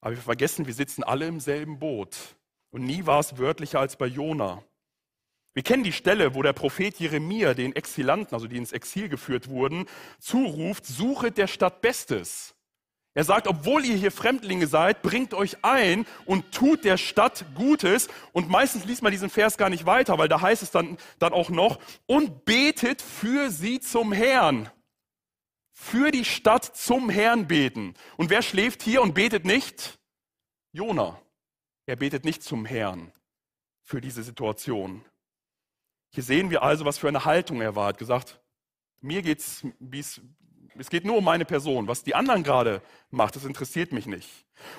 Aber 0.01 0.17
wir 0.17 0.23
vergessen, 0.23 0.67
wir 0.67 0.75
sitzen 0.75 1.05
alle 1.05 1.27
im 1.27 1.39
selben 1.39 1.79
Boot. 1.79 2.17
Und 2.73 2.85
nie 2.85 3.07
war 3.07 3.21
es 3.21 3.39
wörtlicher 3.39 3.79
als 3.79 3.97
bei 3.97 4.07
Jona. 4.07 4.65
Wir 5.55 5.63
kennen 5.63 5.85
die 5.85 5.93
Stelle, 5.93 6.35
wo 6.35 6.43
der 6.43 6.55
Prophet 6.55 6.99
Jeremia 6.99 7.53
den 7.53 7.77
Exilanten, 7.77 8.35
also 8.35 8.47
die 8.47 8.57
ins 8.57 8.73
Exil 8.73 9.09
geführt 9.11 9.49
wurden, 9.49 9.87
zuruft, 10.19 10.87
suchet 10.87 11.37
der 11.37 11.47
Stadt 11.47 11.83
Bestes. 11.83 12.55
Er 13.15 13.25
sagt, 13.25 13.47
obwohl 13.47 13.85
ihr 13.85 13.97
hier 13.97 14.11
Fremdlinge 14.11 14.67
seid, 14.67 15.03
bringt 15.03 15.35
euch 15.35 15.59
ein 15.63 16.07
und 16.25 16.51
tut 16.53 16.85
der 16.85 16.97
Stadt 16.97 17.45
Gutes. 17.55 18.09
Und 18.33 18.49
meistens 18.49 18.87
liest 18.87 19.03
man 19.03 19.13
diesen 19.13 19.29
Vers 19.29 19.59
gar 19.59 19.69
nicht 19.69 19.85
weiter, 19.85 20.17
weil 20.17 20.29
da 20.29 20.41
heißt 20.41 20.63
es 20.63 20.71
dann, 20.71 20.97
dann 21.19 21.35
auch 21.35 21.51
noch, 21.51 21.79
und 22.07 22.47
betet 22.47 23.03
für 23.03 23.51
sie 23.51 23.81
zum 23.81 24.13
Herrn. 24.13 24.71
Für 25.73 26.11
die 26.11 26.25
Stadt 26.25 26.65
zum 26.65 27.11
Herrn 27.11 27.47
beten. 27.47 27.93
Und 28.17 28.31
wer 28.31 28.41
schläft 28.41 28.83
hier 28.83 29.03
und 29.03 29.13
betet 29.13 29.45
nicht? 29.45 29.99
Jona. 30.73 31.21
Er 31.87 31.97
betet 31.97 32.25
nicht 32.25 32.43
zum 32.43 32.65
Herrn 32.65 33.13
für 33.83 34.01
diese 34.01 34.23
Situation. 34.23 35.05
Hier 36.11 36.23
sehen 36.23 36.51
wir 36.51 36.63
also, 36.63 36.85
was 36.85 36.99
für 36.99 37.09
eine 37.09 37.25
Haltung 37.25 37.61
er 37.61 37.75
war. 37.75 37.87
Er 37.87 37.89
hat 37.89 37.99
gesagt, 37.99 38.41
mir 39.01 39.23
geht's, 39.23 39.67
wie 39.81 39.99
es 39.99 40.21
es 40.79 40.91
geht 40.91 41.05
nur 41.05 41.17
um 41.17 41.25
meine 41.25 41.45
Person. 41.45 41.89
Was 41.89 42.03
die 42.03 42.15
anderen 42.15 42.43
gerade 42.43 42.83
macht, 43.11 43.37
das 43.37 43.45
interessiert 43.45 43.93
mich 43.93 44.07
nicht. 44.07 44.29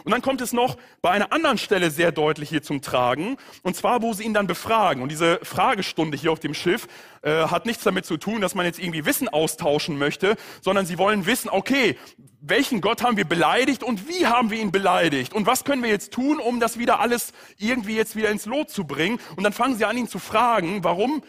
Und 0.03 0.11
dann 0.11 0.21
kommt 0.21 0.41
es 0.41 0.53
noch 0.53 0.77
bei 1.01 1.11
einer 1.11 1.31
anderen 1.31 1.57
Stelle 1.57 1.91
sehr 1.91 2.11
deutlich 2.11 2.49
hier 2.49 2.61
zum 2.61 2.81
Tragen. 2.81 3.37
Und 3.63 3.75
zwar, 3.75 4.01
wo 4.01 4.13
sie 4.13 4.23
ihn 4.23 4.33
dann 4.33 4.47
befragen. 4.47 5.03
Und 5.03 5.09
diese 5.09 5.39
Fragestunde 5.43 6.17
hier 6.17 6.31
auf 6.31 6.39
dem 6.39 6.53
Schiff 6.53 6.87
äh, 7.21 7.47
hat 7.47 7.65
nichts 7.65 7.83
damit 7.83 8.05
zu 8.05 8.17
tun, 8.17 8.41
dass 8.41 8.55
man 8.55 8.65
jetzt 8.65 8.79
irgendwie 8.79 9.05
Wissen 9.05 9.29
austauschen 9.29 9.97
möchte, 9.97 10.35
sondern 10.61 10.85
sie 10.85 10.97
wollen 10.97 11.25
wissen, 11.25 11.49
okay, 11.49 11.97
welchen 12.39 12.81
Gott 12.81 13.03
haben 13.03 13.17
wir 13.17 13.25
beleidigt 13.25 13.83
und 13.83 14.07
wie 14.07 14.27
haben 14.27 14.51
wir 14.51 14.59
ihn 14.59 14.71
beleidigt? 14.71 15.33
Und 15.33 15.45
was 15.45 15.63
können 15.63 15.81
wir 15.81 15.89
jetzt 15.89 16.11
tun, 16.11 16.39
um 16.39 16.59
das 16.59 16.77
wieder 16.77 16.99
alles 16.99 17.31
irgendwie 17.57 17.95
jetzt 17.95 18.15
wieder 18.15 18.29
ins 18.29 18.45
Lot 18.45 18.69
zu 18.69 18.85
bringen? 18.85 19.19
Und 19.35 19.43
dann 19.43 19.53
fangen 19.53 19.77
sie 19.77 19.85
an, 19.85 19.97
ihn 19.97 20.09
zu 20.09 20.19
fragen, 20.19 20.83
warum 20.83 21.23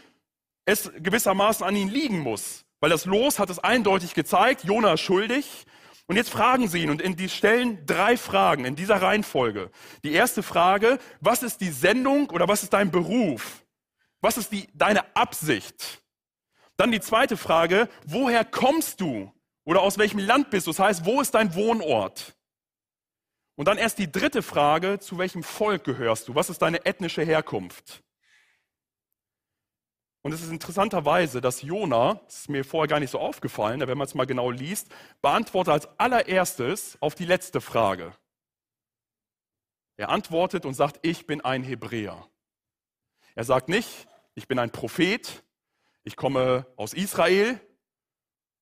es 0.65 0.91
gewissermaßen 0.99 1.65
an 1.65 1.77
ihn 1.77 1.89
liegen 1.89 2.21
muss. 2.21 2.64
Weil 2.85 2.91
das 2.91 3.07
Los 3.07 3.39
hat 3.39 3.49
es 3.49 3.61
eindeutig 3.61 4.13
gezeigt, 4.13 4.65
Jona 4.65 4.99
schuldig. 4.99 5.65
Und 6.07 6.17
jetzt 6.17 6.29
fragen 6.29 6.69
sie 6.69 6.83
ihn 6.83 6.91
und 6.91 7.01
in 7.01 7.17
die 7.17 7.31
stellen 7.31 7.87
drei 7.87 8.19
Fragen 8.19 8.67
in 8.67 8.77
dieser 8.77 9.01
Reihenfolge. 9.01 9.71
Die 10.03 10.13
erste 10.13 10.43
Frage, 10.43 10.99
was 11.19 11.43
ist 11.43 11.63
die 11.63 11.71
Sendung 11.71 12.29
oder 12.29 12.47
was 12.47 12.63
ist 12.63 12.75
dein 12.75 12.91
Beruf? 12.91 13.65
Was 14.21 14.37
ist 14.37 14.53
die, 14.53 14.69
deine 14.75 15.17
Absicht? 15.17 16.03
Dann 16.77 16.93
die 16.93 17.01
zweite 17.01 17.39
Frage, 17.39 17.89
woher 18.05 18.45
kommst 18.45 19.01
du? 19.01 19.33
Oder 19.65 19.81
aus 19.81 19.97
welchem 19.97 20.19
Land 20.19 20.51
bist 20.51 20.67
du? 20.67 20.73
Das 20.73 20.79
heißt, 20.79 21.07
wo 21.07 21.23
ist 21.23 21.35
dein 21.35 21.55
Wohnort? 21.55 22.37
Und 23.57 23.67
dann 23.67 23.79
erst 23.79 23.99
die 23.99 24.13
dritte 24.13 24.43
Frage, 24.43 24.99
zu 24.99 25.17
welchem 25.17 25.43
Volk 25.43 25.85
gehörst 25.85 26.29
du? 26.29 26.35
Was 26.35 26.51
ist 26.51 26.61
deine 26.61 26.85
ethnische 26.85 27.23
Herkunft? 27.23 28.04
Und 30.25 30.33
es 30.33 30.41
ist 30.41 30.51
interessanterweise, 30.51 31.43
dass 31.43 31.61
Jona, 31.61 32.15
das 32.25 32.41
ist 32.41 32.49
mir 32.49 32.65
vorher 32.65 32.89
gar 32.89 32.99
nicht 32.99 33.11
so 33.11 33.19
aufgefallen, 33.19 33.81
wenn 33.81 33.99
man 33.99 34.07
es 34.07 34.15
mal 34.15 34.25
genau 34.25 34.51
liest, 34.51 34.89
beantwortet 35.21 35.75
als 35.75 36.01
allererstes 36.01 36.97
auf 37.03 37.15
die 37.15 37.27
letzte 37.27 37.61
Frage. 37.61 38.17
Er 39.99 40.09
antwortet 40.09 40.65
und 40.65 40.73
sagt, 40.73 40.99
ich 41.03 41.27
bin 41.27 41.43
ein 41.43 41.63
Hebräer. 41.63 42.27
Er 43.35 43.45
sagt 43.45 43.69
nicht, 43.69 44.09
ich 44.35 44.49
bin 44.49 44.59
ein 44.59 44.71
Prophet, 44.71 45.45
ich 46.05 46.17
komme 46.17 46.67
aus 46.77 46.95
Israel 46.95 47.61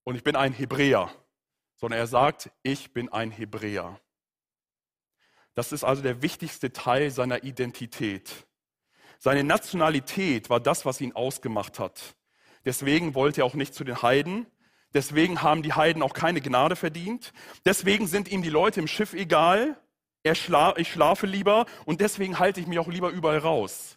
und 0.02 0.16
ich 0.16 0.24
bin 0.24 0.34
ein 0.34 0.52
Hebräer, 0.52 1.12
sondern 1.76 2.00
er 2.00 2.08
sagt, 2.08 2.50
ich 2.64 2.92
bin 2.92 3.08
ein 3.08 3.30
Hebräer. 3.30 4.00
Das 5.54 5.70
ist 5.70 5.84
also 5.84 6.02
der 6.02 6.22
wichtigste 6.22 6.72
Teil 6.72 7.12
seiner 7.12 7.44
Identität. 7.44 8.48
Seine 9.24 9.44
Nationalität 9.44 10.50
war 10.50 10.58
das, 10.58 10.84
was 10.84 11.00
ihn 11.00 11.12
ausgemacht 11.12 11.78
hat. 11.78 12.16
Deswegen 12.64 13.14
wollte 13.14 13.42
er 13.42 13.44
auch 13.44 13.54
nicht 13.54 13.72
zu 13.72 13.84
den 13.84 14.02
Heiden. 14.02 14.48
Deswegen 14.94 15.42
haben 15.42 15.62
die 15.62 15.74
Heiden 15.74 16.02
auch 16.02 16.12
keine 16.12 16.40
Gnade 16.40 16.74
verdient. 16.74 17.32
Deswegen 17.64 18.08
sind 18.08 18.32
ihm 18.32 18.42
die 18.42 18.50
Leute 18.50 18.80
im 18.80 18.88
Schiff 18.88 19.12
egal. 19.12 19.80
Schla 20.32 20.76
ich 20.76 20.90
schlafe 20.90 21.28
lieber 21.28 21.66
und 21.84 22.00
deswegen 22.00 22.40
halte 22.40 22.58
ich 22.58 22.66
mich 22.66 22.80
auch 22.80 22.88
lieber 22.88 23.10
überall 23.10 23.38
raus. 23.38 23.96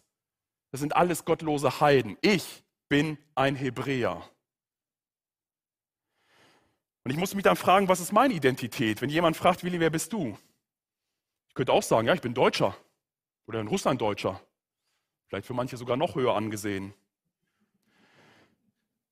Das 0.70 0.78
sind 0.78 0.94
alles 0.94 1.24
gottlose 1.24 1.80
Heiden. 1.80 2.16
Ich 2.20 2.62
bin 2.88 3.18
ein 3.34 3.56
Hebräer. 3.56 4.30
Und 7.02 7.10
ich 7.10 7.16
muss 7.16 7.34
mich 7.34 7.42
dann 7.42 7.56
fragen, 7.56 7.88
was 7.88 7.98
ist 7.98 8.12
meine 8.12 8.32
Identität? 8.32 9.02
Wenn 9.02 9.10
jemand 9.10 9.36
fragt, 9.36 9.64
Willi, 9.64 9.80
wer 9.80 9.90
bist 9.90 10.12
du? 10.12 10.38
Ich 11.48 11.54
könnte 11.54 11.72
auch 11.72 11.82
sagen, 11.82 12.06
ja, 12.06 12.14
ich 12.14 12.20
bin 12.20 12.32
Deutscher 12.32 12.76
oder 13.48 13.58
ein 13.58 13.66
Russlanddeutscher 13.66 14.40
vielleicht 15.26 15.46
für 15.46 15.54
manche 15.54 15.76
sogar 15.76 15.96
noch 15.96 16.14
höher 16.14 16.34
angesehen. 16.34 16.94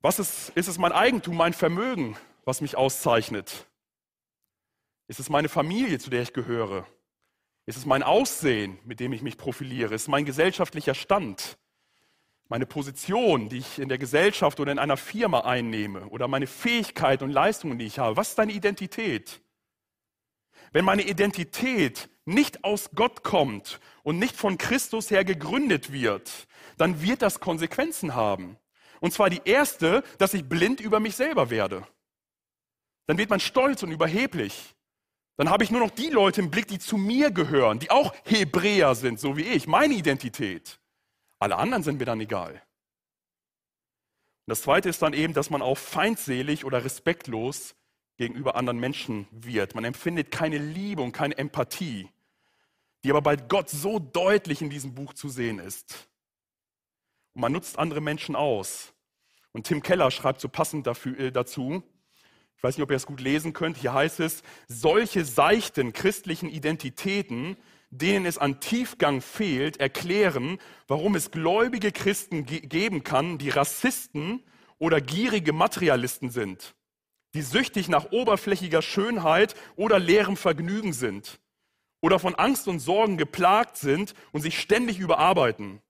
Was 0.00 0.18
ist, 0.18 0.50
ist 0.50 0.68
es 0.68 0.78
mein 0.78 0.92
Eigentum, 0.92 1.36
mein 1.36 1.54
Vermögen, 1.54 2.16
was 2.44 2.60
mich 2.60 2.76
auszeichnet? 2.76 3.66
Ist 5.08 5.20
es 5.20 5.30
meine 5.30 5.48
Familie, 5.48 5.98
zu 5.98 6.10
der 6.10 6.22
ich 6.22 6.32
gehöre? 6.32 6.86
Ist 7.66 7.76
es 7.76 7.86
mein 7.86 8.02
Aussehen, 8.02 8.78
mit 8.84 9.00
dem 9.00 9.12
ich 9.12 9.22
mich 9.22 9.38
profiliere? 9.38 9.94
Ist 9.94 10.02
es 10.02 10.08
mein 10.08 10.24
gesellschaftlicher 10.24 10.94
Stand? 10.94 11.58
Meine 12.48 12.66
Position, 12.66 13.48
die 13.48 13.58
ich 13.58 13.78
in 13.78 13.88
der 13.88 13.96
Gesellschaft 13.96 14.60
oder 14.60 14.70
in 14.70 14.78
einer 14.78 14.98
Firma 14.98 15.40
einnehme? 15.40 16.06
Oder 16.08 16.28
meine 16.28 16.46
Fähigkeiten 16.46 17.24
und 17.24 17.30
Leistungen, 17.30 17.78
die 17.78 17.86
ich 17.86 17.98
habe? 17.98 18.16
Was 18.18 18.30
ist 18.30 18.38
deine 18.38 18.52
Identität? 18.52 19.40
Wenn 20.74 20.84
meine 20.84 21.02
Identität 21.02 22.10
nicht 22.24 22.64
aus 22.64 22.90
Gott 22.96 23.22
kommt 23.22 23.80
und 24.02 24.18
nicht 24.18 24.36
von 24.36 24.58
Christus 24.58 25.08
her 25.08 25.24
gegründet 25.24 25.92
wird, 25.92 26.48
dann 26.76 27.00
wird 27.00 27.22
das 27.22 27.38
Konsequenzen 27.38 28.16
haben. 28.16 28.58
Und 29.00 29.12
zwar 29.12 29.30
die 29.30 29.42
erste, 29.44 30.02
dass 30.18 30.34
ich 30.34 30.48
blind 30.48 30.80
über 30.80 30.98
mich 30.98 31.14
selber 31.14 31.48
werde. 31.48 31.86
Dann 33.06 33.18
wird 33.18 33.30
man 33.30 33.38
stolz 33.38 33.84
und 33.84 33.92
überheblich. 33.92 34.74
Dann 35.36 35.48
habe 35.48 35.62
ich 35.62 35.70
nur 35.70 35.80
noch 35.80 35.92
die 35.92 36.10
Leute 36.10 36.40
im 36.40 36.50
Blick, 36.50 36.66
die 36.66 36.80
zu 36.80 36.96
mir 36.96 37.30
gehören, 37.30 37.78
die 37.78 37.92
auch 37.92 38.12
Hebräer 38.24 38.96
sind, 38.96 39.20
so 39.20 39.36
wie 39.36 39.42
ich, 39.42 39.68
meine 39.68 39.94
Identität. 39.94 40.80
Alle 41.38 41.54
anderen 41.56 41.84
sind 41.84 41.98
mir 42.00 42.04
dann 42.04 42.20
egal. 42.20 42.50
Und 42.52 42.60
das 44.50 44.62
Zweite 44.62 44.88
ist 44.88 45.02
dann 45.02 45.12
eben, 45.12 45.34
dass 45.34 45.50
man 45.50 45.62
auch 45.62 45.78
feindselig 45.78 46.64
oder 46.64 46.84
respektlos 46.84 47.76
gegenüber 48.16 48.54
anderen 48.56 48.78
Menschen 48.78 49.26
wird. 49.30 49.74
Man 49.74 49.84
empfindet 49.84 50.30
keine 50.30 50.58
Liebe 50.58 51.02
und 51.02 51.12
keine 51.12 51.36
Empathie, 51.36 52.08
die 53.02 53.10
aber 53.10 53.22
bei 53.22 53.36
Gott 53.36 53.68
so 53.68 53.98
deutlich 53.98 54.62
in 54.62 54.70
diesem 54.70 54.94
Buch 54.94 55.14
zu 55.14 55.28
sehen 55.28 55.58
ist. 55.58 56.08
Und 57.34 57.42
man 57.42 57.52
nutzt 57.52 57.78
andere 57.78 58.00
Menschen 58.00 58.36
aus. 58.36 58.92
Und 59.52 59.66
Tim 59.66 59.82
Keller 59.82 60.10
schreibt 60.10 60.40
so 60.40 60.48
passend 60.48 60.86
dafür, 60.86 61.18
äh, 61.18 61.32
dazu, 61.32 61.82
ich 62.56 62.62
weiß 62.62 62.76
nicht, 62.76 62.82
ob 62.82 62.90
ihr 62.90 62.96
es 62.96 63.06
gut 63.06 63.20
lesen 63.20 63.52
könnt, 63.52 63.76
hier 63.76 63.92
heißt 63.92 64.20
es, 64.20 64.42
solche 64.68 65.24
seichten 65.24 65.92
christlichen 65.92 66.48
Identitäten, 66.48 67.56
denen 67.90 68.26
es 68.26 68.38
an 68.38 68.60
Tiefgang 68.60 69.20
fehlt, 69.20 69.78
erklären, 69.78 70.58
warum 70.88 71.14
es 71.14 71.30
gläubige 71.30 71.92
Christen 71.92 72.46
ge 72.46 72.60
geben 72.60 73.04
kann, 73.04 73.38
die 73.38 73.50
Rassisten 73.50 74.42
oder 74.78 75.00
gierige 75.00 75.52
Materialisten 75.52 76.30
sind, 76.30 76.74
die 77.34 77.42
süchtig 77.42 77.88
nach 77.88 78.12
oberflächiger 78.12 78.80
Schönheit 78.80 79.54
oder 79.76 79.98
leerem 79.98 80.36
Vergnügen 80.36 80.92
sind 80.92 81.40
oder 82.00 82.18
von 82.18 82.34
Angst 82.34 82.68
und 82.68 82.80
Sorgen 82.80 83.16
geplagt 83.16 83.76
sind 83.76 84.14
und 84.32 84.42
sich 84.42 84.58
ständig 84.58 84.98
überarbeiten. 84.98 85.80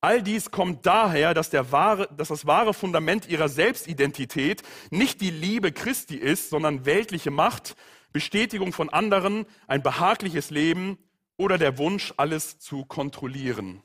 All 0.00 0.22
dies 0.22 0.50
kommt 0.50 0.86
daher, 0.86 1.34
dass, 1.34 1.52
wahre, 1.72 2.08
dass, 2.16 2.28
das 2.28 2.46
wahre 2.46 2.74
Fundament 2.74 3.28
ihrer 3.28 3.48
Selbstidentität 3.48 4.62
nicht 4.90 5.20
die 5.20 5.30
Liebe 5.30 5.72
Christi 5.72 6.16
ist, 6.16 6.50
sondern 6.50 6.86
weltliche 6.86 7.30
Macht, 7.30 7.76
Bestätigung 8.12 8.72
von 8.72 8.88
anderen, 8.90 9.46
ein 9.66 9.82
behagliches 9.82 10.50
Leben 10.50 10.98
oder 11.36 11.58
der 11.58 11.78
Wunsch, 11.78 12.14
alles 12.16 12.58
zu 12.58 12.84
kontrollieren. 12.84 13.82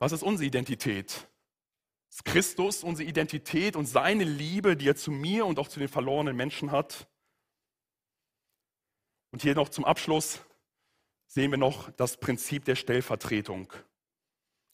Was 0.00 0.12
ist 0.12 0.22
unsere 0.22 0.46
Identität? 0.46 1.28
Ist 2.18 2.24
Christus 2.24 2.82
unsere 2.82 3.08
Identität 3.08 3.76
und 3.76 3.86
seine 3.86 4.24
Liebe, 4.24 4.76
die 4.76 4.88
er 4.88 4.96
zu 4.96 5.12
mir 5.12 5.46
und 5.46 5.60
auch 5.60 5.68
zu 5.68 5.78
den 5.78 5.86
verlorenen 5.86 6.34
Menschen 6.34 6.72
hat? 6.72 7.06
Und 9.30 9.42
hier 9.42 9.54
noch 9.54 9.68
zum 9.68 9.84
Abschluss 9.84 10.40
sehen 11.28 11.52
wir 11.52 11.58
noch 11.58 11.92
das 11.92 12.16
Prinzip 12.16 12.64
der 12.64 12.74
Stellvertretung. 12.74 13.72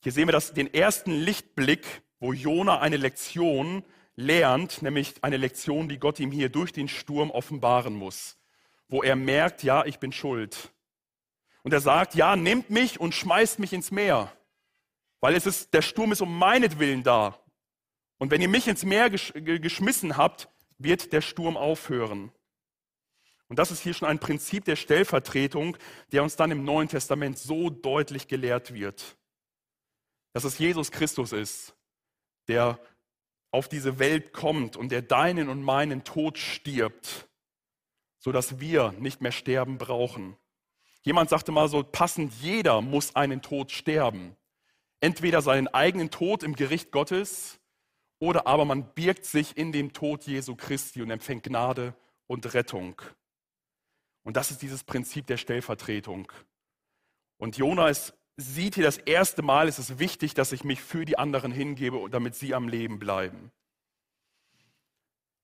Hier 0.02 0.12
sehen 0.12 0.26
wir 0.26 0.32
das, 0.32 0.54
den 0.54 0.72
ersten 0.72 1.10
Lichtblick, 1.10 1.84
wo 2.18 2.32
Jona 2.32 2.80
eine 2.80 2.96
Lektion 2.96 3.84
lernt, 4.16 4.80
nämlich 4.80 5.12
eine 5.20 5.36
Lektion, 5.36 5.90
die 5.90 5.98
Gott 5.98 6.20
ihm 6.20 6.32
hier 6.32 6.48
durch 6.48 6.72
den 6.72 6.88
Sturm 6.88 7.30
offenbaren 7.30 7.94
muss, 7.94 8.38
wo 8.88 9.02
er 9.02 9.16
merkt, 9.16 9.62
ja, 9.62 9.84
ich 9.84 9.98
bin 9.98 10.12
schuld. 10.12 10.72
Und 11.62 11.74
er 11.74 11.80
sagt, 11.80 12.14
ja, 12.14 12.36
nehmt 12.36 12.70
mich 12.70 12.98
und 13.00 13.14
schmeißt 13.14 13.58
mich 13.58 13.74
ins 13.74 13.90
Meer, 13.90 14.34
weil 15.24 15.36
es 15.36 15.46
ist, 15.46 15.72
der 15.72 15.80
Sturm 15.80 16.12
ist 16.12 16.20
um 16.20 16.38
meinetwillen 16.38 17.02
da. 17.02 17.38
Und 18.18 18.30
wenn 18.30 18.42
ihr 18.42 18.48
mich 18.50 18.68
ins 18.68 18.84
Meer 18.84 19.08
geschmissen 19.08 20.18
habt, 20.18 20.50
wird 20.76 21.14
der 21.14 21.22
Sturm 21.22 21.56
aufhören. 21.56 22.30
Und 23.48 23.58
das 23.58 23.70
ist 23.70 23.80
hier 23.80 23.94
schon 23.94 24.06
ein 24.06 24.18
Prinzip 24.18 24.66
der 24.66 24.76
Stellvertretung, 24.76 25.78
der 26.12 26.22
uns 26.22 26.36
dann 26.36 26.50
im 26.50 26.62
Neuen 26.62 26.88
Testament 26.88 27.38
so 27.38 27.70
deutlich 27.70 28.28
gelehrt 28.28 28.74
wird. 28.74 29.16
Dass 30.34 30.44
es 30.44 30.58
Jesus 30.58 30.90
Christus 30.90 31.32
ist, 31.32 31.74
der 32.46 32.78
auf 33.50 33.66
diese 33.66 33.98
Welt 33.98 34.34
kommt 34.34 34.76
und 34.76 34.92
der 34.92 35.00
deinen 35.00 35.48
und 35.48 35.62
meinen 35.62 36.04
Tod 36.04 36.36
stirbt, 36.36 37.30
sodass 38.18 38.60
wir 38.60 38.92
nicht 38.98 39.22
mehr 39.22 39.32
sterben 39.32 39.78
brauchen. 39.78 40.36
Jemand 41.00 41.30
sagte 41.30 41.50
mal 41.50 41.70
so 41.70 41.82
passend, 41.82 42.34
jeder 42.42 42.82
muss 42.82 43.16
einen 43.16 43.40
Tod 43.40 43.72
sterben. 43.72 44.36
Entweder 45.04 45.42
seinen 45.42 45.68
eigenen 45.68 46.10
Tod 46.10 46.42
im 46.42 46.56
Gericht 46.56 46.90
Gottes 46.90 47.60
oder 48.20 48.46
aber 48.46 48.64
man 48.64 48.94
birgt 48.94 49.26
sich 49.26 49.54
in 49.54 49.70
dem 49.70 49.92
Tod 49.92 50.24
Jesu 50.24 50.56
Christi 50.56 51.02
und 51.02 51.10
empfängt 51.10 51.42
Gnade 51.42 51.94
und 52.26 52.54
Rettung. 52.54 53.02
Und 54.22 54.38
das 54.38 54.50
ist 54.50 54.62
dieses 54.62 54.82
Prinzip 54.82 55.26
der 55.26 55.36
Stellvertretung. 55.36 56.32
Und 57.36 57.58
Jona 57.58 57.90
ist, 57.90 58.14
sieht 58.38 58.76
hier 58.76 58.84
das 58.84 58.96
erste 58.96 59.42
Mal, 59.42 59.68
es 59.68 59.78
ist 59.78 59.98
wichtig, 59.98 60.32
dass 60.32 60.52
ich 60.52 60.64
mich 60.64 60.80
für 60.80 61.04
die 61.04 61.18
anderen 61.18 61.52
hingebe, 61.52 62.08
damit 62.08 62.34
sie 62.34 62.54
am 62.54 62.66
Leben 62.66 62.98
bleiben. 62.98 63.52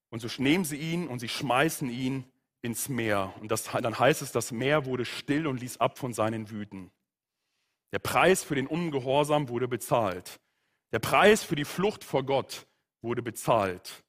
Und 0.09 0.21
so 0.21 0.43
nehmen 0.43 0.65
sie 0.65 0.79
ihn 0.79 1.07
und 1.07 1.19
sie 1.19 1.29
schmeißen 1.29 1.91
ihn 1.91 2.25
ins 2.63 2.89
Meer. 2.89 3.35
Und 3.43 3.51
das, 3.51 3.65
dann 3.65 3.99
heißt 3.99 4.23
es, 4.23 4.33
das 4.33 4.53
Meer 4.53 4.87
wurde 4.87 5.05
still 5.05 5.47
und 5.47 5.61
ließ 5.61 5.81
ab 5.81 5.99
von 5.99 6.15
seinen 6.15 6.49
Wüten. 6.49 6.91
Der 7.93 7.99
Preis 7.99 8.45
für 8.45 8.55
den 8.55 8.67
Ungehorsam 8.67 9.49
wurde 9.49 9.69
bezahlt. 9.69 10.41
Der 10.93 10.99
Preis 10.99 11.43
für 11.43 11.57
die 11.57 11.65
Flucht 11.65 12.05
vor 12.05 12.25
Gott 12.25 12.67
wurde 13.03 13.23
bezahlt. 13.23 14.05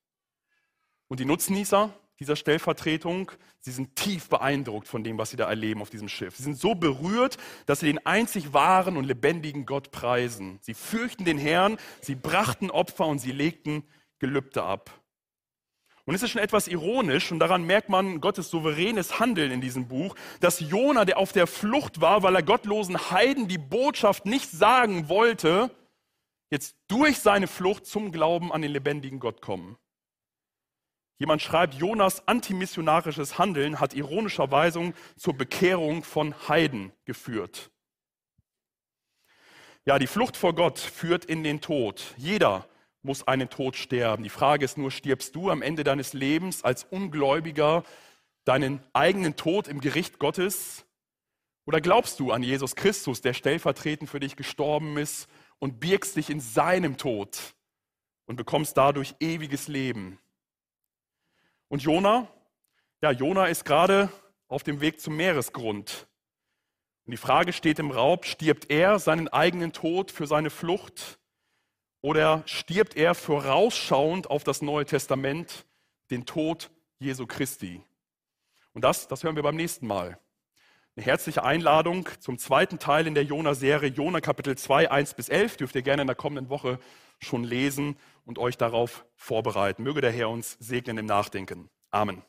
Und 1.08 1.20
die 1.20 1.26
Nutznießer, 1.26 1.94
dieser 2.20 2.36
Stellvertretung, 2.36 3.32
sie 3.60 3.72
sind 3.72 3.96
tief 3.96 4.30
beeindruckt 4.30 4.88
von 4.88 5.04
dem, 5.04 5.18
was 5.18 5.32
sie 5.32 5.38
da 5.38 5.50
erleben 5.50 5.82
auf 5.82 5.90
diesem 5.90 6.08
Schiff. 6.08 6.38
Sie 6.38 6.44
sind 6.44 6.58
so 6.58 6.76
berührt, 6.76 7.38
dass 7.66 7.80
sie 7.80 7.88
den 7.88 8.06
einzig 8.06 8.54
wahren 8.54 8.96
und 8.96 9.06
lebendigen 9.06 9.66
Gott 9.66 9.92
preisen. 9.92 10.60
Sie 10.62 10.76
fürchten 10.76 11.26
den 11.26 11.40
Herrn, 11.40 11.78
sie 12.02 12.16
brachten 12.16 12.70
Opfer 12.70 13.08
und 13.08 13.20
sie 13.20 13.32
legten 13.32 13.84
Gelübde 14.20 14.64
ab. 14.64 15.01
Und 16.12 16.16
es 16.16 16.24
ist 16.24 16.32
schon 16.32 16.42
etwas 16.42 16.68
ironisch 16.68 17.32
und 17.32 17.40
daran 17.40 17.64
merkt 17.64 17.88
man 17.88 18.20
Gottes 18.20 18.50
souveränes 18.50 19.22
Handeln 19.22 19.50
in 19.50 19.62
diesem 19.62 19.88
Buch, 19.88 20.14
dass 20.42 20.60
Jona, 20.60 21.06
der 21.06 21.18
auf 21.18 21.32
der 21.32 21.48
Flucht 21.48 22.02
war, 22.02 22.22
weil 22.22 22.36
er 22.36 22.44
gottlosen 22.44 23.12
Heiden 23.12 23.48
die 23.48 23.58
Botschaft 23.58 24.26
nicht 24.26 24.52
sagen 24.52 25.08
wollte, 25.08 25.72
jetzt 26.50 26.76
durch 26.90 27.20
seine 27.20 27.48
Flucht 27.48 27.86
zum 27.86 28.12
Glauben 28.12 28.52
an 28.52 28.62
den 28.62 28.72
lebendigen 28.74 29.22
Gott 29.22 29.42
kommen. 29.42 29.78
Jemand 31.18 31.42
schreibt, 31.42 31.76
Jonas 31.76 32.28
antimissionarisches 32.28 33.38
Handeln 33.38 33.80
hat 33.80 33.94
ironischerweise 33.94 34.92
zur 35.16 35.38
Bekehrung 35.38 36.04
von 36.04 36.36
Heiden 36.50 36.92
geführt. 37.06 37.72
Ja, 39.86 39.98
die 39.98 40.08
Flucht 40.08 40.36
vor 40.36 40.56
Gott 40.56 40.78
führt 40.78 41.24
in 41.24 41.46
den 41.46 41.62
Tod. 41.62 42.14
Jeder 42.18 42.68
muss 43.04 43.28
einen 43.28 43.50
Tod 43.50 43.76
sterben. 43.76 44.24
Die 44.24 44.30
Frage 44.30 44.66
ist 44.66 44.78
nur, 44.78 44.92
stirbst 44.92 45.36
du 45.36 45.50
am 45.50 45.62
Ende 45.62 45.84
deines 45.84 46.14
Lebens 46.14 46.64
als 46.64 46.84
Ungläubiger 46.84 47.84
deinen 48.46 48.84
eigenen 48.94 49.36
Tod 49.36 49.68
im 49.68 49.82
Gericht 49.82 50.20
Gottes? 50.20 50.86
Oder 51.66 51.82
glaubst 51.82 52.20
du 52.20 52.32
an 52.32 52.44
Jesus 52.44 52.76
Christus, 52.76 53.22
der 53.22 53.34
stellvertretend 53.34 54.10
für 54.10 54.20
dich 54.20 54.36
gestorben 54.36 54.98
ist 54.98 55.28
und 55.60 55.80
birgst 55.80 56.16
dich 56.16 56.30
in 56.30 56.40
seinem 56.40 56.98
Tod 56.98 57.56
und 58.26 58.36
bekommst 58.36 58.78
dadurch 58.78 59.16
ewiges 59.20 59.68
Leben? 59.68 60.20
Und 61.68 61.84
Jona? 61.84 62.28
Ja, 63.02 63.12
Jona 63.12 63.46
ist 63.46 63.66
gerade 63.66 64.10
auf 64.48 64.64
dem 64.64 64.82
Weg 64.82 65.00
zum 65.00 65.16
Meeresgrund. 65.16 66.08
Und 67.06 67.12
die 67.12 67.18
Frage 67.18 67.54
steht 67.54 67.80
im 67.80 67.92
Raum, 67.92 68.20
stirbt 68.24 68.70
er 68.70 69.00
seinen 69.00 69.28
eigenen 69.28 69.72
Tod 69.72 70.12
für 70.12 70.28
seine 70.28 70.50
Flucht 70.50 71.20
oder 72.02 72.44
stirbt 72.46 72.96
er 72.96 73.16
vorausschauend 73.16 74.30
auf 74.30 74.44
das 74.44 74.62
Neue 74.62 74.86
Testament, 74.86 75.66
den 76.10 76.26
Tod 76.26 76.72
Jesu 77.00 77.28
Christi? 77.28 77.82
Und 78.74 78.84
das, 78.84 79.08
das 79.08 79.24
hören 79.24 79.36
wir 79.36 79.44
beim 79.44 79.56
nächsten 79.56 79.88
Mal. 79.88 80.20
Eine 80.96 81.06
herzliche 81.06 81.44
Einladung 81.44 82.10
zum 82.20 82.38
zweiten 82.38 82.80
Teil 82.80 83.08
in 83.08 83.16
der 83.16 83.24
Jona-Serie, 83.24 83.90
Jona 83.90 84.20
Kapitel 84.20 84.58
2, 84.58 84.92
1 84.92 85.14
bis 85.14 85.30
11, 85.30 85.58
dürft 85.58 85.76
ihr 85.76 85.84
gerne 85.84 86.02
in 86.02 86.08
der 86.08 86.16
kommenden 86.16 86.50
Woche 86.50 86.80
schon 87.20 87.44
lesen 87.44 87.96
und 88.26 88.40
euch 88.40 88.58
darauf 88.58 89.06
vorbereiten. 89.16 89.84
Möge 89.84 90.02
der 90.02 90.12
Herr 90.12 90.30
uns 90.30 90.58
segnen 90.60 90.98
im 90.98 91.06
Nachdenken. 91.06 91.70
Amen. 91.92 92.24